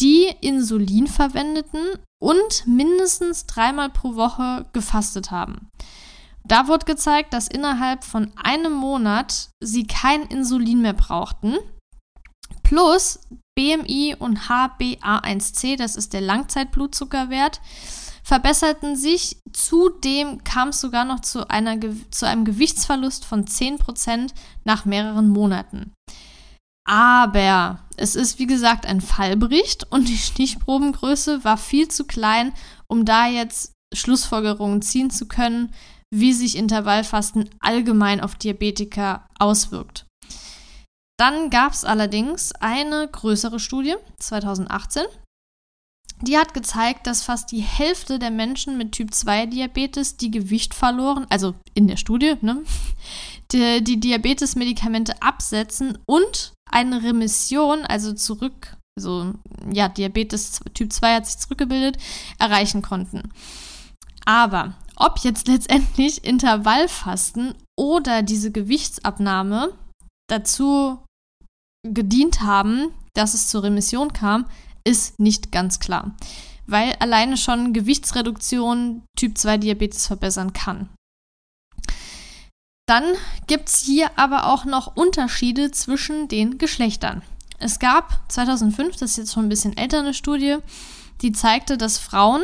die 0.00 0.28
Insulin 0.40 1.06
verwendeten 1.06 1.80
und 2.20 2.66
mindestens 2.66 3.46
dreimal 3.46 3.90
pro 3.90 4.14
Woche 4.14 4.66
gefastet 4.72 5.30
haben. 5.30 5.70
Da 6.44 6.68
wurde 6.68 6.86
gezeigt, 6.86 7.32
dass 7.32 7.48
innerhalb 7.48 8.04
von 8.04 8.32
einem 8.36 8.72
Monat 8.72 9.50
sie 9.60 9.86
kein 9.86 10.22
Insulin 10.22 10.82
mehr 10.82 10.94
brauchten. 10.94 11.56
Plus 12.62 13.20
BMI 13.54 14.16
und 14.18 14.48
HbA1c, 14.48 15.76
das 15.76 15.96
ist 15.96 16.12
der 16.12 16.22
Langzeitblutzuckerwert, 16.22 17.60
verbesserten 18.22 18.96
sich. 18.96 19.36
Zudem 19.52 20.42
kam 20.44 20.68
es 20.68 20.80
sogar 20.80 21.04
noch 21.04 21.20
zu, 21.20 21.50
einer, 21.50 21.78
zu 22.10 22.26
einem 22.26 22.44
Gewichtsverlust 22.44 23.24
von 23.24 23.44
10% 23.44 24.32
nach 24.64 24.84
mehreren 24.84 25.28
Monaten. 25.28 25.92
Aber 26.84 27.80
es 27.96 28.16
ist 28.16 28.38
wie 28.38 28.46
gesagt 28.46 28.86
ein 28.86 29.00
Fallbericht 29.00 29.86
und 29.90 30.08
die 30.08 30.16
Stichprobengröße 30.16 31.44
war 31.44 31.56
viel 31.56 31.88
zu 31.88 32.04
klein, 32.04 32.52
um 32.88 33.04
da 33.04 33.26
jetzt 33.26 33.72
Schlussfolgerungen 33.94 34.82
ziehen 34.82 35.10
zu 35.10 35.26
können, 35.28 35.72
wie 36.12 36.32
sich 36.32 36.56
Intervallfasten 36.56 37.50
allgemein 37.60 38.20
auf 38.20 38.34
Diabetiker 38.34 39.28
auswirkt. 39.38 40.06
Dann 41.18 41.50
gab 41.50 41.72
es 41.72 41.84
allerdings 41.84 42.52
eine 42.52 43.06
größere 43.06 43.60
Studie 43.60 43.94
2018, 44.18 45.04
die 46.22 46.36
hat 46.36 46.52
gezeigt, 46.52 47.06
dass 47.06 47.22
fast 47.22 47.50
die 47.50 47.62
Hälfte 47.62 48.18
der 48.18 48.30
Menschen 48.30 48.76
mit 48.76 48.92
Typ 48.92 49.14
2 49.14 49.46
Diabetes, 49.46 50.16
die 50.16 50.30
Gewicht 50.30 50.74
verloren, 50.74 51.26
also 51.30 51.54
in 51.74 51.88
der 51.88 51.96
Studie, 51.96 52.34
ne, 52.42 52.62
die, 53.52 53.82
die 53.82 54.00
Diabetes-Medikamente 54.00 55.20
absetzen 55.22 55.98
und 56.06 56.52
eine 56.70 57.02
Remission, 57.02 57.80
also 57.82 58.12
zurück, 58.12 58.76
also 58.96 59.32
ja, 59.72 59.88
Diabetes 59.88 60.60
Typ 60.74 60.92
2 60.92 61.14
hat 61.14 61.26
sich 61.26 61.38
zurückgebildet, 61.38 61.96
erreichen 62.38 62.82
konnten. 62.82 63.30
Aber 64.24 64.74
ob 64.96 65.18
jetzt 65.20 65.48
letztendlich 65.48 66.24
Intervallfasten 66.24 67.54
oder 67.78 68.22
diese 68.22 68.50
Gewichtsabnahme 68.50 69.72
dazu 70.28 71.02
gedient 71.82 72.42
haben, 72.42 72.92
dass 73.14 73.34
es 73.34 73.48
zur 73.48 73.62
Remission 73.62 74.12
kam, 74.12 74.46
ist 74.84 75.18
nicht 75.18 75.52
ganz 75.52 75.80
klar. 75.80 76.14
Weil 76.66 76.94
alleine 77.00 77.36
schon 77.36 77.72
Gewichtsreduktion 77.72 79.02
Typ 79.18 79.36
2 79.36 79.58
Diabetes 79.58 80.06
verbessern 80.06 80.52
kann. 80.52 80.88
Dann 82.90 83.04
gibt 83.46 83.68
es 83.68 83.78
hier 83.78 84.10
aber 84.16 84.46
auch 84.46 84.64
noch 84.64 84.96
Unterschiede 84.96 85.70
zwischen 85.70 86.26
den 86.26 86.58
Geschlechtern. 86.58 87.22
Es 87.60 87.78
gab 87.78 88.18
2005, 88.28 88.96
das 88.96 89.12
ist 89.12 89.16
jetzt 89.16 89.32
schon 89.32 89.46
ein 89.46 89.48
bisschen 89.48 89.76
älter 89.76 90.00
eine 90.00 90.12
Studie, 90.12 90.56
die 91.22 91.30
zeigte, 91.30 91.78
dass 91.78 91.98
Frauen 91.98 92.42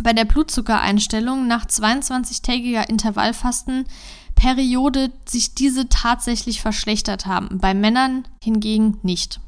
bei 0.00 0.12
der 0.12 0.26
Blutzuckereinstellung 0.26 1.48
nach 1.48 1.66
22-tägiger 1.66 2.88
Intervallfastenperiode 2.88 5.10
sich 5.24 5.56
diese 5.56 5.88
tatsächlich 5.88 6.60
verschlechtert 6.60 7.26
haben, 7.26 7.58
bei 7.58 7.74
Männern 7.74 8.28
hingegen 8.44 9.00
nicht. 9.02 9.40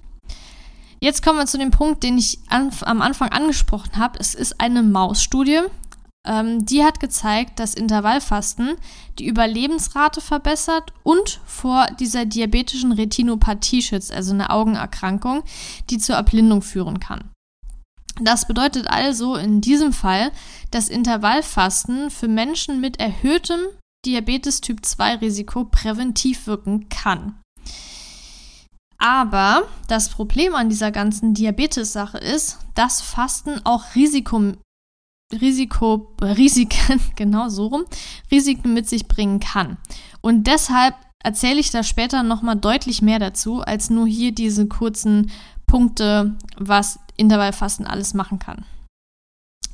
Jetzt 1.01 1.23
kommen 1.23 1.39
wir 1.39 1.47
zu 1.47 1.57
dem 1.57 1.71
Punkt, 1.71 2.03
den 2.03 2.19
ich 2.19 2.41
am 2.49 3.01
Anfang 3.01 3.29
angesprochen 3.29 3.97
habe. 3.97 4.19
Es 4.19 4.35
ist 4.35 4.61
eine 4.61 4.83
Mausstudie. 4.83 5.61
Ähm, 6.27 6.65
die 6.65 6.85
hat 6.85 7.01
gezeigt, 7.01 7.61
dass 7.61 7.75
Intervallfasten 7.75 8.77
die 9.19 9.27
Überlebensrate 9.27 10.21
verbessert 10.21 10.93
und 11.03 11.41
vor 11.47 11.87
dieser 11.99 12.27
diabetischen 12.27 12.93
Retinopathie 12.93 13.83
schützt, 13.83 14.13
also 14.13 14.33
eine 14.33 14.51
Augenerkrankung, 14.51 15.43
die 15.91 15.99
zur 15.99 16.17
Erblindung 16.17 16.63
führen 16.63 17.01
kann. 17.01 17.31
Das 18.21 18.49
bedeutet 18.49 18.89
also 18.89 19.37
in 19.37 19.61
diesem 19.61 19.93
Fall, 19.93 20.33
dass 20.71 20.89
Intervallfasten 20.89 22.11
für 22.11 22.29
Menschen 22.29 22.81
mit 22.81 22.99
erhöhtem 22.99 23.61
Diabetes 24.07 24.61
Typ 24.61 24.85
2 24.85 25.17
Risiko 25.17 25.65
präventiv 25.65 26.47
wirken 26.47 26.89
kann. 26.89 27.41
Aber 28.99 29.63
das 29.87 30.09
Problem 30.09 30.55
an 30.55 30.69
dieser 30.69 30.91
ganzen 30.91 31.35
Diabetes-Sache 31.35 32.19
ist, 32.19 32.59
dass 32.75 33.01
Fasten 33.01 33.61
auch 33.65 33.95
Risiko, 33.95 34.55
Risiko, 35.33 36.15
Risiken, 36.21 37.01
genau 37.17 37.49
so 37.49 37.67
rum, 37.67 37.85
Risiken 38.31 38.75
mit 38.75 38.89
sich 38.89 39.09
bringen 39.09 39.41
kann. 39.41 39.77
Und 40.21 40.47
deshalb 40.47 40.95
erzähle 41.21 41.61
ich 41.61 41.71
da 41.71 41.83
später 41.83 42.23
nochmal 42.23 42.57
deutlich 42.57 43.03
mehr 43.03 43.19
dazu, 43.19 43.61
als 43.61 43.91
nur 43.91 44.07
hier 44.07 44.33
diese 44.33 44.67
kurzen 44.67 45.31
Punkte, 45.67 46.37
was 46.57 46.99
Intervallfasten 47.17 47.87
alles 47.87 48.15
machen 48.15 48.39
kann. 48.39 48.65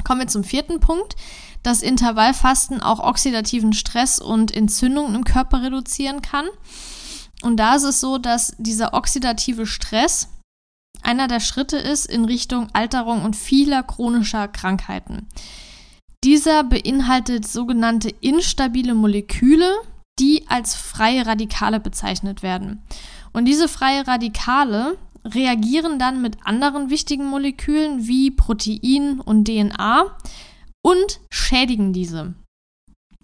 Kommen 0.03 0.21
wir 0.21 0.29
zum 0.29 0.45
vierten 0.45 0.81
Punkt, 0.81 1.17
dass 1.63 1.83
Intervallfasten 1.83 2.81
auch 2.83 3.01
oxidativen 3.01 3.73
Stress 3.73 4.19
und 4.19 4.55
Entzündungen 4.55 5.15
im 5.15 5.25
Körper 5.25 5.63
reduzieren 5.63 6.21
kann. 6.21 6.47
Und 7.43 7.57
da 7.59 7.77
ist 7.77 7.85
es 7.85 8.01
so, 8.01 8.19
dass 8.19 8.55
dieser 8.59 8.95
oxidative 8.95 9.67
Stress 9.67 10.29
einer 11.05 11.29
der 11.29 11.41
Schritte 11.41 11.77
ist 11.77 12.07
in 12.07 12.25
Richtung 12.25 12.69
Alterung 12.73 13.23
und 13.23 13.37
vieler 13.37 13.83
chronischer 13.83 14.49
Krankheiten. 14.49 15.29
Dieser 16.25 16.65
beinhaltet 16.65 17.47
sogenannte 17.47 18.09
instabile 18.09 18.95
Moleküle, 18.95 19.71
die 20.19 20.45
als 20.49 20.75
freie 20.75 21.27
Radikale 21.27 21.81
bezeichnet 21.81 22.43
werden. 22.43 22.83
Und 23.33 23.45
diese 23.47 23.69
freie 23.69 24.07
Radikale 24.07 24.97
reagieren 25.25 25.99
dann 25.99 26.23
mit 26.23 26.39
anderen 26.45 26.91
wichtigen 26.91 27.27
Molekülen 27.27 28.07
wie 28.07 28.31
Protein 28.31 29.21
und 29.21 29.47
DNA 29.47 30.17
und 30.83 31.21
schädigen 31.31 31.93
diese. 31.93 32.35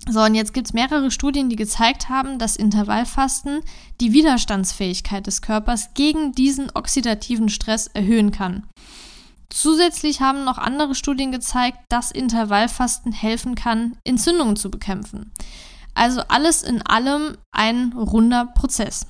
So, 0.09 0.23
und 0.23 0.35
jetzt 0.35 0.55
gibt 0.55 0.69
es 0.69 0.73
mehrere 0.73 1.11
Studien, 1.11 1.51
die 1.51 1.57
gezeigt 1.57 2.09
haben, 2.09 2.39
dass 2.39 2.57
Intervallfasten 2.57 3.61
die 4.01 4.13
Widerstandsfähigkeit 4.13 5.27
des 5.27 5.43
Körpers 5.43 5.93
gegen 5.95 6.33
diesen 6.33 6.71
oxidativen 6.75 7.49
Stress 7.49 7.87
erhöhen 7.89 8.33
kann. 8.33 8.67
Zusätzlich 9.51 10.21
haben 10.21 10.45
noch 10.45 10.59
andere 10.59 10.95
Studien 10.95 11.33
gezeigt, 11.33 11.79
dass 11.89 12.13
Intervallfasten 12.13 13.13
helfen 13.13 13.57
kann, 13.57 13.99
Entzündungen 14.05 14.57
zu 14.57 14.71
bekämpfen. 14.71 15.33
Also 15.95 16.23
alles 16.29 16.63
in 16.63 16.83
allem 16.83 17.37
ein 17.53 17.93
runder 17.93 18.47
Prozess. 18.47 19.07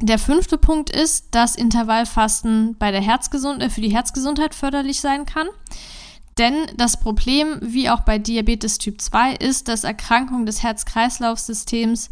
Der 0.00 0.18
fünfte 0.18 0.58
Punkt 0.58 0.90
ist, 0.90 1.34
dass 1.34 1.56
Intervallfasten 1.56 2.76
bei 2.78 2.90
der 2.92 3.00
Herzgesund 3.00 3.62
äh, 3.62 3.70
für 3.70 3.80
die 3.80 3.92
Herzgesundheit 3.92 4.54
förderlich 4.54 5.00
sein 5.00 5.26
kann. 5.26 5.48
Denn 6.38 6.54
das 6.76 7.00
Problem, 7.00 7.58
wie 7.60 7.90
auch 7.90 8.00
bei 8.00 8.18
Diabetes 8.18 8.78
Typ 8.78 9.00
2, 9.00 9.34
ist, 9.34 9.68
dass 9.68 9.84
Erkrankungen 9.84 10.46
des 10.46 10.62
Herz-Kreislauf-Systems 10.62 12.10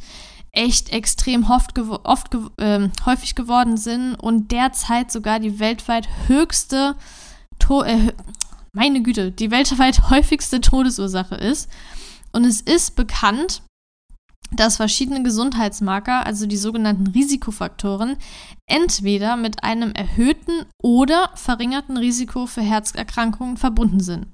echt 0.53 0.93
extrem 0.93 1.49
oft, 1.49 1.79
oft 1.79 2.35
äh, 2.57 2.89
häufig 3.05 3.35
geworden 3.35 3.77
sind 3.77 4.15
und 4.15 4.51
derzeit 4.51 5.13
sogar 5.13 5.39
die 5.39 5.61
weltweit 5.61 6.09
höchste, 6.27 6.97
to 7.59 7.83
äh, 7.83 8.13
meine 8.73 9.03
Güte, 9.03 9.31
die 9.31 9.51
weltweit 9.51 10.11
häufigste 10.11 10.61
Todesursache 10.61 11.37
ist. 11.37 11.71
Und 12.33 12.45
es 12.45 12.61
ist 12.61 12.97
bekannt, 12.97 13.63
dass 14.53 14.77
verschiedene 14.77 15.23
Gesundheitsmarker, 15.23 16.25
also 16.25 16.47
die 16.47 16.57
sogenannten 16.57 17.09
Risikofaktoren, 17.09 18.17
entweder 18.67 19.37
mit 19.37 19.65
einem 19.65 19.93
erhöhten 19.93 20.67
oder 20.83 21.31
verringerten 21.35 21.97
Risiko 21.97 22.47
für 22.47 22.63
Herzerkrankungen 22.63 23.57
verbunden 23.57 24.01
sind. 24.01 24.27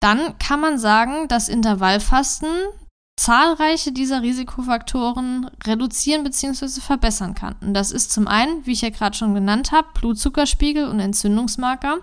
Dann 0.00 0.38
kann 0.38 0.60
man 0.60 0.78
sagen, 0.78 1.28
dass 1.28 1.48
Intervallfasten 1.48 2.48
zahlreiche 3.16 3.92
dieser 3.92 4.22
Risikofaktoren 4.22 5.50
reduzieren 5.64 6.24
bzw. 6.24 6.80
verbessern 6.80 7.34
kann. 7.34 7.54
Und 7.60 7.74
das 7.74 7.90
ist 7.92 8.12
zum 8.12 8.26
einen, 8.26 8.66
wie 8.66 8.72
ich 8.72 8.82
ja 8.82 8.90
gerade 8.90 9.16
schon 9.16 9.34
genannt 9.34 9.72
habe, 9.72 9.88
Blutzuckerspiegel 9.94 10.88
und 10.88 11.00
Entzündungsmarker, 11.00 11.98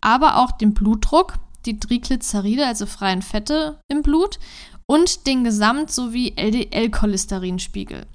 aber 0.00 0.36
auch 0.36 0.52
den 0.52 0.74
Blutdruck, 0.74 1.34
die 1.66 1.78
Triglyceride, 1.78 2.66
also 2.66 2.86
freien 2.86 3.22
Fette 3.22 3.80
im 3.88 4.02
Blut 4.02 4.38
und 4.90 5.28
den 5.28 5.44
Gesamt- 5.44 5.92
sowie 5.92 6.32
LDL-Cholesterinspiegel. 6.34 8.06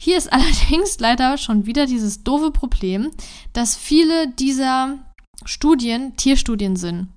Hier 0.00 0.16
ist 0.16 0.32
allerdings 0.32 1.00
leider 1.00 1.38
schon 1.38 1.66
wieder 1.66 1.86
dieses 1.86 2.22
doofe 2.22 2.52
Problem, 2.52 3.10
dass 3.52 3.74
viele 3.74 4.28
dieser 4.28 4.98
Studien 5.44 6.16
Tierstudien 6.16 6.76
sind 6.76 7.08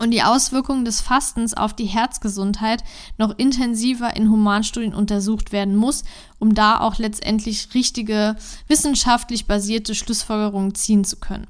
und 0.00 0.12
die 0.12 0.22
Auswirkungen 0.22 0.86
des 0.86 1.02
Fastens 1.02 1.52
auf 1.52 1.74
die 1.74 1.84
Herzgesundheit 1.84 2.82
noch 3.18 3.38
intensiver 3.38 4.16
in 4.16 4.30
Humanstudien 4.30 4.94
untersucht 4.94 5.52
werden 5.52 5.76
muss, 5.76 6.02
um 6.38 6.54
da 6.54 6.80
auch 6.80 6.96
letztendlich 6.96 7.74
richtige 7.74 8.36
wissenschaftlich 8.66 9.46
basierte 9.46 9.94
Schlussfolgerungen 9.94 10.74
ziehen 10.74 11.04
zu 11.04 11.16
können. 11.16 11.48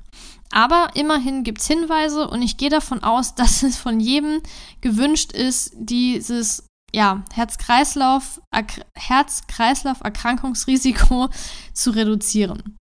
Aber 0.51 0.91
immerhin 0.95 1.45
gibt 1.45 1.61
es 1.61 1.69
Hinweise 1.69 2.29
und 2.29 2.43
ich 2.43 2.57
gehe 2.57 2.71
davon 2.71 3.05
aus, 3.05 3.35
dass 3.37 3.63
es 3.63 3.79
von 3.79 4.01
jedem 4.01 4.41
gewünscht 4.81 5.31
ist, 5.31 5.75
dieses 5.77 6.65
ja, 6.95 7.25
Herz-Kreislauf, 7.33 8.43
Herz-Kreislauf-Erkrankungsrisiko 8.95 11.31
zu 11.73 11.91
reduzieren. 11.91 12.77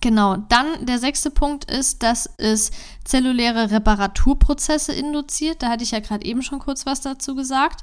Genau, 0.00 0.36
dann 0.36 0.86
der 0.86 0.98
sechste 0.98 1.30
Punkt 1.30 1.70
ist, 1.70 2.02
dass 2.02 2.28
es 2.38 2.70
zelluläre 3.04 3.70
Reparaturprozesse 3.70 4.92
induziert. 4.92 5.62
Da 5.62 5.70
hatte 5.70 5.84
ich 5.84 5.92
ja 5.92 6.00
gerade 6.00 6.24
eben 6.24 6.42
schon 6.42 6.58
kurz 6.58 6.86
was 6.86 7.00
dazu 7.00 7.34
gesagt. 7.34 7.82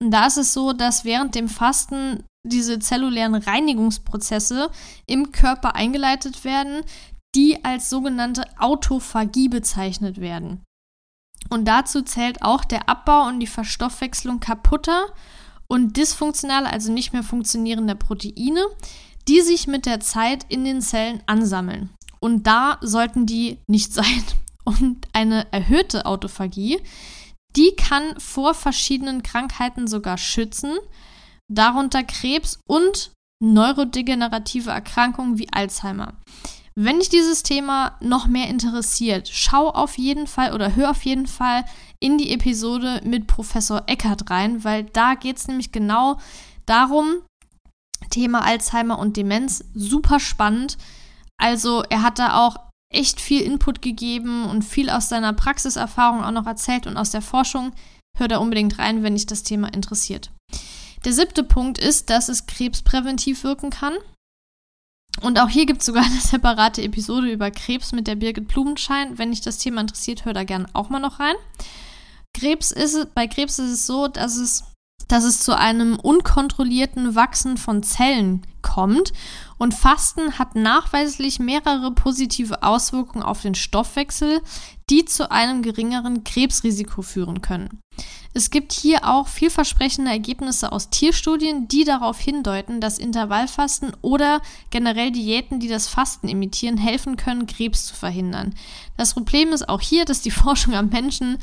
Und 0.00 0.10
da 0.10 0.26
ist 0.26 0.36
es 0.36 0.52
so, 0.52 0.72
dass 0.72 1.04
während 1.04 1.34
dem 1.34 1.48
Fasten 1.48 2.24
diese 2.46 2.78
zellulären 2.78 3.34
Reinigungsprozesse 3.34 4.70
im 5.06 5.32
Körper 5.32 5.74
eingeleitet 5.74 6.44
werden, 6.44 6.82
die 7.34 7.64
als 7.64 7.90
sogenannte 7.90 8.44
Autophagie 8.58 9.48
bezeichnet 9.48 10.20
werden. 10.20 10.62
Und 11.48 11.66
dazu 11.66 12.02
zählt 12.02 12.42
auch 12.42 12.64
der 12.64 12.88
Abbau 12.88 13.26
und 13.26 13.40
die 13.40 13.46
Verstoffwechslung 13.46 14.40
kaputter 14.40 15.06
und 15.68 15.96
dysfunktionaler, 15.96 16.72
also 16.72 16.92
nicht 16.92 17.12
mehr 17.12 17.22
funktionierender 17.22 17.94
Proteine, 17.94 18.64
die 19.28 19.40
sich 19.40 19.66
mit 19.66 19.86
der 19.86 20.00
Zeit 20.00 20.44
in 20.48 20.64
den 20.64 20.80
Zellen 20.80 21.22
ansammeln. 21.26 21.90
Und 22.20 22.46
da 22.46 22.78
sollten 22.80 23.26
die 23.26 23.58
nicht 23.66 23.92
sein. 23.92 24.22
Und 24.64 25.06
eine 25.12 25.46
erhöhte 25.52 26.06
Autophagie, 26.06 26.80
die 27.54 27.76
kann 27.76 28.18
vor 28.18 28.52
verschiedenen 28.52 29.22
Krankheiten 29.22 29.86
sogar 29.86 30.18
schützen, 30.18 30.76
darunter 31.46 32.02
Krebs 32.02 32.58
und 32.66 33.12
neurodegenerative 33.40 34.70
Erkrankungen 34.70 35.38
wie 35.38 35.52
Alzheimer. 35.52 36.14
Wenn 36.78 36.98
dich 36.98 37.08
dieses 37.08 37.42
Thema 37.42 37.96
noch 38.00 38.26
mehr 38.26 38.48
interessiert, 38.48 39.30
schau 39.32 39.70
auf 39.70 39.96
jeden 39.96 40.26
Fall 40.26 40.52
oder 40.52 40.76
hör 40.76 40.90
auf 40.90 41.02
jeden 41.06 41.26
Fall 41.26 41.64
in 42.00 42.18
die 42.18 42.32
Episode 42.32 43.00
mit 43.02 43.26
Professor 43.26 43.84
Eckert 43.86 44.30
rein, 44.30 44.62
weil 44.62 44.84
da 44.84 45.14
geht 45.14 45.38
es 45.38 45.48
nämlich 45.48 45.72
genau 45.72 46.18
darum, 46.66 47.22
Thema 48.10 48.44
Alzheimer 48.44 48.98
und 48.98 49.16
Demenz, 49.16 49.64
super 49.72 50.20
spannend. 50.20 50.76
Also 51.38 51.82
er 51.88 52.02
hat 52.02 52.18
da 52.18 52.46
auch 52.46 52.58
echt 52.92 53.22
viel 53.22 53.40
Input 53.40 53.80
gegeben 53.80 54.44
und 54.44 54.62
viel 54.62 54.90
aus 54.90 55.08
seiner 55.08 55.32
Praxiserfahrung 55.32 56.22
auch 56.22 56.30
noch 56.30 56.46
erzählt 56.46 56.86
und 56.86 56.98
aus 56.98 57.10
der 57.10 57.22
Forschung. 57.22 57.72
Hör 58.18 58.28
da 58.28 58.36
unbedingt 58.36 58.78
rein, 58.78 59.02
wenn 59.02 59.14
dich 59.14 59.26
das 59.26 59.42
Thema 59.42 59.72
interessiert. 59.72 60.30
Der 61.06 61.14
siebte 61.14 61.42
Punkt 61.42 61.78
ist, 61.78 62.10
dass 62.10 62.28
es 62.28 62.46
krebspräventiv 62.46 63.44
wirken 63.44 63.70
kann. 63.70 63.94
Und 65.22 65.38
auch 65.38 65.48
hier 65.48 65.66
gibt 65.66 65.80
es 65.80 65.86
sogar 65.86 66.04
eine 66.06 66.20
separate 66.20 66.82
Episode 66.82 67.30
über 67.30 67.50
Krebs 67.50 67.92
mit 67.92 68.06
der 68.06 68.16
Birgit 68.16 68.48
Blumenschein. 68.48 69.18
Wenn 69.18 69.30
dich 69.30 69.40
das 69.40 69.58
Thema 69.58 69.80
interessiert, 69.80 70.24
hör 70.24 70.32
da 70.32 70.44
gerne 70.44 70.66
auch 70.72 70.88
mal 70.88 71.00
noch 71.00 71.20
rein. 71.20 71.36
Krebs 72.34 72.70
ist, 72.70 73.14
bei 73.14 73.26
Krebs 73.26 73.58
ist 73.58 73.70
es 73.70 73.86
so, 73.86 74.08
dass 74.08 74.36
es, 74.36 74.64
dass 75.08 75.24
es 75.24 75.40
zu 75.40 75.56
einem 75.56 75.98
unkontrollierten 75.98 77.14
Wachsen 77.14 77.56
von 77.56 77.82
Zellen 77.82 78.42
kommt. 78.60 79.12
Und 79.58 79.72
Fasten 79.72 80.38
hat 80.38 80.54
nachweislich 80.54 81.38
mehrere 81.38 81.92
positive 81.92 82.62
Auswirkungen 82.62 83.24
auf 83.24 83.40
den 83.40 83.54
Stoffwechsel, 83.54 84.42
die 84.88 85.04
zu 85.04 85.30
einem 85.30 85.62
geringeren 85.62 86.22
Krebsrisiko 86.22 87.02
führen 87.02 87.42
können. 87.42 87.80
Es 88.34 88.50
gibt 88.50 88.72
hier 88.72 89.08
auch 89.08 89.26
vielversprechende 89.26 90.10
Ergebnisse 90.10 90.70
aus 90.70 90.90
Tierstudien, 90.90 91.68
die 91.68 91.84
darauf 91.84 92.20
hindeuten, 92.20 92.80
dass 92.80 92.98
Intervallfasten 92.98 93.94
oder 94.02 94.42
generell 94.70 95.10
Diäten, 95.10 95.58
die 95.58 95.68
das 95.68 95.88
Fasten 95.88 96.28
imitieren, 96.28 96.76
helfen 96.76 97.16
können, 97.16 97.46
Krebs 97.46 97.86
zu 97.86 97.94
verhindern. 97.96 98.54
Das 98.96 99.14
Problem 99.14 99.52
ist 99.52 99.68
auch 99.68 99.80
hier, 99.80 100.04
dass 100.04 100.20
die 100.20 100.30
Forschung 100.42 100.74
am 100.74 100.90
Menschen 100.90 101.38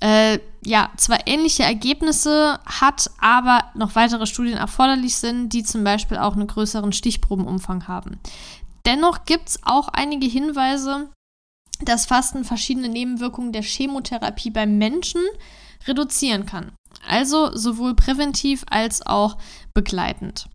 äh, 0.00 0.38
ja 0.64 0.90
zwar 0.96 1.26
ähnliche 1.26 1.64
Ergebnisse 1.64 2.60
hat, 2.64 3.10
aber 3.20 3.64
noch 3.74 3.96
weitere 3.96 4.26
Studien 4.26 4.56
erforderlich 4.56 5.16
sind, 5.16 5.50
die 5.52 5.64
zum 5.64 5.82
Beispiel 5.82 6.18
auch 6.18 6.36
einen 6.36 6.46
größeren 6.46 6.92
Stichprobenumfang 6.92 7.88
haben. 7.88 8.20
Dennoch 8.86 9.24
gibt 9.24 9.48
es 9.48 9.60
auch 9.64 9.88
einige 9.88 10.26
Hinweise, 10.26 11.10
dass 11.80 12.06
Fasten 12.06 12.44
verschiedene 12.44 12.88
Nebenwirkungen 12.88 13.52
der 13.52 13.62
Chemotherapie 13.62 14.50
beim 14.50 14.78
Menschen 14.78 15.22
reduzieren 15.86 16.46
kann. 16.46 16.72
Also 17.08 17.54
sowohl 17.56 17.94
präventiv 17.94 18.64
als 18.68 19.04
auch 19.06 19.38
begleitend. 19.74 20.48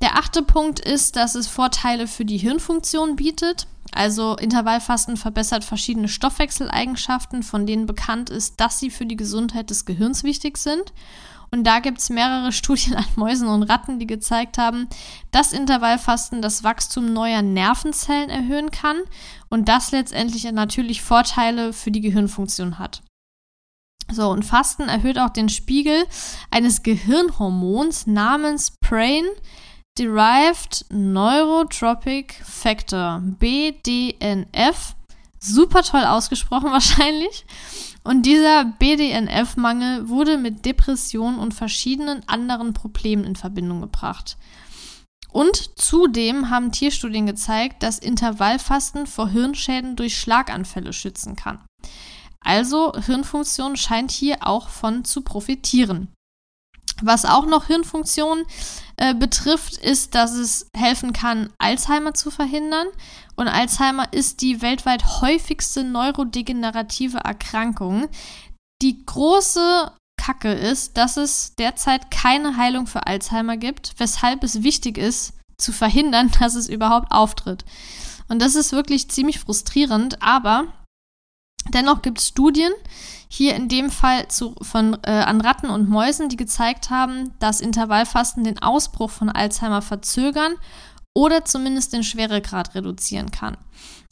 Der 0.00 0.16
achte 0.16 0.42
Punkt 0.42 0.80
ist, 0.80 1.16
dass 1.16 1.34
es 1.34 1.46
Vorteile 1.46 2.06
für 2.06 2.24
die 2.24 2.38
Hirnfunktion 2.38 3.16
bietet. 3.16 3.66
Also 3.92 4.36
Intervallfasten 4.36 5.16
verbessert 5.16 5.62
verschiedene 5.62 6.08
Stoffwechseleigenschaften, 6.08 7.42
von 7.42 7.64
denen 7.64 7.86
bekannt 7.86 8.28
ist, 8.28 8.60
dass 8.60 8.80
sie 8.80 8.90
für 8.90 9.06
die 9.06 9.16
Gesundheit 9.16 9.70
des 9.70 9.84
Gehirns 9.84 10.24
wichtig 10.24 10.58
sind. 10.58 10.92
Und 11.54 11.62
da 11.62 11.78
gibt 11.78 11.98
es 11.98 12.10
mehrere 12.10 12.50
Studien 12.50 12.96
an 12.96 13.06
Mäusen 13.14 13.46
und 13.46 13.62
Ratten, 13.62 14.00
die 14.00 14.08
gezeigt 14.08 14.58
haben, 14.58 14.88
dass 15.30 15.52
Intervallfasten 15.52 16.42
das 16.42 16.64
Wachstum 16.64 17.12
neuer 17.12 17.42
Nervenzellen 17.42 18.28
erhöhen 18.28 18.72
kann 18.72 18.96
und 19.50 19.68
das 19.68 19.92
letztendlich 19.92 20.50
natürlich 20.50 21.00
Vorteile 21.00 21.72
für 21.72 21.92
die 21.92 22.00
Gehirnfunktion 22.00 22.80
hat. 22.80 23.02
So, 24.10 24.30
und 24.30 24.44
Fasten 24.44 24.88
erhöht 24.88 25.16
auch 25.16 25.30
den 25.30 25.48
Spiegel 25.48 26.06
eines 26.50 26.82
Gehirnhormons 26.82 28.08
namens 28.08 28.72
Brain 28.80 29.24
Derived 29.96 30.86
Neurotropic 30.90 32.34
Factor, 32.42 33.22
BDNF. 33.38 34.96
Super 35.44 35.82
toll 35.82 36.04
ausgesprochen 36.04 36.70
wahrscheinlich. 36.72 37.44
Und 38.02 38.22
dieser 38.22 38.64
BDNF-Mangel 38.64 40.08
wurde 40.08 40.36
mit 40.38 40.64
Depressionen 40.64 41.38
und 41.38 41.54
verschiedenen 41.54 42.26
anderen 42.28 42.72
Problemen 42.72 43.24
in 43.24 43.36
Verbindung 43.36 43.80
gebracht. 43.80 44.36
Und 45.32 45.78
zudem 45.80 46.48
haben 46.50 46.70
Tierstudien 46.70 47.26
gezeigt, 47.26 47.82
dass 47.82 47.98
Intervallfasten 47.98 49.06
vor 49.06 49.28
Hirnschäden 49.28 49.96
durch 49.96 50.18
Schlaganfälle 50.18 50.92
schützen 50.92 51.34
kann. 51.34 51.64
Also 52.40 52.92
Hirnfunktion 52.92 53.76
scheint 53.76 54.12
hier 54.12 54.46
auch 54.46 54.68
von 54.68 55.04
zu 55.04 55.22
profitieren. 55.22 56.12
Was 57.02 57.24
auch 57.24 57.46
noch 57.46 57.66
Hirnfunktion 57.66 58.44
äh, 58.96 59.14
betrifft, 59.14 59.76
ist, 59.78 60.14
dass 60.14 60.32
es 60.32 60.68
helfen 60.76 61.12
kann, 61.12 61.52
Alzheimer 61.58 62.14
zu 62.14 62.30
verhindern. 62.30 62.86
Und 63.36 63.48
Alzheimer 63.48 64.12
ist 64.12 64.42
die 64.42 64.62
weltweit 64.62 65.20
häufigste 65.20 65.84
neurodegenerative 65.84 67.18
Erkrankung. 67.18 68.08
Die 68.82 69.04
große 69.04 69.92
Kacke 70.16 70.52
ist, 70.52 70.96
dass 70.96 71.16
es 71.16 71.54
derzeit 71.56 72.10
keine 72.10 72.56
Heilung 72.56 72.86
für 72.86 73.06
Alzheimer 73.06 73.56
gibt, 73.56 73.94
weshalb 73.98 74.42
es 74.44 74.62
wichtig 74.62 74.98
ist, 74.98 75.34
zu 75.58 75.72
verhindern, 75.72 76.30
dass 76.40 76.54
es 76.54 76.68
überhaupt 76.68 77.10
auftritt. 77.12 77.64
Und 78.28 78.40
das 78.40 78.54
ist 78.54 78.72
wirklich 78.72 79.10
ziemlich 79.10 79.38
frustrierend, 79.38 80.22
aber 80.22 80.66
dennoch 81.72 82.02
gibt 82.02 82.20
es 82.20 82.28
Studien, 82.28 82.72
hier 83.28 83.54
in 83.54 83.68
dem 83.68 83.90
Fall 83.90 84.28
zu, 84.28 84.54
von, 84.62 84.96
äh, 85.02 85.10
an 85.10 85.40
Ratten 85.40 85.68
und 85.68 85.88
Mäusen, 85.88 86.28
die 86.28 86.36
gezeigt 86.36 86.88
haben, 86.90 87.34
dass 87.40 87.60
Intervallfasten 87.60 88.44
den 88.44 88.60
Ausbruch 88.60 89.10
von 89.10 89.28
Alzheimer 89.28 89.82
verzögern 89.82 90.54
oder 91.14 91.44
zumindest 91.44 91.92
den 91.92 92.02
Schweregrad 92.02 92.74
reduzieren 92.74 93.30
kann. 93.30 93.56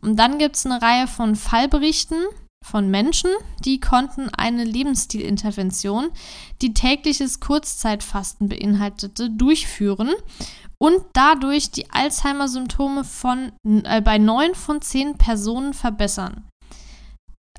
Und 0.00 0.16
dann 0.16 0.38
gibt 0.38 0.56
es 0.56 0.66
eine 0.66 0.80
Reihe 0.80 1.06
von 1.06 1.36
Fallberichten 1.36 2.18
von 2.64 2.90
Menschen, 2.90 3.30
die 3.64 3.80
konnten 3.80 4.28
eine 4.30 4.64
Lebensstilintervention, 4.64 6.10
die 6.62 6.74
tägliches 6.74 7.40
Kurzzeitfasten 7.40 8.48
beinhaltete, 8.48 9.30
durchführen 9.30 10.10
und 10.78 11.02
dadurch 11.12 11.70
die 11.70 11.90
Alzheimer-Symptome 11.90 13.02
äh, 13.84 14.00
bei 14.00 14.18
neun 14.18 14.54
von 14.54 14.80
zehn 14.80 15.18
Personen 15.18 15.74
verbessern. 15.74 16.48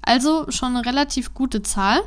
Also 0.02 0.50
schon 0.52 0.76
eine 0.76 0.86
relativ 0.86 1.34
gute 1.34 1.64
Zahl. 1.64 2.02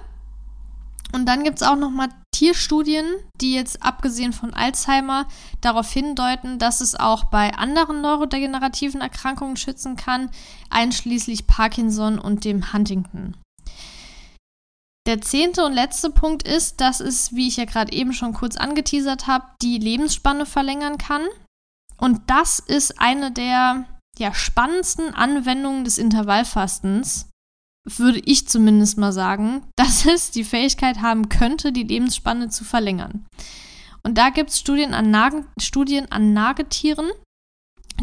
Und 1.13 1.27
dann 1.27 1.45
gibt 1.45 1.61
es 1.61 1.67
auch 1.67 1.77
nochmal 1.77 2.09
Tierstudien, 2.35 3.07
die 3.41 3.55
jetzt 3.55 3.83
abgesehen 3.83 4.33
von 4.33 4.53
Alzheimer 4.53 5.27
darauf 5.61 5.91
hindeuten, 5.91 6.59
dass 6.59 6.81
es 6.81 6.95
auch 6.95 7.25
bei 7.25 7.55
anderen 7.55 8.01
neurodegenerativen 8.01 9.01
Erkrankungen 9.01 9.57
schützen 9.57 9.97
kann, 9.97 10.31
einschließlich 10.69 11.47
Parkinson 11.47 12.19
und 12.19 12.45
dem 12.45 12.73
Huntington. 12.73 13.37
Der 15.07 15.21
zehnte 15.21 15.65
und 15.65 15.73
letzte 15.73 16.11
Punkt 16.11 16.43
ist, 16.43 16.81
dass 16.81 16.99
es, 16.99 17.33
wie 17.33 17.47
ich 17.47 17.57
ja 17.57 17.65
gerade 17.65 17.93
eben 17.93 18.13
schon 18.13 18.35
kurz 18.35 18.57
angeteasert 18.57 19.29
habe, 19.29 19.47
die 19.63 19.79
Lebensspanne 19.79 20.47
verlängern 20.47 20.99
kann. 20.99 21.23
Und 21.97 22.23
das 22.27 22.59
ist 22.59 23.01
eine 23.01 23.31
der 23.31 23.85
ja, 24.19 24.35
spannendsten 24.35 25.15
Anwendungen 25.15 25.85
des 25.85 25.99
Intervallfastens, 25.99 27.29
würde 27.87 28.21
ich 28.25 28.49
zumindest 28.49 28.99
mal 28.99 29.13
sagen, 29.13 29.63
dass 29.77 30.07
es 30.07 30.31
die 30.31 30.45
Fähigkeit 30.45 31.01
haben 31.01 31.29
könnte, 31.29 31.73
die 31.73 31.85
Lebensspanne 31.85 32.49
zu 32.49 32.65
verlängern. 32.65 33.25
Und 34.03 34.19
da 34.19 34.31
gibt 34.31 34.51
es 34.51 34.59
Studien 34.61 34.95
Studien 35.61 36.11
an 36.13 36.33
Nagetieren, 36.33 37.11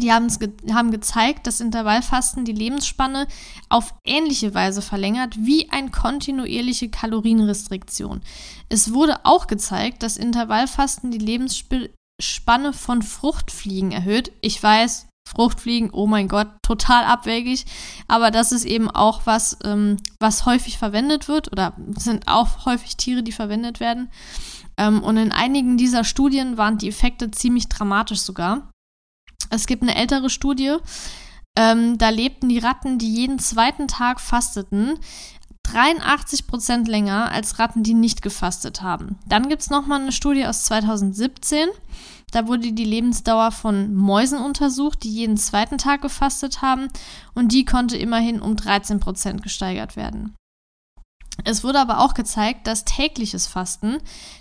die 0.00 0.06
ge 0.06 0.50
haben 0.72 0.90
gezeigt, 0.90 1.46
dass 1.46 1.60
Intervallfasten 1.60 2.44
die 2.44 2.52
Lebensspanne 2.52 3.26
auf 3.68 3.94
ähnliche 4.04 4.52
Weise 4.54 4.82
verlängert 4.82 5.36
wie 5.38 5.70
eine 5.70 5.90
kontinuierliche 5.90 6.88
Kalorienrestriktion. 6.88 8.20
Es 8.68 8.92
wurde 8.92 9.24
auch 9.24 9.46
gezeigt, 9.46 10.02
dass 10.02 10.16
Intervallfasten 10.16 11.10
die 11.10 11.18
Lebensspanne 11.18 12.72
von 12.72 13.02
Fruchtfliegen 13.02 13.92
erhöht. 13.92 14.32
Ich 14.40 14.60
weiß, 14.60 15.06
Fruchtfliegen, 15.26 15.90
oh 15.90 16.06
mein 16.06 16.28
Gott, 16.28 16.48
total 16.62 17.04
abwegig. 17.04 17.64
Aber 18.08 18.30
das 18.30 18.52
ist 18.52 18.64
eben 18.64 18.90
auch 18.90 19.22
was, 19.24 19.58
ähm, 19.64 19.96
was 20.20 20.46
häufig 20.46 20.78
verwendet 20.78 21.28
wird 21.28 21.50
oder 21.50 21.74
sind 21.96 22.28
auch 22.28 22.66
häufig 22.66 22.96
Tiere, 22.96 23.22
die 23.22 23.32
verwendet 23.32 23.80
werden. 23.80 24.10
Ähm, 24.76 25.02
und 25.02 25.16
in 25.16 25.32
einigen 25.32 25.76
dieser 25.76 26.04
Studien 26.04 26.56
waren 26.56 26.78
die 26.78 26.88
Effekte 26.88 27.30
ziemlich 27.30 27.68
dramatisch 27.68 28.20
sogar. 28.20 28.70
Es 29.50 29.66
gibt 29.66 29.82
eine 29.82 29.96
ältere 29.96 30.30
Studie, 30.30 30.76
ähm, 31.56 31.98
da 31.98 32.08
lebten 32.08 32.48
die 32.48 32.58
Ratten, 32.58 32.98
die 32.98 33.12
jeden 33.12 33.38
zweiten 33.38 33.86
Tag 33.86 34.20
fasteten, 34.20 34.98
83 35.62 36.46
Prozent 36.46 36.88
länger 36.88 37.30
als 37.30 37.58
Ratten, 37.58 37.82
die 37.82 37.94
nicht 37.94 38.22
gefastet 38.22 38.82
haben. 38.82 39.18
Dann 39.26 39.48
gibt 39.48 39.62
es 39.62 39.70
nochmal 39.70 40.00
eine 40.00 40.12
Studie 40.12 40.46
aus 40.46 40.64
2017. 40.64 41.68
Da 42.34 42.48
wurde 42.48 42.72
die 42.72 42.84
Lebensdauer 42.84 43.52
von 43.52 43.94
Mäusen 43.94 44.40
untersucht, 44.40 45.04
die 45.04 45.10
jeden 45.10 45.36
zweiten 45.36 45.78
Tag 45.78 46.02
gefastet 46.02 46.62
haben 46.62 46.88
und 47.32 47.52
die 47.52 47.64
konnte 47.64 47.96
immerhin 47.96 48.42
um 48.42 48.56
13 48.56 48.98
Prozent 48.98 49.44
gesteigert 49.44 49.94
werden. 49.94 50.34
Es 51.44 51.62
wurde 51.62 51.78
aber 51.78 52.00
auch 52.00 52.12
gezeigt, 52.12 52.66
dass 52.66 52.84
tägliches 52.84 53.46
Fasten 53.46 53.98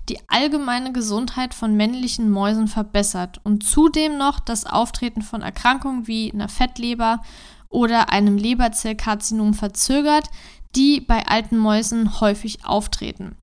die 0.09 0.17
allgemeine 0.27 0.91
Gesundheit 0.91 1.53
von 1.53 1.75
männlichen 1.75 2.31
Mäusen 2.31 2.67
verbessert 2.67 3.39
und 3.43 3.63
zudem 3.63 4.17
noch 4.17 4.39
das 4.39 4.65
Auftreten 4.65 5.21
von 5.21 5.43
Erkrankungen 5.43 6.07
wie 6.07 6.33
einer 6.33 6.49
Fettleber 6.49 7.21
oder 7.69 8.09
einem 8.09 8.37
Leberzellkarzinom 8.37 9.53
verzögert, 9.53 10.31
die 10.75 10.99
bei 10.99 11.27
alten 11.27 11.59
Mäusen 11.59 12.19
häufig 12.21 12.65
auftreten. 12.65 13.35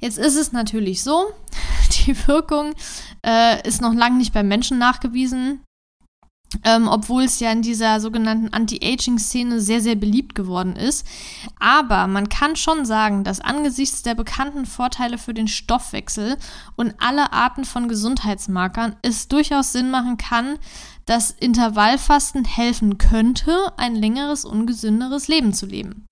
Jetzt 0.00 0.18
ist 0.18 0.36
es 0.36 0.50
natürlich 0.50 1.02
so, 1.04 1.26
die 2.06 2.26
Wirkung 2.26 2.74
äh, 3.24 3.66
ist 3.66 3.80
noch 3.80 3.94
lange 3.94 4.16
nicht 4.16 4.32
beim 4.32 4.48
Menschen 4.48 4.78
nachgewiesen, 4.78 5.62
ähm, 6.64 6.88
obwohl 6.88 7.24
es 7.24 7.38
ja 7.38 7.52
in 7.52 7.62
dieser 7.62 8.00
sogenannten 8.00 8.52
Anti-Aging-Szene 8.52 9.60
sehr, 9.60 9.80
sehr 9.80 9.94
beliebt 9.94 10.34
geworden 10.34 10.74
ist. 10.74 11.06
Aber 11.60 12.06
man 12.06 12.28
kann 12.28 12.56
schon 12.56 12.84
sagen, 12.84 13.22
dass 13.22 13.40
angesichts 13.40 14.02
der 14.02 14.14
bekannten 14.14 14.66
Vorteile 14.66 15.16
für 15.18 15.34
den 15.34 15.48
Stoffwechsel 15.48 16.36
und 16.76 16.94
alle 16.98 17.32
Arten 17.32 17.64
von 17.64 17.88
Gesundheitsmarkern 17.88 18.96
es 19.02 19.28
durchaus 19.28 19.72
Sinn 19.72 19.90
machen 19.90 20.16
kann, 20.16 20.58
dass 21.06 21.30
Intervallfasten 21.30 22.44
helfen 22.44 22.98
könnte, 22.98 23.72
ein 23.76 23.94
längeres, 23.94 24.44
ungesünderes 24.44 25.28
Leben 25.28 25.52
zu 25.52 25.66
leben. 25.66 26.06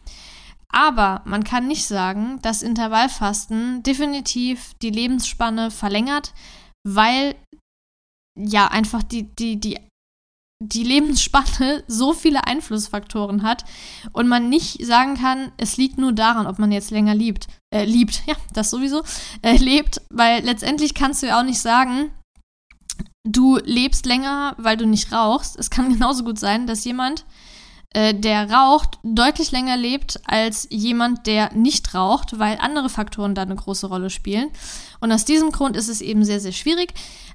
Aber 0.71 1.23
man 1.25 1.45
kann 1.45 1.67
nicht 1.67 1.87
sagen, 1.87 2.39
dass 2.43 2.63
Intervallfasten 2.63 3.83
definitiv 3.83 4.75
die 4.83 4.91
Lebensspanne 4.91 5.71
verlängert, 5.71 6.33
weil 6.87 7.35
ja 8.39 8.69
einfach 8.69 9.03
die, 9.03 9.25
die, 9.25 9.59
die, 9.59 9.79
die 10.63 10.83
Lebensspanne 10.83 11.85
so 11.89 12.13
viele 12.13 12.47
Einflussfaktoren 12.47 13.43
hat 13.43 13.65
und 14.13 14.29
man 14.29 14.49
nicht 14.49 14.85
sagen 14.85 15.17
kann, 15.17 15.53
es 15.57 15.77
liegt 15.77 15.99
nur 15.99 16.13
daran, 16.13 16.47
ob 16.47 16.59
man 16.59 16.73
jetzt 16.73 16.91
länger 16.91 17.15
liebt, 17.15 17.47
äh, 17.75 17.85
liebt, 17.85 18.23
ja, 18.27 18.35
das 18.53 18.71
sowieso, 18.71 19.03
äh, 19.43 19.57
lebt, 19.57 20.01
weil 20.11 20.45
letztendlich 20.45 20.95
kannst 20.95 21.23
du 21.23 21.27
ja 21.27 21.41
auch 21.41 21.45
nicht 21.45 21.61
sagen, 21.61 22.11
du 23.25 23.59
lebst 23.59 24.07
länger, 24.07 24.55
weil 24.59 24.77
du 24.77 24.87
nicht 24.87 25.13
rauchst. 25.13 25.57
Es 25.57 25.71
kann 25.71 25.89
genauso 25.93 26.25
gut 26.25 26.39
sein, 26.39 26.67
dass 26.67 26.85
jemand 26.85 27.25
äh, 27.95 28.15
der 28.15 28.51
raucht, 28.51 28.99
deutlich 29.03 29.51
länger 29.51 29.77
lebt 29.77 30.21
als 30.27 30.67
jemand, 30.71 31.27
der 31.27 31.53
nicht 31.55 31.95
raucht, 31.95 32.39
weil 32.39 32.59
andere 32.61 32.89
Faktoren 32.89 33.35
da 33.35 33.43
eine 33.43 33.57
große 33.57 33.87
Rolle 33.87 34.11
spielen. 34.11 34.51
Und 35.01 35.13
aus 35.13 35.25
diesem 35.25 35.53
Grund 35.53 35.77
ist 35.77 35.89
es 35.89 36.01
eben 36.01 36.25
sehr, 36.25 36.41
sehr 36.41 36.53
schwierig. 36.53 36.93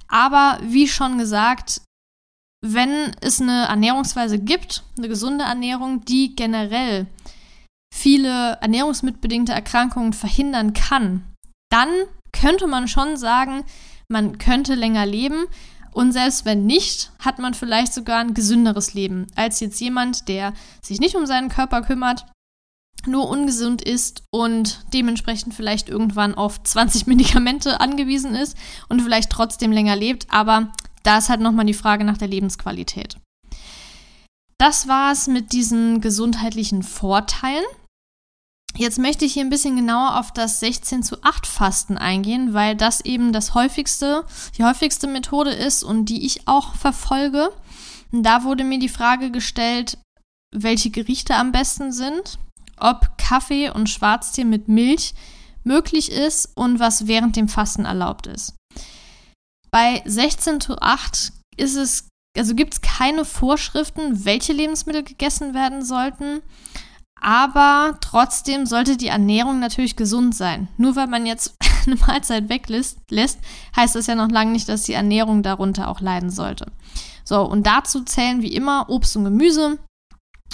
Aber 0.08 0.58
wie 0.62 0.86
schon 0.86 1.18
gesagt, 1.18 1.80
wenn 2.64 3.12
es 3.20 3.40
eine 3.40 3.66
Ernährungsweise 3.66 4.38
gibt, 4.38 4.84
eine 4.96 5.08
gesunde 5.08 5.44
Ernährung, 5.44 6.04
die 6.04 6.34
generell 6.34 7.06
viele 7.94 8.58
ernährungsmitbedingte 8.60 9.52
Erkrankungen 9.52 10.12
verhindern 10.12 10.72
kann, 10.72 11.24
dann 11.70 11.90
könnte 12.32 12.66
man 12.66 12.88
schon 12.88 13.16
sagen, 13.16 13.64
man 14.08 14.38
könnte 14.38 14.74
länger 14.74 15.06
leben. 15.06 15.46
Und 15.94 16.12
selbst 16.12 16.44
wenn 16.44 16.66
nicht, 16.66 17.12
hat 17.20 17.38
man 17.38 17.54
vielleicht 17.54 17.94
sogar 17.94 18.18
ein 18.18 18.34
gesünderes 18.34 18.94
Leben 18.94 19.28
als 19.36 19.60
jetzt 19.60 19.80
jemand, 19.80 20.28
der 20.28 20.52
sich 20.82 20.98
nicht 20.98 21.14
um 21.14 21.24
seinen 21.24 21.48
Körper 21.48 21.82
kümmert, 21.82 22.26
nur 23.06 23.28
ungesund 23.28 23.80
ist 23.80 24.24
und 24.30 24.84
dementsprechend 24.92 25.54
vielleicht 25.54 25.88
irgendwann 25.88 26.34
auf 26.34 26.62
20 26.62 27.06
Medikamente 27.06 27.80
angewiesen 27.80 28.34
ist 28.34 28.56
und 28.88 29.02
vielleicht 29.02 29.30
trotzdem 29.30 29.70
länger 29.70 29.94
lebt. 29.94 30.26
Aber 30.30 30.72
da 31.04 31.18
ist 31.18 31.28
halt 31.28 31.40
nochmal 31.40 31.66
die 31.66 31.74
Frage 31.74 32.04
nach 32.04 32.18
der 32.18 32.28
Lebensqualität. 32.28 33.18
Das 34.58 34.88
war 34.88 35.12
es 35.12 35.28
mit 35.28 35.52
diesen 35.52 36.00
gesundheitlichen 36.00 36.82
Vorteilen. 36.82 37.64
Jetzt 38.76 38.98
möchte 38.98 39.24
ich 39.24 39.34
hier 39.34 39.44
ein 39.44 39.50
bisschen 39.50 39.76
genauer 39.76 40.18
auf 40.18 40.32
das 40.32 40.58
16 40.58 41.04
zu 41.04 41.22
8 41.22 41.46
Fasten 41.46 41.96
eingehen, 41.96 42.54
weil 42.54 42.74
das 42.74 43.00
eben 43.02 43.32
das 43.32 43.54
häufigste, 43.54 44.24
die 44.58 44.64
häufigste 44.64 45.06
Methode 45.06 45.50
ist 45.50 45.84
und 45.84 46.06
die 46.06 46.26
ich 46.26 46.48
auch 46.48 46.74
verfolge. 46.74 47.50
Da 48.10 48.42
wurde 48.42 48.64
mir 48.64 48.80
die 48.80 48.88
Frage 48.88 49.30
gestellt, 49.30 49.98
welche 50.52 50.90
Gerichte 50.90 51.36
am 51.36 51.52
besten 51.52 51.92
sind, 51.92 52.38
ob 52.76 53.16
Kaffee 53.16 53.70
und 53.70 53.88
Schwarztee 53.88 54.44
mit 54.44 54.66
Milch 54.66 55.14
möglich 55.62 56.10
ist 56.10 56.50
und 56.56 56.80
was 56.80 57.06
während 57.06 57.36
dem 57.36 57.48
Fasten 57.48 57.84
erlaubt 57.84 58.26
ist. 58.26 58.54
Bei 59.70 60.02
16 60.04 60.60
zu 60.60 60.80
8 60.80 61.32
ist 61.56 61.76
es, 61.76 62.08
also 62.36 62.56
gibt 62.56 62.74
es 62.74 62.80
keine 62.80 63.24
Vorschriften, 63.24 64.24
welche 64.24 64.52
Lebensmittel 64.52 65.04
gegessen 65.04 65.54
werden 65.54 65.84
sollten 65.84 66.42
aber 67.20 67.96
trotzdem 68.00 68.66
sollte 68.66 68.96
die 68.96 69.08
Ernährung 69.08 69.58
natürlich 69.60 69.96
gesund 69.96 70.34
sein. 70.34 70.68
Nur 70.76 70.96
weil 70.96 71.06
man 71.06 71.26
jetzt 71.26 71.54
eine 71.86 71.96
Mahlzeit 71.96 72.48
weglässt, 72.48 72.98
heißt 73.76 73.94
das 73.94 74.06
ja 74.06 74.14
noch 74.14 74.30
lange 74.30 74.52
nicht, 74.52 74.68
dass 74.68 74.82
die 74.82 74.92
Ernährung 74.92 75.42
darunter 75.42 75.88
auch 75.88 76.00
leiden 76.00 76.30
sollte. 76.30 76.66
So, 77.24 77.42
und 77.42 77.66
dazu 77.66 78.02
zählen 78.02 78.42
wie 78.42 78.54
immer 78.54 78.90
Obst 78.90 79.16
und 79.16 79.24
Gemüse, 79.24 79.78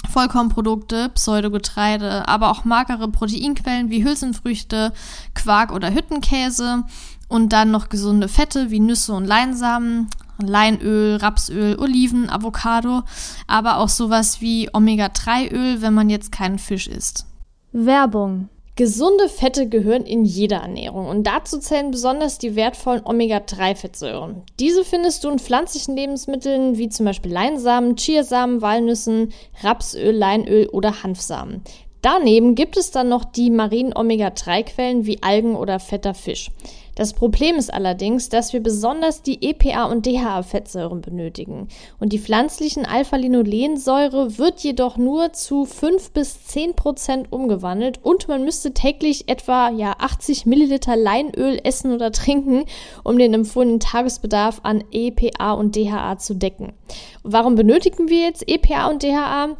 Vollkornprodukte, 0.09 1.09
Pseudogetreide, 1.09 2.27
aber 2.27 2.49
auch 2.49 2.65
magere 2.65 3.07
Proteinquellen 3.07 3.89
wie 3.89 4.03
Hülsenfrüchte, 4.03 4.93
Quark 5.35 5.71
oder 5.71 5.93
Hüttenkäse 5.93 6.83
und 7.27 7.53
dann 7.53 7.71
noch 7.71 7.89
gesunde 7.89 8.27
Fette 8.27 8.71
wie 8.71 8.79
Nüsse 8.79 9.13
und 9.13 9.25
Leinsamen, 9.25 10.09
Leinöl, 10.39 11.17
Rapsöl, 11.17 11.77
Oliven, 11.79 12.29
Avocado, 12.29 13.01
aber 13.47 13.77
auch 13.77 13.89
sowas 13.89 14.41
wie 14.41 14.69
Omega-3-Öl, 14.73 15.81
wenn 15.81 15.93
man 15.93 16.09
jetzt 16.09 16.31
keinen 16.31 16.59
Fisch 16.59 16.87
isst. 16.87 17.25
Werbung. 17.71 18.49
Gesunde 18.77 19.27
Fette 19.27 19.67
gehören 19.67 20.05
in 20.05 20.23
jeder 20.23 20.57
Ernährung 20.57 21.07
und 21.07 21.27
dazu 21.27 21.59
zählen 21.59 21.91
besonders 21.91 22.37
die 22.37 22.55
wertvollen 22.55 23.05
Omega-3-Fettsäuren. 23.05 24.43
Diese 24.59 24.85
findest 24.85 25.23
du 25.23 25.29
in 25.29 25.39
pflanzlichen 25.39 25.95
Lebensmitteln 25.95 26.77
wie 26.77 26.87
zum 26.87 27.05
Beispiel 27.05 27.31
Leinsamen, 27.31 27.97
Chiasamen, 27.97 28.61
Walnüssen, 28.61 29.33
Rapsöl, 29.61 30.15
Leinöl 30.15 30.67
oder 30.69 31.03
Hanfsamen. 31.03 31.63
Daneben 32.01 32.55
gibt 32.55 32.77
es 32.77 32.91
dann 32.91 33.09
noch 33.09 33.25
die 33.25 33.51
marinen 33.51 33.95
Omega-3-Quellen 33.95 35.05
wie 35.05 35.21
Algen 35.21 35.55
oder 35.55 35.79
fetter 35.79 36.13
Fisch. 36.13 36.49
Das 36.95 37.13
Problem 37.13 37.55
ist 37.55 37.73
allerdings, 37.73 38.29
dass 38.29 38.53
wir 38.53 38.61
besonders 38.61 39.21
die 39.21 39.49
EPA 39.49 39.85
und 39.85 40.05
DHA-Fettsäuren 40.05 41.01
benötigen. 41.01 41.67
Und 41.99 42.11
die 42.13 42.19
pflanzlichen 42.19 42.85
Alpha-Linolensäure 42.85 44.37
wird 44.37 44.59
jedoch 44.59 44.97
nur 44.97 45.31
zu 45.33 45.65
5 45.65 46.11
bis 46.11 46.45
10 46.45 46.75
Prozent 46.75 47.31
umgewandelt 47.31 47.99
und 48.03 48.27
man 48.27 48.43
müsste 48.43 48.73
täglich 48.73 49.29
etwa 49.29 49.69
ja, 49.69 49.95
80 49.99 50.45
Milliliter 50.45 50.95
Leinöl 50.95 51.59
essen 51.63 51.93
oder 51.93 52.11
trinken, 52.11 52.65
um 53.03 53.17
den 53.17 53.33
empfohlenen 53.33 53.79
Tagesbedarf 53.79 54.59
an 54.63 54.83
EPA 54.91 55.53
und 55.53 55.75
DHA 55.75 56.17
zu 56.17 56.35
decken. 56.35 56.73
warum 57.23 57.55
benötigen 57.55 58.09
wir 58.09 58.21
jetzt 58.21 58.47
EPA 58.47 58.89
und 58.89 59.03
DHA? 59.03 59.57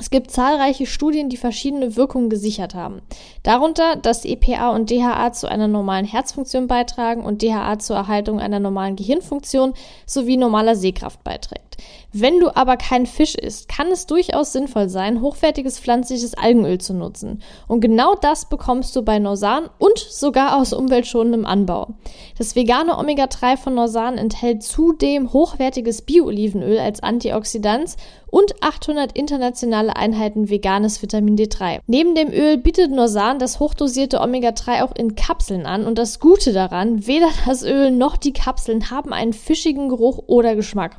Es 0.00 0.08
gibt 0.08 0.30
zahlreiche 0.30 0.86
Studien, 0.86 1.28
die 1.28 1.36
verschiedene 1.36 1.94
Wirkungen 1.94 2.30
gesichert 2.30 2.74
haben. 2.74 3.02
Darunter, 3.42 3.96
dass 3.96 4.24
EPA 4.24 4.70
und 4.70 4.90
DHA 4.90 5.32
zu 5.32 5.46
einer 5.46 5.68
normalen 5.68 6.06
Herzfunktion 6.06 6.66
beitragen 6.66 7.22
und 7.22 7.42
DHA 7.42 7.78
zur 7.78 7.96
Erhaltung 7.96 8.40
einer 8.40 8.60
normalen 8.60 8.96
Gehirnfunktion 8.96 9.74
sowie 10.06 10.38
normaler 10.38 10.74
Sehkraft 10.74 11.22
beiträgt. 11.22 11.69
Wenn 12.12 12.40
du 12.40 12.54
aber 12.56 12.76
kein 12.76 13.06
Fisch 13.06 13.36
isst, 13.36 13.68
kann 13.68 13.86
es 13.88 14.06
durchaus 14.06 14.52
sinnvoll 14.52 14.88
sein, 14.88 15.20
hochwertiges 15.20 15.78
pflanzliches 15.78 16.34
Algenöl 16.34 16.78
zu 16.78 16.92
nutzen. 16.92 17.40
Und 17.68 17.80
genau 17.80 18.16
das 18.16 18.48
bekommst 18.48 18.96
du 18.96 19.02
bei 19.02 19.20
Norsan 19.20 19.70
und 19.78 19.98
sogar 19.98 20.56
aus 20.56 20.72
umweltschonendem 20.72 21.46
Anbau. 21.46 21.94
Das 22.36 22.56
vegane 22.56 22.98
Omega-3 22.98 23.56
von 23.56 23.74
Norsan 23.74 24.18
enthält 24.18 24.64
zudem 24.64 25.32
hochwertiges 25.32 26.02
Bio-Olivenöl 26.02 26.78
als 26.80 27.00
Antioxidant 27.00 27.96
und 28.30 28.62
800 28.62 29.12
internationale 29.12 29.94
Einheiten 29.94 30.50
veganes 30.50 31.02
Vitamin 31.02 31.36
D3. 31.36 31.80
Neben 31.86 32.14
dem 32.14 32.32
Öl 32.32 32.56
bietet 32.56 32.90
Norsan 32.90 33.38
das 33.38 33.60
hochdosierte 33.60 34.20
Omega-3 34.20 34.82
auch 34.82 34.94
in 34.96 35.14
Kapseln 35.14 35.66
an 35.66 35.86
und 35.86 35.98
das 35.98 36.18
Gute 36.18 36.52
daran, 36.52 37.06
weder 37.06 37.28
das 37.46 37.62
Öl 37.62 37.90
noch 37.90 38.16
die 38.16 38.32
Kapseln 38.32 38.90
haben 38.90 39.12
einen 39.12 39.32
fischigen 39.32 39.88
Geruch 39.88 40.24
oder 40.26 40.54
Geschmack. 40.56 40.96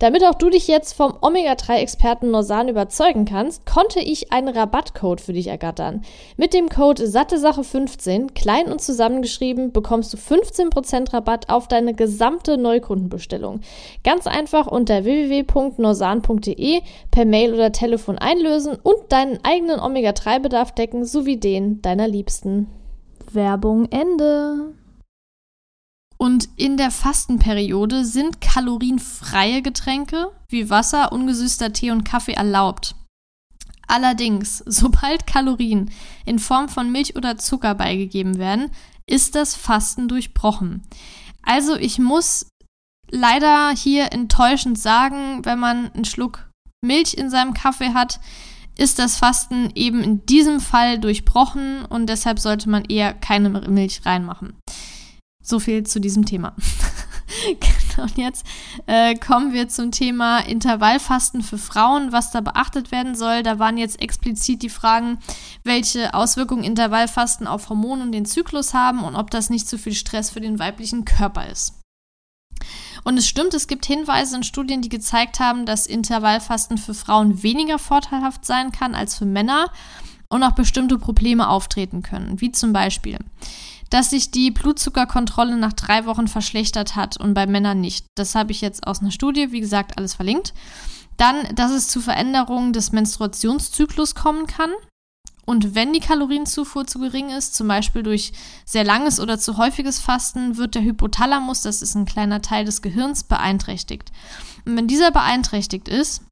Damit 0.00 0.24
auch 0.24 0.34
du 0.34 0.50
dich 0.50 0.66
jetzt 0.66 0.94
vom 0.94 1.14
Omega-3-Experten 1.20 2.30
Norsan 2.30 2.68
überzeugen 2.68 3.24
kannst, 3.24 3.64
konnte 3.64 4.00
ich 4.00 4.32
einen 4.32 4.48
Rabattcode 4.48 5.20
für 5.20 5.32
dich 5.32 5.46
ergattern. 5.46 6.02
Mit 6.36 6.52
dem 6.52 6.68
Code 6.68 7.04
SatteSache15, 7.04 8.34
klein 8.34 8.72
und 8.72 8.80
zusammengeschrieben, 8.80 9.72
bekommst 9.72 10.12
du 10.12 10.16
15% 10.16 11.12
Rabatt 11.12 11.48
auf 11.48 11.68
deine 11.68 11.94
gesamte 11.94 12.58
Neukundenbestellung. 12.58 13.60
Ganz 14.02 14.26
einfach 14.26 14.66
unter 14.66 15.04
www.norsan.de 15.04 16.80
per 17.10 17.24
Mail 17.24 17.54
oder 17.54 17.70
Telefon 17.70 18.18
einlösen 18.18 18.76
und 18.82 18.96
deinen 19.10 19.38
eigenen 19.44 19.78
Omega-3-Bedarf 19.78 20.72
decken 20.72 21.04
sowie 21.04 21.36
den 21.36 21.82
deiner 21.82 22.08
Liebsten. 22.08 22.66
Werbung 23.32 23.86
Ende. 23.90 24.74
Und 26.24 26.48
in 26.56 26.78
der 26.78 26.90
Fastenperiode 26.90 28.06
sind 28.06 28.40
kalorienfreie 28.40 29.60
Getränke 29.60 30.30
wie 30.48 30.70
Wasser, 30.70 31.12
ungesüßter 31.12 31.74
Tee 31.74 31.90
und 31.90 32.04
Kaffee 32.04 32.32
erlaubt. 32.32 32.94
Allerdings, 33.86 34.62
sobald 34.66 35.26
Kalorien 35.26 35.90
in 36.24 36.38
Form 36.38 36.70
von 36.70 36.90
Milch 36.90 37.14
oder 37.14 37.36
Zucker 37.36 37.74
beigegeben 37.74 38.38
werden, 38.38 38.70
ist 39.06 39.34
das 39.34 39.54
Fasten 39.54 40.08
durchbrochen. 40.08 40.80
Also 41.42 41.76
ich 41.76 41.98
muss 41.98 42.46
leider 43.10 43.72
hier 43.76 44.10
enttäuschend 44.10 44.78
sagen, 44.78 45.44
wenn 45.44 45.58
man 45.58 45.92
einen 45.92 46.06
Schluck 46.06 46.48
Milch 46.82 47.12
in 47.12 47.28
seinem 47.28 47.52
Kaffee 47.52 47.92
hat, 47.92 48.18
ist 48.78 48.98
das 48.98 49.18
Fasten 49.18 49.68
eben 49.74 50.02
in 50.02 50.24
diesem 50.24 50.60
Fall 50.60 50.98
durchbrochen 50.98 51.84
und 51.84 52.06
deshalb 52.06 52.38
sollte 52.38 52.70
man 52.70 52.86
eher 52.86 53.12
keine 53.12 53.50
Milch 53.50 54.06
reinmachen. 54.06 54.56
So 55.44 55.60
viel 55.60 55.84
zu 55.84 56.00
diesem 56.00 56.24
Thema. 56.24 56.56
Genau, 57.44 58.04
und 58.04 58.16
jetzt 58.16 58.46
äh, 58.86 59.14
kommen 59.14 59.52
wir 59.52 59.68
zum 59.68 59.90
Thema 59.90 60.40
Intervallfasten 60.40 61.42
für 61.42 61.58
Frauen, 61.58 62.12
was 62.12 62.30
da 62.30 62.40
beachtet 62.40 62.90
werden 62.90 63.14
soll. 63.14 63.42
Da 63.42 63.58
waren 63.58 63.76
jetzt 63.76 64.00
explizit 64.00 64.62
die 64.62 64.68
Fragen, 64.68 65.18
welche 65.62 66.14
Auswirkungen 66.14 66.64
Intervallfasten 66.64 67.46
auf 67.46 67.68
Hormone 67.68 68.02
und 68.02 68.12
den 68.12 68.24
Zyklus 68.24 68.72
haben 68.72 69.04
und 69.04 69.16
ob 69.16 69.30
das 69.30 69.50
nicht 69.50 69.68
zu 69.68 69.78
viel 69.78 69.94
Stress 69.94 70.30
für 70.30 70.40
den 70.40 70.58
weiblichen 70.58 71.04
Körper 71.04 71.46
ist. 71.48 71.74
Und 73.04 73.18
es 73.18 73.26
stimmt, 73.26 73.52
es 73.54 73.66
gibt 73.66 73.84
Hinweise 73.84 74.36
in 74.36 74.42
Studien, 74.42 74.80
die 74.80 74.88
gezeigt 74.88 75.40
haben, 75.40 75.66
dass 75.66 75.86
Intervallfasten 75.86 76.78
für 76.78 76.94
Frauen 76.94 77.42
weniger 77.42 77.78
vorteilhaft 77.78 78.44
sein 78.44 78.72
kann 78.72 78.94
als 78.94 79.16
für 79.16 79.26
Männer 79.26 79.70
und 80.28 80.42
auch 80.42 80.52
bestimmte 80.52 80.98
Probleme 80.98 81.48
auftreten 81.48 82.02
können, 82.02 82.40
wie 82.40 82.52
zum 82.52 82.72
Beispiel 82.72 83.18
dass 83.94 84.10
sich 84.10 84.32
die 84.32 84.50
Blutzuckerkontrolle 84.50 85.56
nach 85.56 85.72
drei 85.72 86.04
Wochen 86.04 86.26
verschlechtert 86.26 86.96
hat 86.96 87.16
und 87.16 87.32
bei 87.32 87.46
Männern 87.46 87.80
nicht. 87.80 88.06
Das 88.16 88.34
habe 88.34 88.50
ich 88.50 88.60
jetzt 88.60 88.88
aus 88.88 89.00
einer 89.00 89.12
Studie, 89.12 89.52
wie 89.52 89.60
gesagt, 89.60 89.96
alles 89.96 90.14
verlinkt. 90.14 90.52
Dann, 91.16 91.54
dass 91.54 91.70
es 91.70 91.86
zu 91.86 92.00
Veränderungen 92.00 92.72
des 92.72 92.90
Menstruationszyklus 92.90 94.16
kommen 94.16 94.48
kann. 94.48 94.72
Und 95.46 95.76
wenn 95.76 95.92
die 95.92 96.00
Kalorienzufuhr 96.00 96.88
zu 96.88 96.98
gering 96.98 97.30
ist, 97.30 97.54
zum 97.54 97.68
Beispiel 97.68 98.02
durch 98.02 98.32
sehr 98.64 98.82
langes 98.82 99.20
oder 99.20 99.38
zu 99.38 99.58
häufiges 99.58 100.00
Fasten, 100.00 100.56
wird 100.56 100.74
der 100.74 100.82
Hypothalamus, 100.82 101.60
das 101.60 101.80
ist 101.80 101.94
ein 101.94 102.04
kleiner 102.04 102.42
Teil 102.42 102.64
des 102.64 102.82
Gehirns, 102.82 103.22
beeinträchtigt. 103.22 104.10
Und 104.64 104.76
wenn 104.76 104.88
dieser 104.88 105.12
beeinträchtigt 105.12 105.86
ist, 105.86 106.24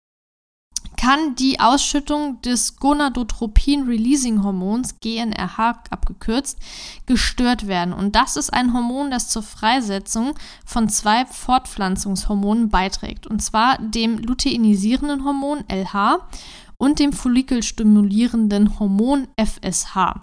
kann 0.96 1.34
die 1.34 1.60
Ausschüttung 1.60 2.40
des 2.42 2.76
Gonadotropin-Releasing-Hormons, 2.76 5.00
GNRH 5.00 5.82
abgekürzt, 5.90 6.58
gestört 7.06 7.66
werden. 7.66 7.92
Und 7.92 8.14
das 8.14 8.36
ist 8.36 8.52
ein 8.52 8.72
Hormon, 8.72 9.10
das 9.10 9.28
zur 9.28 9.42
Freisetzung 9.42 10.34
von 10.64 10.88
zwei 10.88 11.26
Fortpflanzungshormonen 11.26 12.68
beiträgt. 12.68 13.26
Und 13.26 13.42
zwar 13.42 13.78
dem 13.78 14.18
luteinisierenden 14.18 15.24
Hormon 15.24 15.64
LH 15.68 16.28
und 16.78 16.98
dem 16.98 17.12
follikelstimulierenden 17.12 18.78
Hormon 18.78 19.28
FSH. 19.36 20.14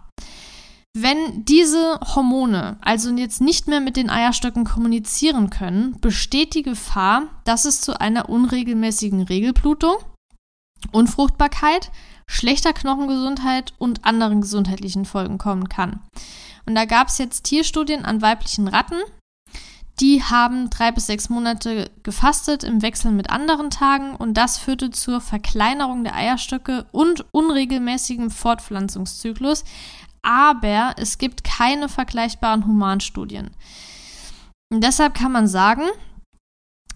Wenn 0.94 1.46
diese 1.46 2.00
Hormone 2.16 2.78
also 2.82 3.12
jetzt 3.12 3.42
nicht 3.42 3.68
mehr 3.68 3.80
mit 3.80 3.96
den 3.96 4.10
Eierstöcken 4.10 4.66
kommunizieren 4.66 5.50
können, 5.50 5.96
besteht 6.02 6.56
die 6.56 6.64
Gefahr, 6.64 7.24
dass 7.46 7.66
es 7.66 7.80
zu 7.80 8.02
einer 8.02 8.28
unregelmäßigen 8.28 9.22
Regelblutung, 9.22 9.96
Unfruchtbarkeit, 10.92 11.92
schlechter 12.28 12.74
Knochengesundheit 12.74 13.74
und 13.78 14.06
anderen 14.06 14.42
gesundheitlichen 14.42 15.06
Folgen 15.06 15.38
kommen 15.38 15.70
kann. 15.70 16.00
Und 16.66 16.76
da 16.76 16.86
gab 16.86 17.08
es 17.08 17.18
jetzt 17.18 17.44
Tierstudien 17.44 18.06
an 18.06 18.22
weiblichen 18.22 18.68
Ratten. 18.68 19.00
Die 20.00 20.24
haben 20.24 20.70
drei 20.70 20.92
bis 20.92 21.08
sechs 21.08 21.28
Monate 21.30 21.92
gefastet 22.04 22.64
im 22.64 22.82
Wechsel 22.82 23.12
mit 23.12 23.30
anderen 23.30 23.70
Tagen 23.70 24.16
und 24.16 24.36
das 24.36 24.58
führte 24.58 24.92
zur 24.92 25.20
Verkleinerung 25.20 26.06
der 26.06 26.16
Eierstöcke 26.16 26.86
und 26.92 27.26
unregelmäßigem 27.32 28.32
Fortpflanzungszyklus. 28.32 29.66
Aber 30.22 30.94
es 30.98 31.18
gibt 31.18 31.44
keine 31.44 31.90
vergleichbaren 31.90 32.66
Humanstudien. 32.66 33.52
Und 34.72 34.84
deshalb 34.84 35.16
kann 35.16 35.32
man 35.32 35.48
sagen, 35.48 35.84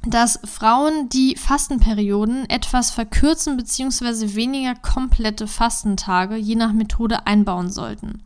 dass 0.05 0.39
Frauen 0.43 1.07
die 1.09 1.35
Fastenperioden 1.35 2.49
etwas 2.49 2.91
verkürzen 2.91 3.57
bzw. 3.57 4.35
weniger 4.35 4.75
komplette 4.75 5.47
Fastentage 5.47 6.35
je 6.35 6.55
nach 6.55 6.73
Methode 6.73 7.25
einbauen 7.25 7.71
sollten. 7.71 8.23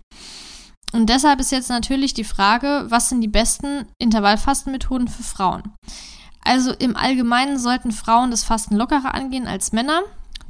Und 0.94 1.10
deshalb 1.10 1.40
ist 1.40 1.52
jetzt 1.52 1.70
natürlich 1.70 2.14
die 2.14 2.24
Frage, 2.24 2.86
was 2.90 3.10
sind 3.10 3.22
die 3.22 3.28
besten 3.28 3.86
Intervallfastenmethoden 4.00 5.08
für 5.08 5.24
Frauen? 5.24 5.64
Also 6.44 6.72
im 6.72 6.96
Allgemeinen 6.96 7.60
sollten 7.60 7.92
Frauen 7.92 8.32
das 8.32 8.44
Fasten 8.44 8.76
lockerer 8.76 9.14
angehen 9.14 9.48
als 9.48 9.74
Männer. 9.74 10.02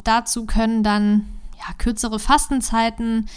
Dazu 0.03 0.45
können 0.45 0.83
dann 0.83 1.25
ja, 1.57 1.73
kürzere 1.77 2.19
Fastenzeiten 2.19 3.27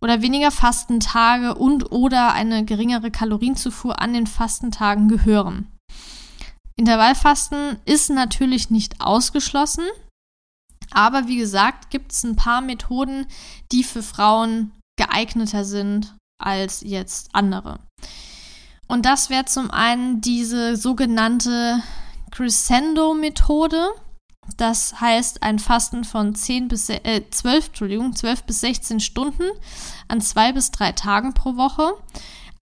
oder 0.00 0.20
weniger 0.20 0.50
Fastentage 0.50 1.54
und 1.54 1.92
oder 1.92 2.32
eine 2.32 2.64
geringere 2.64 3.10
Kalorienzufuhr 3.10 4.00
an 4.00 4.12
den 4.12 4.26
Fastentagen 4.26 5.08
gehören. 5.08 5.68
Intervallfasten 6.78 7.78
ist 7.84 8.08
natürlich 8.08 8.70
nicht 8.70 9.00
ausgeschlossen, 9.00 9.84
aber 10.92 11.26
wie 11.26 11.36
gesagt, 11.36 11.90
gibt 11.90 12.12
es 12.12 12.22
ein 12.22 12.36
paar 12.36 12.60
Methoden, 12.60 13.26
die 13.72 13.82
für 13.82 14.02
Frauen 14.02 14.72
geeigneter 14.96 15.64
sind 15.64 16.14
als 16.40 16.82
jetzt 16.82 17.30
andere. 17.32 17.80
Und 18.86 19.04
das 19.04 19.28
wäre 19.28 19.44
zum 19.44 19.70
einen 19.70 20.20
diese 20.20 20.76
sogenannte 20.76 21.82
Crescendo-Methode. 22.30 23.88
Das 24.56 25.00
heißt 25.00 25.42
ein 25.42 25.58
Fasten 25.58 26.04
von 26.04 26.34
10 26.34 26.68
bis 26.68 26.88
äh, 26.88 27.22
12, 27.28 27.66
Entschuldigung, 27.66 28.14
12 28.14 28.44
bis 28.44 28.60
16 28.60 29.00
Stunden 29.00 29.44
an 30.06 30.20
zwei 30.20 30.52
bis 30.52 30.70
drei 30.70 30.92
Tagen 30.92 31.34
pro 31.34 31.56
Woche. 31.56 31.92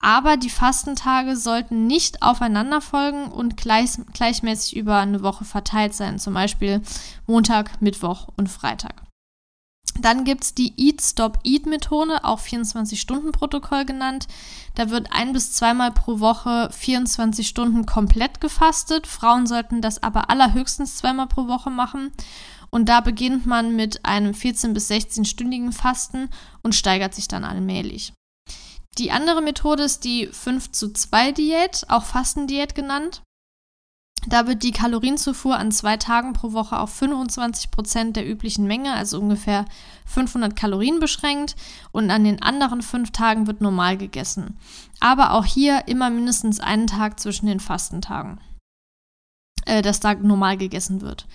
Aber 0.00 0.36
die 0.36 0.50
Fastentage 0.50 1.36
sollten 1.36 1.86
nicht 1.86 2.22
aufeinander 2.22 2.80
folgen 2.80 3.26
und 3.26 3.56
gleich, 3.56 3.90
gleichmäßig 4.12 4.76
über 4.76 4.98
eine 4.98 5.22
Woche 5.22 5.44
verteilt 5.44 5.94
sein, 5.94 6.18
zum 6.18 6.34
Beispiel 6.34 6.82
Montag, 7.26 7.80
Mittwoch 7.80 8.28
und 8.36 8.48
Freitag. 8.48 9.06
Dann 10.00 10.24
gibt 10.24 10.44
es 10.44 10.54
die 10.54 10.74
Eat-Stop-Eat-Methode, 10.76 12.24
auch 12.24 12.40
24-Stunden-Protokoll 12.40 13.84
genannt. 13.84 14.26
Da 14.74 14.90
wird 14.90 15.08
ein 15.10 15.32
bis 15.32 15.52
zweimal 15.52 15.90
pro 15.90 16.20
Woche 16.20 16.68
24 16.70 17.48
Stunden 17.48 17.86
komplett 17.86 18.40
gefastet. 18.40 19.06
Frauen 19.06 19.46
sollten 19.46 19.80
das 19.80 20.02
aber 20.02 20.28
allerhöchstens 20.28 20.96
zweimal 20.96 21.28
pro 21.28 21.48
Woche 21.48 21.70
machen. 21.70 22.12
Und 22.70 22.88
da 22.88 23.00
beginnt 23.00 23.46
man 23.46 23.74
mit 23.74 24.04
einem 24.04 24.32
14- 24.32 24.74
bis 24.74 24.90
16-stündigen 24.90 25.72
Fasten 25.72 26.28
und 26.62 26.74
steigert 26.74 27.14
sich 27.14 27.28
dann 27.28 27.44
allmählich. 27.44 28.12
Die 28.98 29.10
andere 29.10 29.42
Methode 29.42 29.82
ist 29.82 30.04
die 30.04 30.28
5 30.28 30.72
zu 30.72 30.92
2 30.92 31.32
Diät, 31.32 31.84
auch 31.88 32.04
Fastendiät 32.04 32.74
genannt. 32.74 33.22
Da 34.28 34.48
wird 34.48 34.64
die 34.64 34.72
Kalorienzufuhr 34.72 35.56
an 35.56 35.70
zwei 35.70 35.96
Tagen 35.98 36.32
pro 36.32 36.52
Woche 36.52 36.80
auf 36.80 36.92
25 36.92 37.70
Prozent 37.70 38.16
der 38.16 38.28
üblichen 38.28 38.66
Menge, 38.66 38.92
also 38.92 39.20
ungefähr 39.20 39.66
500 40.06 40.56
Kalorien 40.56 40.98
beschränkt 40.98 41.54
und 41.92 42.10
an 42.10 42.24
den 42.24 42.42
anderen 42.42 42.82
fünf 42.82 43.12
Tagen 43.12 43.46
wird 43.46 43.60
normal 43.60 43.96
gegessen. 43.96 44.58
Aber 44.98 45.32
auch 45.32 45.44
hier 45.44 45.86
immer 45.86 46.10
mindestens 46.10 46.58
einen 46.58 46.88
Tag 46.88 47.20
zwischen 47.20 47.46
den 47.46 47.60
Fastentagen, 47.60 48.40
äh, 49.64 49.80
dass 49.80 50.00
da 50.00 50.14
normal 50.14 50.56
gegessen 50.56 51.02
wird. 51.02 51.28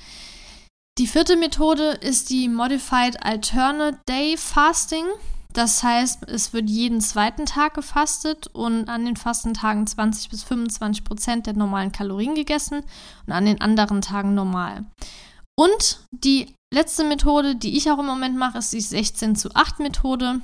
Die 0.97 1.07
vierte 1.07 1.37
Methode 1.37 1.91
ist 2.01 2.29
die 2.29 2.49
Modified 2.49 3.23
Alternate 3.23 3.99
Day 4.09 4.35
Fasting. 4.35 5.05
Das 5.53 5.83
heißt, 5.83 6.29
es 6.29 6.53
wird 6.53 6.69
jeden 6.69 7.01
zweiten 7.01 7.45
Tag 7.45 7.73
gefastet 7.73 8.47
und 8.47 8.87
an 8.87 9.05
den 9.05 9.17
Fastentagen 9.17 9.85
20 9.85 10.29
bis 10.29 10.43
25 10.43 11.03
Prozent 11.03 11.45
der 11.45 11.53
normalen 11.53 11.91
Kalorien 11.91 12.35
gegessen 12.35 12.83
und 13.25 13.33
an 13.33 13.45
den 13.45 13.59
anderen 13.59 14.01
Tagen 14.01 14.33
normal. 14.33 14.85
Und 15.57 16.05
die 16.11 16.55
letzte 16.73 17.03
Methode, 17.03 17.55
die 17.55 17.77
ich 17.77 17.91
auch 17.91 17.99
im 17.99 18.05
Moment 18.05 18.37
mache, 18.37 18.59
ist 18.59 18.71
die 18.71 18.81
16 18.81 19.35
zu 19.35 19.53
8 19.53 19.79
Methode. 19.79 20.41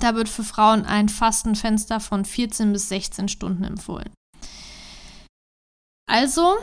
Da 0.00 0.14
wird 0.14 0.28
für 0.28 0.44
Frauen 0.44 0.84
ein 0.84 1.08
Fastenfenster 1.08 2.00
von 2.00 2.24
14 2.24 2.72
bis 2.72 2.88
16 2.88 3.28
Stunden 3.28 3.64
empfohlen. 3.64 4.10
Also 6.10 6.56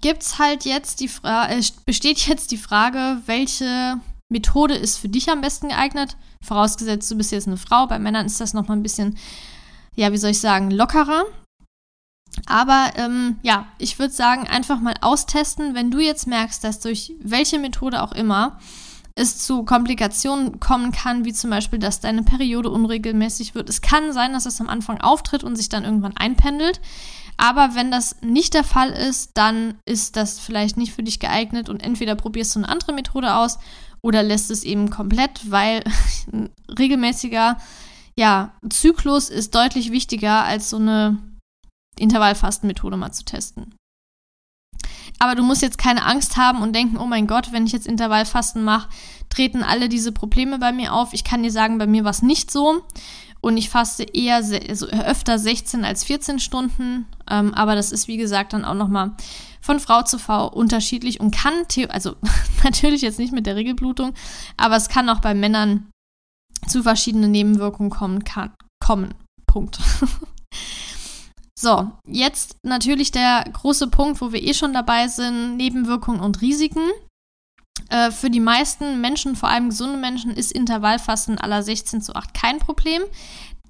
gibt's 0.00 0.38
halt 0.38 0.64
jetzt 0.64 1.00
die 1.00 1.08
Fra 1.08 1.50
äh, 1.50 1.62
besteht 1.84 2.26
jetzt 2.26 2.50
die 2.50 2.58
Frage, 2.58 3.22
welche 3.26 4.00
Methode 4.32 4.74
ist 4.74 4.98
für 4.98 5.08
dich 5.08 5.30
am 5.30 5.40
besten 5.40 5.68
geeignet? 5.68 6.16
Vorausgesetzt, 6.42 7.10
du 7.10 7.16
bist 7.16 7.30
jetzt 7.30 7.46
eine 7.46 7.56
Frau. 7.56 7.86
Bei 7.86 7.98
Männern 7.98 8.26
ist 8.26 8.40
das 8.40 8.54
nochmal 8.54 8.76
ein 8.76 8.82
bisschen, 8.82 9.16
ja, 9.94 10.10
wie 10.12 10.16
soll 10.16 10.30
ich 10.30 10.40
sagen, 10.40 10.70
lockerer. 10.70 11.24
Aber 12.46 12.90
ähm, 12.96 13.38
ja, 13.42 13.66
ich 13.78 13.98
würde 13.98 14.12
sagen, 14.12 14.48
einfach 14.48 14.80
mal 14.80 14.94
austesten, 15.00 15.74
wenn 15.74 15.90
du 15.90 16.00
jetzt 16.00 16.26
merkst, 16.26 16.64
dass 16.64 16.80
durch 16.80 17.12
welche 17.20 17.58
Methode 17.58 18.02
auch 18.02 18.12
immer 18.12 18.58
es 19.14 19.38
zu 19.38 19.64
Komplikationen 19.64 20.58
kommen 20.58 20.90
kann, 20.90 21.24
wie 21.26 21.34
zum 21.34 21.50
Beispiel, 21.50 21.78
dass 21.78 22.00
deine 22.00 22.22
Periode 22.22 22.70
unregelmäßig 22.70 23.54
wird. 23.54 23.68
Es 23.68 23.82
kann 23.82 24.12
sein, 24.12 24.32
dass 24.32 24.46
es 24.46 24.60
am 24.60 24.70
Anfang 24.70 25.00
auftritt 25.00 25.44
und 25.44 25.56
sich 25.56 25.68
dann 25.68 25.84
irgendwann 25.84 26.16
einpendelt. 26.16 26.80
Aber 27.36 27.74
wenn 27.74 27.90
das 27.90 28.16
nicht 28.22 28.54
der 28.54 28.64
Fall 28.64 28.90
ist, 28.90 29.32
dann 29.34 29.74
ist 29.84 30.16
das 30.16 30.38
vielleicht 30.38 30.76
nicht 30.76 30.94
für 30.94 31.02
dich 31.02 31.18
geeignet 31.18 31.68
und 31.68 31.82
entweder 31.82 32.14
probierst 32.14 32.54
du 32.54 32.60
eine 32.60 32.68
andere 32.68 32.92
Methode 32.92 33.34
aus 33.34 33.58
oder 34.04 34.22
lässt 34.22 34.50
es 34.50 34.64
eben 34.64 34.90
komplett, 34.90 35.50
weil 35.50 35.82
ein 36.32 36.50
regelmäßiger 36.78 37.56
ja, 38.18 38.52
Zyklus 38.68 39.30
ist 39.30 39.54
deutlich 39.54 39.90
wichtiger 39.90 40.44
als 40.44 40.70
so 40.70 40.76
eine 40.76 41.18
Intervallfastenmethode 41.98 42.96
mal 42.96 43.12
zu 43.12 43.24
testen. 43.24 43.74
Aber 45.18 45.34
du 45.34 45.42
musst 45.42 45.62
jetzt 45.62 45.78
keine 45.78 46.04
Angst 46.04 46.36
haben 46.36 46.62
und 46.62 46.74
denken, 46.74 46.98
oh 46.98 47.06
mein 47.06 47.26
Gott, 47.26 47.52
wenn 47.52 47.66
ich 47.66 47.72
jetzt 47.72 47.86
Intervallfasten 47.86 48.64
mache, 48.64 48.88
treten 49.30 49.62
alle 49.62 49.88
diese 49.88 50.12
Probleme 50.12 50.58
bei 50.58 50.72
mir 50.72 50.92
auf. 50.92 51.12
Ich 51.12 51.24
kann 51.24 51.42
dir 51.42 51.52
sagen, 51.52 51.78
bei 51.78 51.86
mir 51.86 52.04
war 52.04 52.10
es 52.10 52.22
nicht 52.22 52.50
so. 52.50 52.82
Und 53.40 53.56
ich 53.56 53.70
faste 53.70 54.04
eher 54.04 54.36
also 54.36 54.86
öfter 54.86 55.38
16 55.38 55.84
als 55.84 56.04
14 56.04 56.38
Stunden. 56.38 57.06
Ähm, 57.30 57.54
aber 57.54 57.74
das 57.74 57.92
ist, 57.92 58.08
wie 58.08 58.16
gesagt, 58.16 58.52
dann 58.52 58.64
auch 58.64 58.74
nochmal 58.74 59.12
von 59.62 59.80
Frau 59.80 60.02
zu 60.02 60.18
Frau 60.18 60.48
unterschiedlich 60.48 61.20
und 61.20 61.34
kann, 61.34 61.64
also 61.88 62.16
natürlich 62.64 63.00
jetzt 63.00 63.18
nicht 63.18 63.32
mit 63.32 63.46
der 63.46 63.56
Regelblutung, 63.56 64.12
aber 64.58 64.76
es 64.76 64.88
kann 64.88 65.08
auch 65.08 65.20
bei 65.20 65.32
Männern 65.32 65.88
zu 66.66 66.82
verschiedenen 66.82 67.30
Nebenwirkungen 67.30 67.90
kommen. 67.90 68.24
Kann, 68.24 68.52
kommen. 68.84 69.14
Punkt. 69.46 69.78
so, 71.58 71.90
jetzt 72.06 72.56
natürlich 72.62 73.10
der 73.10 73.44
große 73.52 73.88
Punkt, 73.88 74.20
wo 74.20 74.32
wir 74.32 74.42
eh 74.42 74.54
schon 74.54 74.72
dabei 74.72 75.08
sind, 75.08 75.56
Nebenwirkungen 75.56 76.20
und 76.20 76.40
Risiken. 76.40 76.88
Äh, 77.88 78.10
für 78.10 78.30
die 78.30 78.40
meisten 78.40 79.00
Menschen, 79.00 79.36
vor 79.36 79.48
allem 79.48 79.70
gesunde 79.70 79.98
Menschen, 79.98 80.32
ist 80.32 80.52
Intervallfasten 80.52 81.38
aller 81.38 81.62
16 81.62 82.00
zu 82.02 82.14
8 82.14 82.34
kein 82.34 82.58
Problem. 82.58 83.02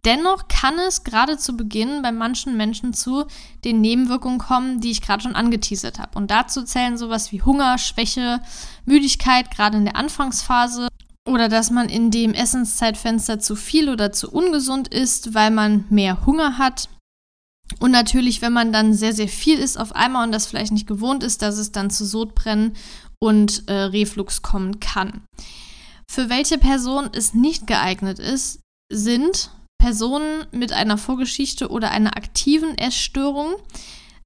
Dennoch 0.05 0.49
kann 0.49 0.79
es 0.81 1.05
gerade 1.05 1.39
zu 1.39 1.57
Beginn 1.57 2.03
bei 2.03 2.11
manchen 2.11 2.57
Menschen 2.57 2.93
zu 2.93 3.27
den 3.65 3.81
Nebenwirkungen 3.81 4.39
kommen, 4.39 4.81
die 4.81 4.91
ich 4.91 5.01
gerade 5.01 5.23
schon 5.23 5.37
angeteasert 5.37 6.01
habe. 6.01 6.19
Und 6.19 6.33
dazu 6.33 6.65
zählen 6.65 6.99
sowas 6.99 7.31
wie 7.31 7.43
Hunger, 7.43 7.79
Schwäche, 7.79 8.41
Müdigkeit, 8.85 9.51
gerade 9.55 9.79
in 9.79 9.85
der 9.85 9.97
Anfangsphase. 9.97 10.89
Oder 11.25 11.49
dass 11.49 11.71
man 11.71 11.89
in 11.89 12.11
dem 12.11 12.35
Essenszeitfenster 12.35 13.39
zu 13.39 13.55
viel 13.55 13.89
oder 13.89 14.11
zu 14.11 14.33
ungesund 14.33 14.89
ist, 14.89 15.35
weil 15.35 15.53
man 15.53 15.85
mehr 15.89 16.27
Hunger 16.27 16.59
hat. 16.59 16.89
Und 17.79 17.93
natürlich, 17.93 18.43
wenn 18.43 18.53
man 18.53 18.73
dann 18.73 18.95
sehr, 18.95 19.13
sehr 19.13 19.29
viel 19.29 19.59
isst 19.59 19.79
auf 19.79 19.95
einmal 19.95 20.27
und 20.27 20.33
das 20.33 20.47
vielleicht 20.47 20.73
nicht 20.73 20.89
gewohnt 20.89 21.23
ist, 21.23 21.43
dass 21.43 21.59
es 21.59 21.71
dann 21.71 21.91
zu 21.91 22.05
Sodbrennen 22.05 22.75
und 23.21 23.69
äh, 23.69 23.73
Reflux 23.73 24.43
kommen 24.43 24.81
kann. 24.81 25.23
Für 26.11 26.29
welche 26.29 26.59
Person 26.59 27.09
es 27.13 27.35
nicht 27.35 27.69
geeignet 27.69 28.19
ist, 28.19 28.59
sind 28.93 29.51
Personen 29.83 30.47
mit 30.53 30.73
einer 30.73 30.97
Vorgeschichte 30.97 31.69
oder 31.69 31.91
einer 31.91 32.17
aktiven 32.17 32.79
Essstörung. 32.79 33.57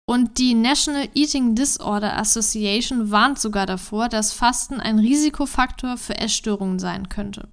Und 0.06 0.36
die 0.36 0.52
National 0.52 1.08
Eating 1.14 1.54
Disorder 1.54 2.18
Association 2.18 3.10
warnt 3.10 3.38
sogar 3.38 3.64
davor, 3.64 4.10
dass 4.10 4.34
Fasten 4.34 4.80
ein 4.80 4.98
Risikofaktor 4.98 5.96
für 5.96 6.18
Essstörungen 6.18 6.78
sein 6.78 7.08
könnte. 7.08 7.48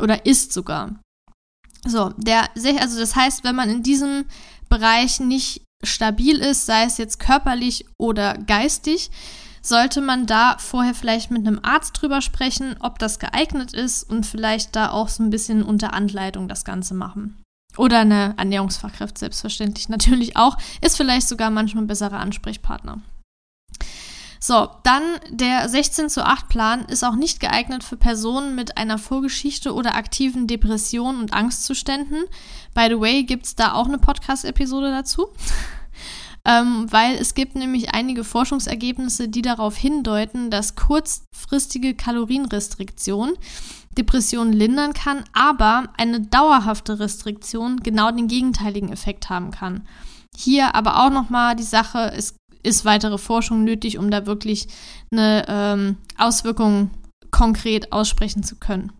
Oder 0.00 0.24
ist 0.24 0.54
sogar. 0.54 1.02
So, 1.86 2.14
der, 2.16 2.48
also 2.80 2.98
das 2.98 3.14
heißt, 3.14 3.44
wenn 3.44 3.54
man 3.54 3.68
in 3.68 3.82
diesem 3.82 4.24
Bereich 4.70 5.20
nicht 5.20 5.62
stabil 5.84 6.38
ist, 6.38 6.64
sei 6.64 6.84
es 6.84 6.96
jetzt 6.96 7.20
körperlich 7.20 7.84
oder 7.98 8.38
geistig, 8.38 9.10
sollte 9.62 10.00
man 10.00 10.26
da 10.26 10.56
vorher 10.58 10.94
vielleicht 10.94 11.30
mit 11.30 11.46
einem 11.46 11.60
Arzt 11.62 12.00
drüber 12.00 12.20
sprechen, 12.20 12.76
ob 12.80 12.98
das 12.98 13.18
geeignet 13.18 13.72
ist 13.72 14.02
und 14.04 14.26
vielleicht 14.26 14.76
da 14.76 14.90
auch 14.90 15.08
so 15.08 15.22
ein 15.22 15.30
bisschen 15.30 15.62
unter 15.62 15.92
Anleitung 15.92 16.48
das 16.48 16.64
Ganze 16.64 16.94
machen. 16.94 17.42
Oder 17.76 18.00
eine 18.00 18.34
Ernährungsfachkraft 18.36 19.18
selbstverständlich 19.18 19.88
natürlich 19.88 20.36
auch, 20.36 20.56
ist 20.80 20.96
vielleicht 20.96 21.28
sogar 21.28 21.50
manchmal 21.50 21.84
ein 21.84 21.88
besserer 21.88 22.18
Ansprechpartner. 22.18 23.00
So, 24.40 24.68
dann 24.84 25.02
der 25.30 25.68
16 25.68 26.08
zu 26.08 26.24
8 26.24 26.48
Plan 26.48 26.84
ist 26.84 27.04
auch 27.04 27.16
nicht 27.16 27.40
geeignet 27.40 27.82
für 27.82 27.96
Personen 27.96 28.54
mit 28.54 28.76
einer 28.76 28.98
Vorgeschichte 28.98 29.74
oder 29.74 29.96
aktiven 29.96 30.46
Depressionen 30.46 31.20
und 31.20 31.32
Angstzuständen. 31.32 32.24
By 32.72 32.86
the 32.88 33.00
way, 33.00 33.24
gibt 33.24 33.46
es 33.46 33.56
da 33.56 33.72
auch 33.72 33.86
eine 33.86 33.98
Podcast-Episode 33.98 34.90
dazu 34.90 35.28
ähm, 36.48 36.86
weil 36.90 37.16
es 37.16 37.34
gibt 37.34 37.56
nämlich 37.56 37.90
einige 37.94 38.24
Forschungsergebnisse, 38.24 39.28
die 39.28 39.42
darauf 39.42 39.76
hindeuten, 39.76 40.50
dass 40.50 40.76
kurzfristige 40.76 41.94
Kalorienrestriktion 41.94 43.34
Depressionen 43.98 44.54
lindern 44.54 44.94
kann, 44.94 45.24
aber 45.34 45.90
eine 45.98 46.20
dauerhafte 46.20 47.00
Restriktion 47.00 47.80
genau 47.80 48.10
den 48.10 48.28
gegenteiligen 48.28 48.90
Effekt 48.90 49.28
haben 49.28 49.50
kann. 49.50 49.86
Hier 50.34 50.74
aber 50.74 51.04
auch 51.04 51.10
nochmal 51.10 51.54
die 51.54 51.64
Sache, 51.64 52.12
es 52.16 52.36
ist 52.62 52.84
weitere 52.84 53.18
Forschung 53.18 53.64
nötig, 53.64 53.98
um 53.98 54.10
da 54.10 54.24
wirklich 54.24 54.68
eine 55.12 55.44
ähm, 55.48 55.96
Auswirkung 56.16 56.90
konkret 57.30 57.92
aussprechen 57.92 58.42
zu 58.42 58.56
können. 58.56 58.92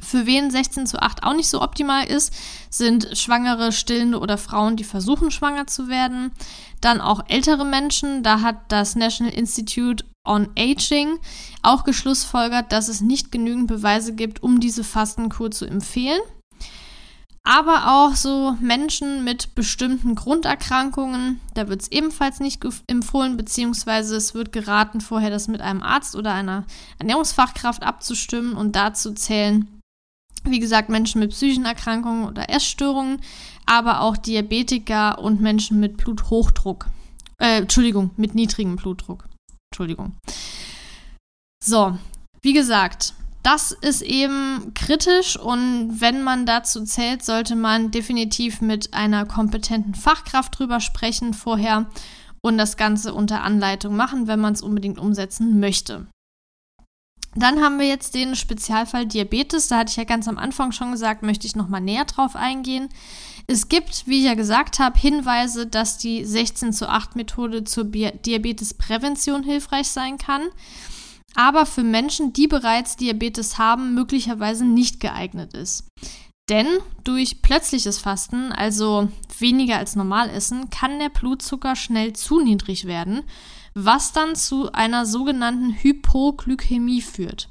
Für 0.00 0.26
wen 0.26 0.50
16 0.50 0.86
zu 0.86 1.00
8 1.00 1.22
auch 1.22 1.34
nicht 1.34 1.48
so 1.48 1.60
optimal 1.62 2.06
ist, 2.06 2.32
sind 2.70 3.16
Schwangere, 3.16 3.72
Stillende 3.72 4.18
oder 4.18 4.38
Frauen, 4.38 4.76
die 4.76 4.84
versuchen, 4.84 5.30
schwanger 5.30 5.66
zu 5.66 5.88
werden. 5.88 6.32
Dann 6.80 7.00
auch 7.00 7.24
ältere 7.28 7.64
Menschen. 7.64 8.22
Da 8.22 8.40
hat 8.40 8.56
das 8.68 8.96
National 8.96 9.32
Institute 9.32 10.04
on 10.24 10.48
Aging 10.56 11.18
auch 11.62 11.84
geschlussfolgert, 11.84 12.72
dass 12.72 12.88
es 12.88 13.00
nicht 13.00 13.32
genügend 13.32 13.66
Beweise 13.66 14.14
gibt, 14.14 14.42
um 14.42 14.60
diese 14.60 14.84
Fastenkur 14.84 15.50
zu 15.50 15.66
empfehlen. 15.66 16.20
Aber 17.42 17.90
auch 17.90 18.16
so 18.16 18.56
Menschen 18.60 19.24
mit 19.24 19.54
bestimmten 19.54 20.14
Grunderkrankungen, 20.14 21.40
da 21.54 21.68
wird 21.68 21.82
es 21.82 21.90
ebenfalls 21.90 22.38
nicht 22.38 22.62
empfohlen, 22.86 23.38
beziehungsweise 23.38 24.14
es 24.16 24.34
wird 24.34 24.52
geraten, 24.52 25.00
vorher 25.00 25.30
das 25.30 25.48
mit 25.48 25.62
einem 25.62 25.82
Arzt 25.82 26.14
oder 26.16 26.34
einer 26.34 26.66
Ernährungsfachkraft 26.98 27.82
abzustimmen 27.82 28.52
und 28.52 28.76
dazu 28.76 29.14
zählen 29.14 29.79
wie 30.44 30.60
gesagt, 30.60 30.88
Menschen 30.88 31.20
mit 31.20 31.30
psychischen 31.30 31.64
Erkrankungen 31.64 32.26
oder 32.26 32.50
Essstörungen, 32.50 33.20
aber 33.66 34.00
auch 34.00 34.16
Diabetiker 34.16 35.18
und 35.18 35.40
Menschen 35.40 35.80
mit 35.80 35.96
Bluthochdruck. 35.96 36.86
Äh, 37.40 37.58
Entschuldigung, 37.58 38.10
mit 38.16 38.34
niedrigem 38.34 38.76
Blutdruck. 38.76 39.24
Entschuldigung. 39.72 40.16
So, 41.64 41.98
wie 42.42 42.52
gesagt, 42.52 43.14
das 43.42 43.72
ist 43.72 44.02
eben 44.02 44.72
kritisch 44.74 45.38
und 45.38 46.00
wenn 46.00 46.22
man 46.22 46.44
dazu 46.44 46.84
zählt, 46.84 47.24
sollte 47.24 47.56
man 47.56 47.90
definitiv 47.90 48.60
mit 48.60 48.92
einer 48.92 49.24
kompetenten 49.24 49.94
Fachkraft 49.94 50.58
drüber 50.58 50.80
sprechen 50.80 51.32
vorher 51.32 51.86
und 52.42 52.58
das 52.58 52.76
Ganze 52.76 53.14
unter 53.14 53.42
Anleitung 53.42 53.96
machen, 53.96 54.26
wenn 54.26 54.40
man 54.40 54.52
es 54.52 54.62
unbedingt 54.62 54.98
umsetzen 54.98 55.60
möchte. 55.60 56.06
Dann 57.36 57.60
haben 57.60 57.78
wir 57.78 57.86
jetzt 57.86 58.14
den 58.14 58.34
Spezialfall 58.34 59.06
Diabetes. 59.06 59.68
Da 59.68 59.78
hatte 59.78 59.90
ich 59.90 59.96
ja 59.96 60.04
ganz 60.04 60.26
am 60.26 60.36
Anfang 60.36 60.72
schon 60.72 60.90
gesagt, 60.90 61.22
möchte 61.22 61.46
ich 61.46 61.54
nochmal 61.54 61.80
näher 61.80 62.04
drauf 62.04 62.34
eingehen. 62.34 62.88
Es 63.46 63.68
gibt, 63.68 64.06
wie 64.06 64.18
ich 64.18 64.24
ja 64.24 64.34
gesagt 64.34 64.78
habe, 64.78 64.98
Hinweise, 64.98 65.66
dass 65.66 65.98
die 65.98 66.24
16 66.24 66.72
zu 66.72 66.88
8 66.88 67.16
Methode 67.16 67.64
zur 67.64 67.84
Diabetesprävention 67.84 69.42
hilfreich 69.42 69.88
sein 69.88 70.18
kann, 70.18 70.42
aber 71.34 71.66
für 71.66 71.84
Menschen, 71.84 72.32
die 72.32 72.48
bereits 72.48 72.96
Diabetes 72.96 73.58
haben, 73.58 73.94
möglicherweise 73.94 74.64
nicht 74.64 75.00
geeignet 75.00 75.54
ist. 75.54 75.88
Denn 76.48 76.66
durch 77.04 77.42
plötzliches 77.42 77.98
Fasten, 77.98 78.50
also 78.50 79.08
weniger 79.38 79.78
als 79.78 79.94
normal 79.94 80.30
essen, 80.30 80.68
kann 80.70 80.98
der 80.98 81.08
Blutzucker 81.08 81.76
schnell 81.76 82.12
zu 82.12 82.40
niedrig 82.40 82.86
werden 82.86 83.22
was 83.74 84.12
dann 84.12 84.34
zu 84.34 84.72
einer 84.72 85.06
sogenannten 85.06 85.72
Hypoglykämie 85.72 87.02
führt. 87.02 87.48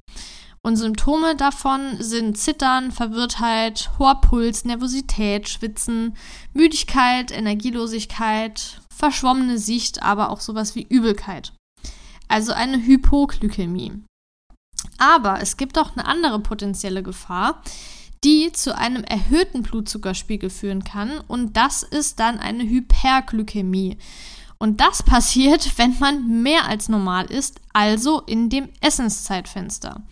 Und 0.61 0.75
Symptome 0.75 1.35
davon 1.35 1.97
sind 1.99 2.37
Zittern, 2.37 2.91
Verwirrtheit, 2.91 3.91
hoher 3.97 4.19
Puls, 4.19 4.65
Nervosität, 4.65 5.47
Schwitzen, 5.47 6.17
Müdigkeit, 6.53 7.31
Energielosigkeit, 7.31 8.81
verschwommene 8.93 9.57
Sicht, 9.57 10.03
aber 10.03 10.29
auch 10.29 10.41
sowas 10.41 10.75
wie 10.75 10.85
Übelkeit. 10.87 11.53
Also 12.27 12.51
eine 12.51 12.77
Hypoglykämie. 12.77 14.03
Aber 14.97 15.41
es 15.41 15.55
gibt 15.55 15.77
auch 15.77 15.95
eine 15.95 16.05
andere 16.05 16.39
potenzielle 16.39 17.03
Gefahr, 17.03 17.61
die 18.23 18.51
zu 18.51 18.77
einem 18.77 19.03
erhöhten 19.03 19.63
Blutzuckerspiegel 19.63 20.49
führen 20.49 20.83
kann 20.83 21.19
und 21.27 21.55
das 21.55 21.83
ist 21.83 22.19
dann 22.19 22.37
eine 22.37 22.63
Hyperglykämie. 22.63 23.97
Und 24.61 24.81
das 24.81 25.03
passiert, 25.03 25.73
wenn 25.77 25.97
man 25.99 26.41
mehr 26.41 26.65
als 26.65 26.89
normal 26.89 27.25
isst, 27.31 27.61
also 27.73 28.21
in 28.21 28.49
dem 28.49 28.69
Essenszeitfenster. 28.81 30.03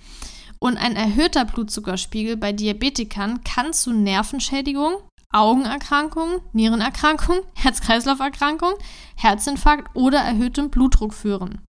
Und 0.60 0.78
ein 0.78 0.96
erhöhter 0.96 1.46
Blutzuckerspiegel 1.46 2.36
bei 2.36 2.52
Diabetikern 2.52 3.44
kann 3.44 3.74
zu 3.74 3.92
Nervenschädigung, 3.92 4.96
Augenerkrankungen, 5.32 6.42
Nierenerkrankung, 6.54 7.42
Herz-Kreislauf-Erkrankung, 7.54 8.74
Herzinfarkt 9.16 9.96
oder 9.96 10.20
erhöhtem 10.20 10.70
Blutdruck 10.70 11.14
führen. 11.14 11.62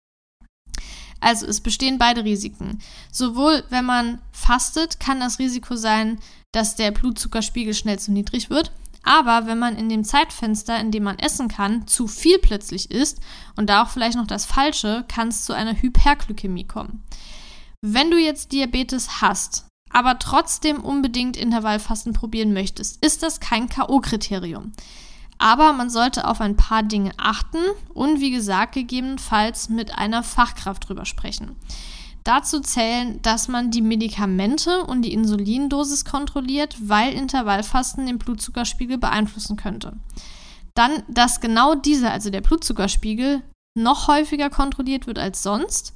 Also 1.19 1.47
es 1.47 1.61
bestehen 1.61 1.97
beide 1.97 2.23
Risiken. 2.23 2.79
Sowohl 3.11 3.63
wenn 3.69 3.85
man 3.85 4.21
fastet, 4.31 4.99
kann 4.99 5.19
das 5.19 5.39
Risiko 5.39 5.75
sein, 5.75 6.19
dass 6.57 6.75
der 6.75 6.89
Blutzuckerspiegel 6.89 7.75
schnell 7.75 7.99
zu 7.99 8.11
niedrig 8.11 8.49
wird, 8.49 8.71
aber 9.03 9.45
wenn 9.45 9.59
man 9.59 9.75
in 9.75 9.89
dem 9.89 10.03
Zeitfenster, 10.03 10.79
in 10.79 10.89
dem 10.89 11.03
man 11.03 11.19
essen 11.19 11.49
kann, 11.49 11.85
zu 11.85 12.07
viel 12.07 12.39
plötzlich 12.39 12.89
isst 12.89 13.19
und 13.55 13.69
da 13.69 13.83
auch 13.83 13.89
vielleicht 13.89 14.17
noch 14.17 14.25
das 14.25 14.45
Falsche, 14.45 15.05
kann 15.07 15.27
es 15.27 15.45
zu 15.45 15.53
einer 15.53 15.79
Hyperglykämie 15.79 16.65
kommen. 16.65 17.03
Wenn 17.81 18.09
du 18.09 18.17
jetzt 18.17 18.53
Diabetes 18.53 19.21
hast, 19.21 19.67
aber 19.91 20.17
trotzdem 20.17 20.81
unbedingt 20.81 21.37
Intervallfasten 21.37 22.13
probieren 22.13 22.53
möchtest, 22.53 23.05
ist 23.05 23.21
das 23.21 23.39
kein 23.39 23.69
K.O.-Kriterium. 23.69 24.71
Aber 25.37 25.73
man 25.73 25.91
sollte 25.91 26.27
auf 26.27 26.41
ein 26.41 26.57
paar 26.57 26.81
Dinge 26.81 27.11
achten 27.17 27.61
und 27.93 28.19
wie 28.19 28.31
gesagt 28.31 28.73
gegebenenfalls 28.73 29.69
mit 29.69 29.95
einer 29.95 30.23
Fachkraft 30.23 30.89
drüber 30.89 31.05
sprechen. 31.05 31.55
Dazu 32.27 32.59
zählen, 32.59 33.21
dass 33.21 33.47
man 33.47 33.71
die 33.71 33.81
Medikamente 33.81 34.83
und 34.83 35.03
die 35.03 35.13
Insulindosis 35.13 36.03
kontrolliert, 36.03 36.75
weil 36.81 37.13
Intervallfasten 37.13 38.05
den 38.05 38.17
Blutzuckerspiegel 38.17 38.97
beeinflussen 38.97 39.55
könnte. 39.55 39.93
Dann, 40.75 41.03
dass 41.07 41.39
genau 41.39 41.73
dieser, 41.73 42.11
also 42.11 42.29
der 42.29 42.41
Blutzuckerspiegel, 42.41 43.43
noch 43.77 44.09
häufiger 44.09 44.49
kontrolliert 44.49 45.07
wird 45.07 45.19
als 45.19 45.41
sonst. 45.41 45.93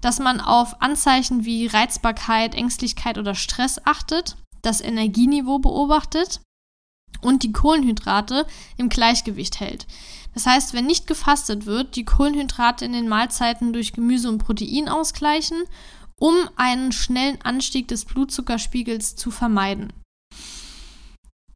Dass 0.00 0.18
man 0.18 0.40
auf 0.40 0.82
Anzeichen 0.82 1.44
wie 1.44 1.68
Reizbarkeit, 1.68 2.56
Ängstlichkeit 2.56 3.16
oder 3.16 3.36
Stress 3.36 3.80
achtet, 3.84 4.36
das 4.62 4.80
Energieniveau 4.80 5.60
beobachtet 5.60 6.40
und 7.20 7.44
die 7.44 7.52
Kohlenhydrate 7.52 8.46
im 8.78 8.88
Gleichgewicht 8.88 9.60
hält. 9.60 9.86
Das 10.38 10.46
heißt, 10.46 10.72
wenn 10.72 10.86
nicht 10.86 11.08
gefastet 11.08 11.66
wird, 11.66 11.96
die 11.96 12.04
Kohlenhydrate 12.04 12.84
in 12.84 12.92
den 12.92 13.08
Mahlzeiten 13.08 13.72
durch 13.72 13.92
Gemüse 13.92 14.28
und 14.28 14.38
Protein 14.38 14.88
ausgleichen, 14.88 15.64
um 16.14 16.32
einen 16.54 16.92
schnellen 16.92 17.42
Anstieg 17.42 17.88
des 17.88 18.04
Blutzuckerspiegels 18.04 19.16
zu 19.16 19.32
vermeiden. 19.32 19.92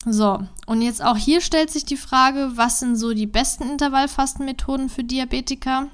So, 0.04 0.42
und 0.66 0.82
jetzt 0.82 1.00
auch 1.00 1.16
hier 1.16 1.40
stellt 1.40 1.70
sich 1.70 1.84
die 1.84 1.96
Frage, 1.96 2.56
was 2.56 2.80
sind 2.80 2.96
so 2.96 3.14
die 3.14 3.28
besten 3.28 3.70
Intervallfastenmethoden 3.70 4.88
für 4.88 5.04
Diabetiker? 5.04 5.86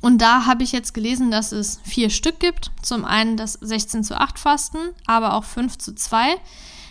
Und 0.00 0.22
da 0.22 0.46
habe 0.46 0.62
ich 0.62 0.70
jetzt 0.70 0.94
gelesen, 0.94 1.32
dass 1.32 1.50
es 1.50 1.80
vier 1.82 2.10
Stück 2.10 2.38
gibt. 2.38 2.70
Zum 2.80 3.04
einen 3.04 3.36
das 3.36 3.54
16 3.54 4.04
zu 4.04 4.16
8 4.16 4.38
Fasten, 4.38 4.78
aber 5.04 5.34
auch 5.34 5.42
5 5.42 5.78
zu 5.78 5.96
2, 5.96 6.36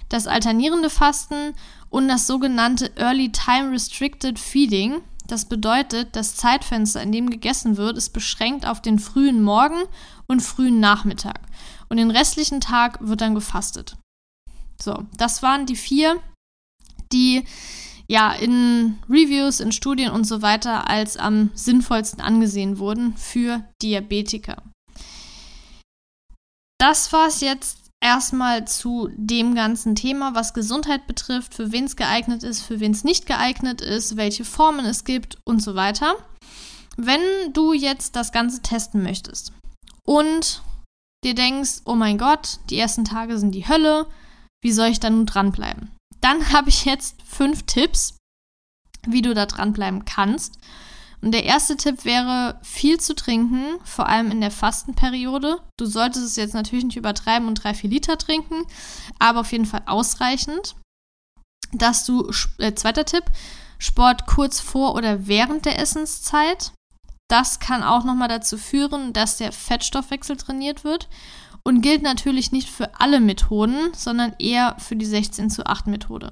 das 0.10 0.28
alternierende 0.28 0.90
Fasten 0.90 1.54
und 1.90 2.08
das 2.08 2.28
sogenannte 2.28 2.92
Early 2.96 3.32
Time 3.32 3.72
Restricted 3.72 4.40
Feeding. 4.40 5.02
Das 5.28 5.46
bedeutet, 5.46 6.16
das 6.16 6.36
Zeitfenster, 6.36 7.02
in 7.02 7.12
dem 7.12 7.30
gegessen 7.30 7.78
wird, 7.78 7.98
ist 7.98 8.12
beschränkt 8.12 8.66
auf 8.66 8.82
den 8.82 9.00
frühen 9.00 9.44
Morgen 9.44 9.84
und 10.28 10.42
frühen 10.42 10.80
Nachmittag. 10.80 11.42
Und 11.90 11.98
den 11.98 12.12
restlichen 12.12 12.62
Tag 12.62 12.98
wird 13.02 13.22
dann 13.22 13.36
gefastet. 13.36 13.98
So, 14.82 15.06
das 15.18 15.42
waren 15.44 15.66
die 15.66 15.76
vier, 15.76 16.22
die 17.12 17.44
ja 18.08 18.32
in 18.32 19.00
Reviews, 19.10 19.60
in 19.60 19.72
Studien 19.72 20.12
und 20.12 20.24
so 20.24 20.42
weiter 20.42 20.90
als 20.90 21.18
am 21.18 21.52
sinnvollsten 21.54 22.22
angesehen 22.22 22.80
wurden 22.80 23.16
für 23.18 23.64
Diabetiker. 23.82 24.64
Das 26.80 27.12
war 27.12 27.28
es 27.28 27.42
jetzt 27.42 27.87
erstmal 28.08 28.66
zu 28.66 29.10
dem 29.16 29.54
ganzen 29.54 29.94
Thema, 29.96 30.34
was 30.34 30.54
Gesundheit 30.54 31.08
betrifft, 31.08 31.54
für 31.54 31.74
wen 31.74 31.84
es 31.84 31.98
geeignet 31.98 32.42
ist, 32.44 32.62
für 32.62 32.80
wen 32.80 32.94
es 32.94 33.04
nicht 33.04 33.26
geeignet 33.26 33.82
ist, 33.82 34.16
welche 34.16 34.46
Formen 34.46 34.86
es 34.86 35.04
gibt 35.04 35.38
und 35.44 35.62
so 35.62 35.76
weiter. 35.76 36.16
Wenn 36.96 37.22
du 37.52 37.74
jetzt 37.74 38.16
das 38.16 38.32
Ganze 38.32 38.62
testen 38.62 39.04
möchtest 39.04 39.52
und 40.06 40.64
dir 41.26 41.36
denkst, 41.36 41.82
oh 41.84 41.96
mein 41.96 42.18
Gott, 42.18 42.60
die 42.70 42.80
ersten 42.80 43.04
Tage 43.04 43.38
sind 43.38 43.52
die 43.52 43.68
Hölle, 43.68 44.08
wie 44.64 44.72
soll 44.72 44.88
ich 44.88 45.02
da 45.02 45.10
nun 45.10 45.26
dranbleiben? 45.26 45.92
Dann 46.22 46.54
habe 46.54 46.70
ich 46.70 46.86
jetzt 46.86 47.22
fünf 47.24 47.64
Tipps, 47.64 48.16
wie 49.06 49.22
du 49.22 49.34
da 49.34 49.46
dranbleiben 49.46 50.06
kannst. 50.06 50.58
Und 51.22 51.32
der 51.32 51.46
erste 51.46 51.78
Tipp 51.78 52.06
wäre, 52.06 52.60
viel 52.62 53.00
zu 53.00 53.16
trinken, 53.16 53.80
vor 53.84 54.08
allem 54.08 54.30
in 54.30 54.42
der 54.42 54.52
Fastenperiode. 54.52 55.60
Du 55.78 55.86
solltest 55.86 56.26
es 56.26 56.36
jetzt 56.36 56.54
natürlich 56.54 56.86
nicht 56.86 56.98
übertreiben 56.98 57.48
und 57.48 57.56
drei, 57.56 57.74
vier 57.74 57.90
Liter 57.90 58.18
trinken, 58.18 58.66
aber 59.18 59.40
auf 59.40 59.52
jeden 59.52 59.66
Fall 59.66 59.84
ausreichend. 59.88 60.76
Dass 61.74 62.06
du, 62.06 62.32
äh, 62.60 62.74
zweiter 62.76 63.04
Tipp, 63.04 63.26
Sport 63.80 64.26
kurz 64.26 64.60
vor 64.60 64.96
oder 64.96 65.28
während 65.28 65.66
der 65.66 65.80
Essenszeit. 65.80 66.72
Das 67.30 67.60
kann 67.60 67.84
auch 67.84 68.04
nochmal 68.04 68.30
dazu 68.30 68.58
führen, 68.58 69.12
dass 69.12 69.38
der 69.38 69.52
Fettstoffwechsel 69.52 70.38
trainiert 70.38 70.84
wird 70.84 71.10
und 71.64 71.82
gilt 71.82 72.02
natürlich 72.02 72.52
nicht 72.54 72.70
für 72.70 73.00
alle 73.00 73.20
Methoden, 73.20 73.94
sondern 73.94 74.34
eher 74.40 74.78
für 74.80 74.96
die 74.96 75.06
16 75.06 75.50
zu 75.50 75.66
8 75.66 75.88
Methode. 75.88 76.32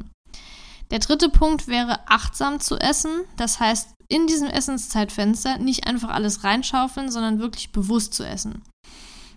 Der 0.92 1.00
dritte 1.00 1.30
Punkt 1.30 1.68
wäre 1.68 2.08
achtsam 2.08 2.60
zu 2.60 2.78
essen, 2.78 3.26
das 3.36 3.60
heißt 3.60 3.95
in 4.08 4.28
diesem 4.28 4.48
Essenszeitfenster 4.48 5.58
nicht 5.58 5.88
einfach 5.88 6.10
alles 6.10 6.44
reinschaufeln, 6.44 7.12
sondern 7.12 7.40
wirklich 7.40 7.72
bewusst 7.72 8.14
zu 8.14 8.24
essen. 8.24 8.62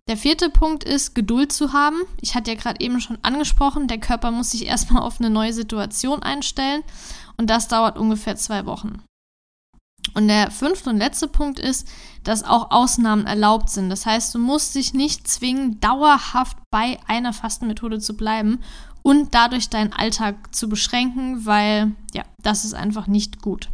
Der 0.09 0.17
vierte 0.17 0.49
Punkt 0.49 0.85
ist, 0.85 1.15
Geduld 1.15 1.53
zu 1.53 1.75
haben. 1.75 1.99
Ich 2.21 2.35
hatte 2.35 2.51
ja 2.51 2.57
gerade 2.57 2.81
eben 2.81 3.01
schon 3.01 3.19
angesprochen, 3.23 3.89
der 3.89 3.99
Körper 3.99 4.31
muss 4.31 4.51
sich 4.51 4.67
erstmal 4.67 5.03
auf 5.03 5.21
eine 5.21 5.29
neue 5.29 5.53
Situation 5.53 6.23
einstellen 6.23 6.83
und 7.37 7.51
das 7.51 7.69
dauert 7.69 7.99
ungefähr 7.99 8.37
zwei 8.37 8.65
Wochen. 8.65 9.03
Und 10.15 10.29
der 10.29 10.51
fünfte 10.51 10.89
und 10.89 10.97
letzte 10.97 11.29
Punkt 11.29 11.59
ist, 11.59 11.87
dass 12.25 12.43
auch 12.43 12.71
Ausnahmen 12.71 13.27
erlaubt 13.27 13.69
sind. 13.69 13.91
Das 13.91 14.07
heißt, 14.07 14.35
du 14.35 14.39
musst 14.39 14.75
dich 14.75 14.95
nicht 14.95 15.29
zwingen, 15.29 15.79
dauerhaft 15.81 16.57
bei 16.71 16.99
einer 17.07 17.35
Fastenmethode 17.35 17.99
zu 17.99 18.17
bleiben 18.17 18.61
und 19.03 19.35
dadurch 19.35 19.69
deinen 19.69 19.93
Alltag 19.93 20.55
zu 20.55 20.69
beschränken, 20.69 21.45
weil 21.45 21.93
ja, 22.15 22.25
das 22.43 22.65
ist 22.65 22.75
einfach 22.75 23.07
nicht 23.07 23.43
gut. 23.43 23.69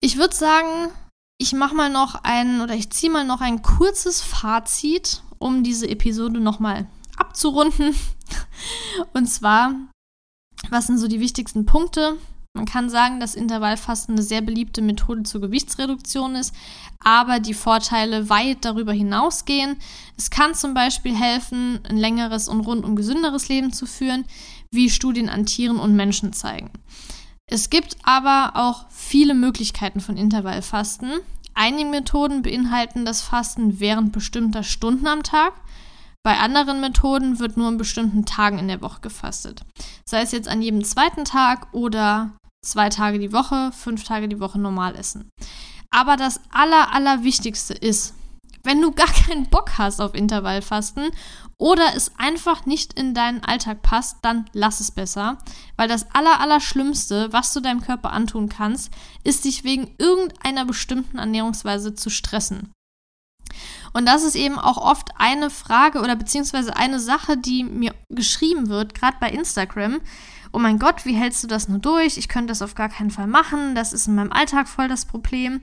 Ich 0.00 0.16
würde 0.16 0.34
sagen, 0.34 0.90
ich 1.38 1.52
mache 1.52 1.74
mal 1.74 1.90
noch 1.90 2.14
ein 2.22 2.60
oder 2.60 2.74
ich 2.74 2.90
ziehe 2.90 3.10
mal 3.10 3.24
noch 3.24 3.40
ein 3.40 3.62
kurzes 3.62 4.20
Fazit, 4.20 5.22
um 5.38 5.64
diese 5.64 5.88
Episode 5.88 6.40
nochmal 6.40 6.86
abzurunden. 7.16 7.94
Und 9.12 9.26
zwar, 9.26 9.74
was 10.70 10.86
sind 10.86 10.98
so 10.98 11.08
die 11.08 11.20
wichtigsten 11.20 11.66
Punkte? 11.66 12.16
Man 12.54 12.64
kann 12.64 12.90
sagen, 12.90 13.20
dass 13.20 13.34
Intervallfasten 13.34 14.14
eine 14.14 14.22
sehr 14.22 14.40
beliebte 14.40 14.82
Methode 14.82 15.24
zur 15.24 15.40
Gewichtsreduktion 15.40 16.34
ist, 16.34 16.54
aber 17.00 17.40
die 17.40 17.54
Vorteile 17.54 18.28
weit 18.30 18.64
darüber 18.64 18.92
hinausgehen. 18.92 19.76
Es 20.16 20.30
kann 20.30 20.54
zum 20.54 20.74
Beispiel 20.74 21.14
helfen, 21.14 21.80
ein 21.88 21.96
längeres 21.96 22.48
und 22.48 22.60
rundum 22.60 22.96
gesünderes 22.96 23.48
Leben 23.48 23.72
zu 23.72 23.86
führen, 23.86 24.24
wie 24.72 24.90
Studien 24.90 25.28
an 25.28 25.46
Tieren 25.46 25.78
und 25.78 25.94
Menschen 25.94 26.32
zeigen. 26.32 26.70
Es 27.50 27.70
gibt 27.70 27.96
aber 28.02 28.52
auch 28.54 28.84
viele 28.90 29.34
Möglichkeiten 29.34 30.00
von 30.00 30.18
Intervallfasten. 30.18 31.12
Einige 31.54 31.88
Methoden 31.88 32.42
beinhalten 32.42 33.06
das 33.06 33.22
Fasten 33.22 33.80
während 33.80 34.12
bestimmter 34.12 34.62
Stunden 34.62 35.06
am 35.06 35.22
Tag. 35.22 35.54
Bei 36.22 36.38
anderen 36.38 36.80
Methoden 36.80 37.38
wird 37.38 37.56
nur 37.56 37.68
an 37.68 37.78
bestimmten 37.78 38.26
Tagen 38.26 38.58
in 38.58 38.68
der 38.68 38.82
Woche 38.82 39.00
gefastet. 39.00 39.62
Sei 40.04 40.20
es 40.20 40.32
jetzt 40.32 40.46
an 40.46 40.60
jedem 40.60 40.84
zweiten 40.84 41.24
Tag 41.24 41.72
oder 41.72 42.32
zwei 42.62 42.90
Tage 42.90 43.18
die 43.18 43.32
Woche, 43.32 43.72
fünf 43.72 44.04
Tage 44.04 44.28
die 44.28 44.40
Woche 44.40 44.58
normal 44.58 44.94
essen. 44.94 45.30
Aber 45.90 46.16
das 46.16 46.40
Aller, 46.50 46.92
Allerwichtigste 46.92 47.72
ist, 47.72 48.14
wenn 48.62 48.82
du 48.82 48.92
gar 48.92 49.08
keinen 49.08 49.48
Bock 49.48 49.78
hast 49.78 50.00
auf 50.00 50.14
Intervallfasten 50.14 51.10
oder 51.58 51.94
es 51.96 52.12
einfach 52.16 52.66
nicht 52.66 52.92
in 52.98 53.14
deinen 53.14 53.42
Alltag 53.44 53.82
passt, 53.82 54.18
dann 54.22 54.48
lass 54.52 54.80
es 54.80 54.92
besser. 54.92 55.38
Weil 55.76 55.88
das 55.88 56.14
Aller, 56.14 56.40
Allerschlimmste, 56.40 57.32
was 57.32 57.52
du 57.52 57.60
deinem 57.60 57.80
Körper 57.80 58.12
antun 58.12 58.48
kannst, 58.48 58.92
ist 59.24 59.44
dich 59.44 59.64
wegen 59.64 59.94
irgendeiner 59.98 60.64
bestimmten 60.64 61.18
Ernährungsweise 61.18 61.94
zu 61.94 62.10
stressen. 62.10 62.70
Und 63.92 64.06
das 64.06 64.22
ist 64.22 64.36
eben 64.36 64.58
auch 64.58 64.76
oft 64.76 65.10
eine 65.16 65.50
Frage 65.50 66.00
oder 66.00 66.14
beziehungsweise 66.14 66.76
eine 66.76 67.00
Sache, 67.00 67.36
die 67.36 67.64
mir 67.64 67.94
geschrieben 68.08 68.68
wird, 68.68 68.94
gerade 68.94 69.16
bei 69.18 69.30
Instagram 69.30 70.00
oh 70.52 70.58
mein 70.58 70.78
Gott, 70.78 71.04
wie 71.04 71.14
hältst 71.14 71.42
du 71.42 71.46
das 71.46 71.68
nur 71.68 71.78
durch? 71.78 72.16
Ich 72.16 72.28
könnte 72.28 72.48
das 72.48 72.62
auf 72.62 72.74
gar 72.74 72.88
keinen 72.88 73.10
Fall 73.10 73.26
machen. 73.26 73.74
Das 73.74 73.92
ist 73.92 74.08
in 74.08 74.14
meinem 74.14 74.32
Alltag 74.32 74.68
voll 74.68 74.88
das 74.88 75.04
Problem. 75.04 75.60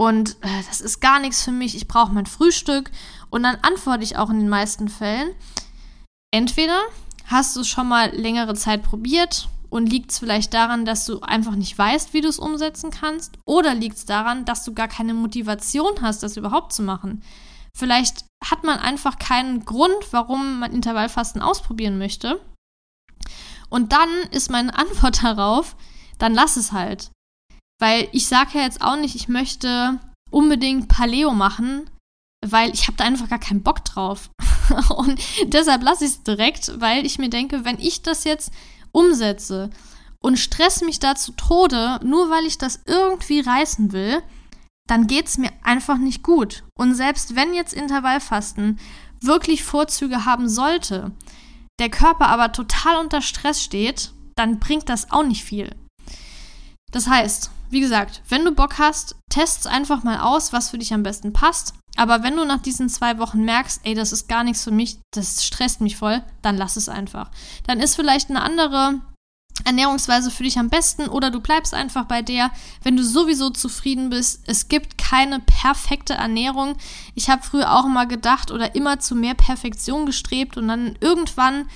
Und 0.00 0.36
äh, 0.42 0.62
das 0.68 0.80
ist 0.80 1.00
gar 1.00 1.18
nichts 1.18 1.42
für 1.42 1.50
mich. 1.50 1.74
Ich 1.74 1.88
brauche 1.88 2.12
mein 2.12 2.26
Frühstück. 2.26 2.90
Und 3.30 3.42
dann 3.42 3.56
antworte 3.62 4.04
ich 4.04 4.16
auch 4.16 4.30
in 4.30 4.38
den 4.38 4.48
meisten 4.48 4.88
Fällen. 4.88 5.34
Entweder 6.30 6.80
hast 7.26 7.56
du 7.56 7.60
es 7.60 7.68
schon 7.68 7.88
mal 7.88 8.14
längere 8.14 8.54
Zeit 8.54 8.82
probiert 8.82 9.48
und 9.70 9.90
liegt 9.90 10.12
es 10.12 10.18
vielleicht 10.18 10.54
daran, 10.54 10.84
dass 10.84 11.04
du 11.04 11.20
einfach 11.20 11.56
nicht 11.56 11.76
weißt, 11.76 12.14
wie 12.14 12.20
du 12.20 12.28
es 12.28 12.38
umsetzen 12.38 12.90
kannst? 12.90 13.38
Oder 13.44 13.74
liegt 13.74 13.96
es 13.96 14.06
daran, 14.06 14.44
dass 14.44 14.64
du 14.64 14.72
gar 14.72 14.88
keine 14.88 15.14
Motivation 15.14 16.00
hast, 16.00 16.22
das 16.22 16.36
überhaupt 16.36 16.72
zu 16.72 16.82
machen? 16.82 17.22
Vielleicht 17.74 18.24
hat 18.44 18.64
man 18.64 18.78
einfach 18.78 19.18
keinen 19.18 19.64
Grund, 19.64 20.12
warum 20.12 20.60
man 20.60 20.72
Intervallfasten 20.72 21.42
ausprobieren 21.42 21.98
möchte. 21.98 22.40
Und 23.68 23.92
dann 23.92 24.08
ist 24.30 24.50
meine 24.50 24.74
Antwort 24.78 25.22
darauf, 25.22 25.76
dann 26.18 26.34
lass 26.34 26.56
es 26.56 26.72
halt. 26.72 27.10
Weil 27.78 28.08
ich 28.12 28.26
sage 28.26 28.58
ja 28.58 28.64
jetzt 28.64 28.82
auch 28.82 28.96
nicht, 28.96 29.14
ich 29.14 29.28
möchte 29.28 29.98
unbedingt 30.30 30.88
Paleo 30.88 31.32
machen, 31.32 31.88
weil 32.46 32.72
ich 32.74 32.86
habe 32.86 32.96
da 32.96 33.04
einfach 33.04 33.28
gar 33.28 33.38
keinen 33.38 33.62
Bock 33.62 33.84
drauf. 33.84 34.30
und 34.96 35.20
deshalb 35.44 35.82
lasse 35.82 36.04
ich 36.04 36.10
es 36.10 36.22
direkt, 36.22 36.80
weil 36.80 37.06
ich 37.06 37.18
mir 37.18 37.30
denke, 37.30 37.64
wenn 37.64 37.78
ich 37.78 38.02
das 38.02 38.24
jetzt 38.24 38.52
umsetze 38.92 39.70
und 40.20 40.38
stress 40.38 40.82
mich 40.82 40.98
da 40.98 41.14
zu 41.14 41.32
Tode, 41.32 42.00
nur 42.04 42.30
weil 42.30 42.44
ich 42.46 42.58
das 42.58 42.80
irgendwie 42.86 43.40
reißen 43.40 43.92
will, 43.92 44.22
dann 44.88 45.06
geht 45.06 45.26
es 45.26 45.38
mir 45.38 45.50
einfach 45.62 45.98
nicht 45.98 46.22
gut. 46.22 46.64
Und 46.76 46.94
selbst 46.94 47.36
wenn 47.36 47.54
jetzt 47.54 47.74
Intervallfasten 47.74 48.78
wirklich 49.20 49.62
Vorzüge 49.62 50.24
haben 50.24 50.48
sollte, 50.48 51.12
der 51.78 51.90
Körper 51.90 52.28
aber 52.28 52.52
total 52.52 52.96
unter 52.96 53.20
Stress 53.20 53.62
steht, 53.62 54.12
dann 54.34 54.58
bringt 54.58 54.88
das 54.88 55.10
auch 55.10 55.24
nicht 55.24 55.44
viel. 55.44 55.74
Das 56.90 57.06
heißt, 57.06 57.50
wie 57.70 57.80
gesagt, 57.80 58.22
wenn 58.28 58.44
du 58.44 58.52
Bock 58.52 58.78
hast, 58.78 59.16
test's 59.30 59.66
einfach 59.66 60.02
mal 60.04 60.20
aus, 60.20 60.52
was 60.52 60.70
für 60.70 60.78
dich 60.78 60.92
am 60.94 61.02
besten 61.02 61.32
passt. 61.32 61.74
Aber 61.96 62.22
wenn 62.22 62.36
du 62.36 62.44
nach 62.44 62.62
diesen 62.62 62.88
zwei 62.88 63.18
Wochen 63.18 63.44
merkst, 63.44 63.80
ey, 63.84 63.94
das 63.94 64.12
ist 64.12 64.28
gar 64.28 64.44
nichts 64.44 64.62
für 64.62 64.70
mich, 64.70 64.98
das 65.12 65.44
stresst 65.44 65.80
mich 65.80 65.96
voll, 65.96 66.22
dann 66.42 66.56
lass 66.56 66.76
es 66.76 66.88
einfach. 66.88 67.30
Dann 67.66 67.80
ist 67.80 67.96
vielleicht 67.96 68.30
eine 68.30 68.42
andere 68.42 69.00
Ernährungsweise 69.64 70.30
für 70.30 70.44
dich 70.44 70.58
am 70.58 70.70
besten 70.70 71.08
oder 71.08 71.30
du 71.30 71.40
bleibst 71.40 71.74
einfach 71.74 72.04
bei 72.04 72.22
der, 72.22 72.50
wenn 72.82 72.96
du 72.96 73.02
sowieso 73.02 73.50
zufrieden 73.50 74.10
bist. 74.10 74.42
Es 74.46 74.68
gibt 74.68 74.98
keine 74.98 75.40
perfekte 75.40 76.14
Ernährung. 76.14 76.76
Ich 77.14 77.28
habe 77.28 77.42
früher 77.42 77.74
auch 77.74 77.86
immer 77.86 78.06
gedacht 78.06 78.50
oder 78.50 78.74
immer 78.74 79.00
zu 79.00 79.14
mehr 79.14 79.34
Perfektion 79.34 80.06
gestrebt 80.06 80.56
und 80.56 80.68
dann 80.68 80.96
irgendwann 81.00 81.68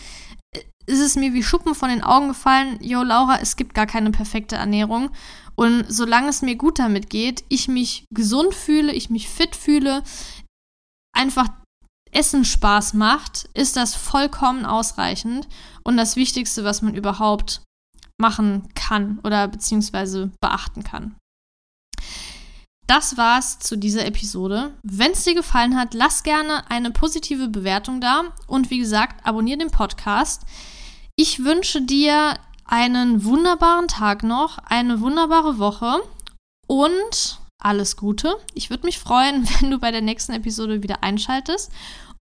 äh, 0.52 0.60
ist 0.86 1.00
es 1.00 1.16
mir 1.16 1.32
wie 1.32 1.42
Schuppen 1.42 1.74
von 1.74 1.88
den 1.88 2.02
Augen 2.02 2.28
gefallen, 2.28 2.78
yo 2.80 3.02
Laura, 3.02 3.38
es 3.40 3.56
gibt 3.56 3.74
gar 3.74 3.86
keine 3.86 4.10
perfekte 4.10 4.56
Ernährung. 4.56 5.10
Und 5.54 5.84
solange 5.88 6.28
es 6.28 6.42
mir 6.42 6.56
gut 6.56 6.78
damit 6.78 7.10
geht, 7.10 7.44
ich 7.48 7.68
mich 7.68 8.04
gesund 8.14 8.54
fühle, 8.54 8.92
ich 8.92 9.10
mich 9.10 9.28
fit 9.28 9.54
fühle, 9.54 10.02
einfach 11.14 11.48
Essen 12.10 12.44
Spaß 12.44 12.94
macht, 12.94 13.48
ist 13.54 13.76
das 13.76 13.94
vollkommen 13.94 14.66
ausreichend 14.66 15.48
und 15.82 15.96
das 15.96 16.16
Wichtigste, 16.16 16.62
was 16.64 16.82
man 16.82 16.94
überhaupt 16.94 17.62
machen 18.20 18.68
kann 18.74 19.18
oder 19.24 19.48
beziehungsweise 19.48 20.30
beachten 20.40 20.84
kann. 20.84 21.16
Das 22.86 23.16
war's 23.16 23.58
zu 23.58 23.76
dieser 23.76 24.04
Episode. 24.04 24.74
Wenn 24.82 25.12
es 25.12 25.24
dir 25.24 25.34
gefallen 25.34 25.76
hat, 25.76 25.94
lass 25.94 26.22
gerne 26.22 26.70
eine 26.70 26.90
positive 26.90 27.48
Bewertung 27.48 28.00
da 28.00 28.34
und 28.46 28.70
wie 28.70 28.78
gesagt, 28.78 29.24
abonniere 29.26 29.58
den 29.58 29.70
Podcast. 29.70 30.42
Ich 31.16 31.44
wünsche 31.44 31.80
dir 31.80 32.36
einen 32.64 33.24
wunderbaren 33.24 33.88
Tag 33.88 34.22
noch, 34.22 34.58
eine 34.58 35.00
wunderbare 35.00 35.58
Woche 35.58 36.00
und 36.66 37.40
alles 37.58 37.96
Gute. 37.96 38.36
Ich 38.54 38.70
würde 38.70 38.86
mich 38.86 38.98
freuen, 38.98 39.48
wenn 39.60 39.70
du 39.70 39.78
bei 39.78 39.90
der 39.90 40.02
nächsten 40.02 40.32
Episode 40.32 40.82
wieder 40.82 41.02
einschaltest. 41.02 41.70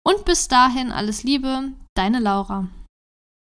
Und 0.04 0.26
bis 0.26 0.48
dahin 0.48 0.92
alles 0.92 1.24
Liebe, 1.24 1.74
deine 1.94 2.20
Laura. 2.20 2.68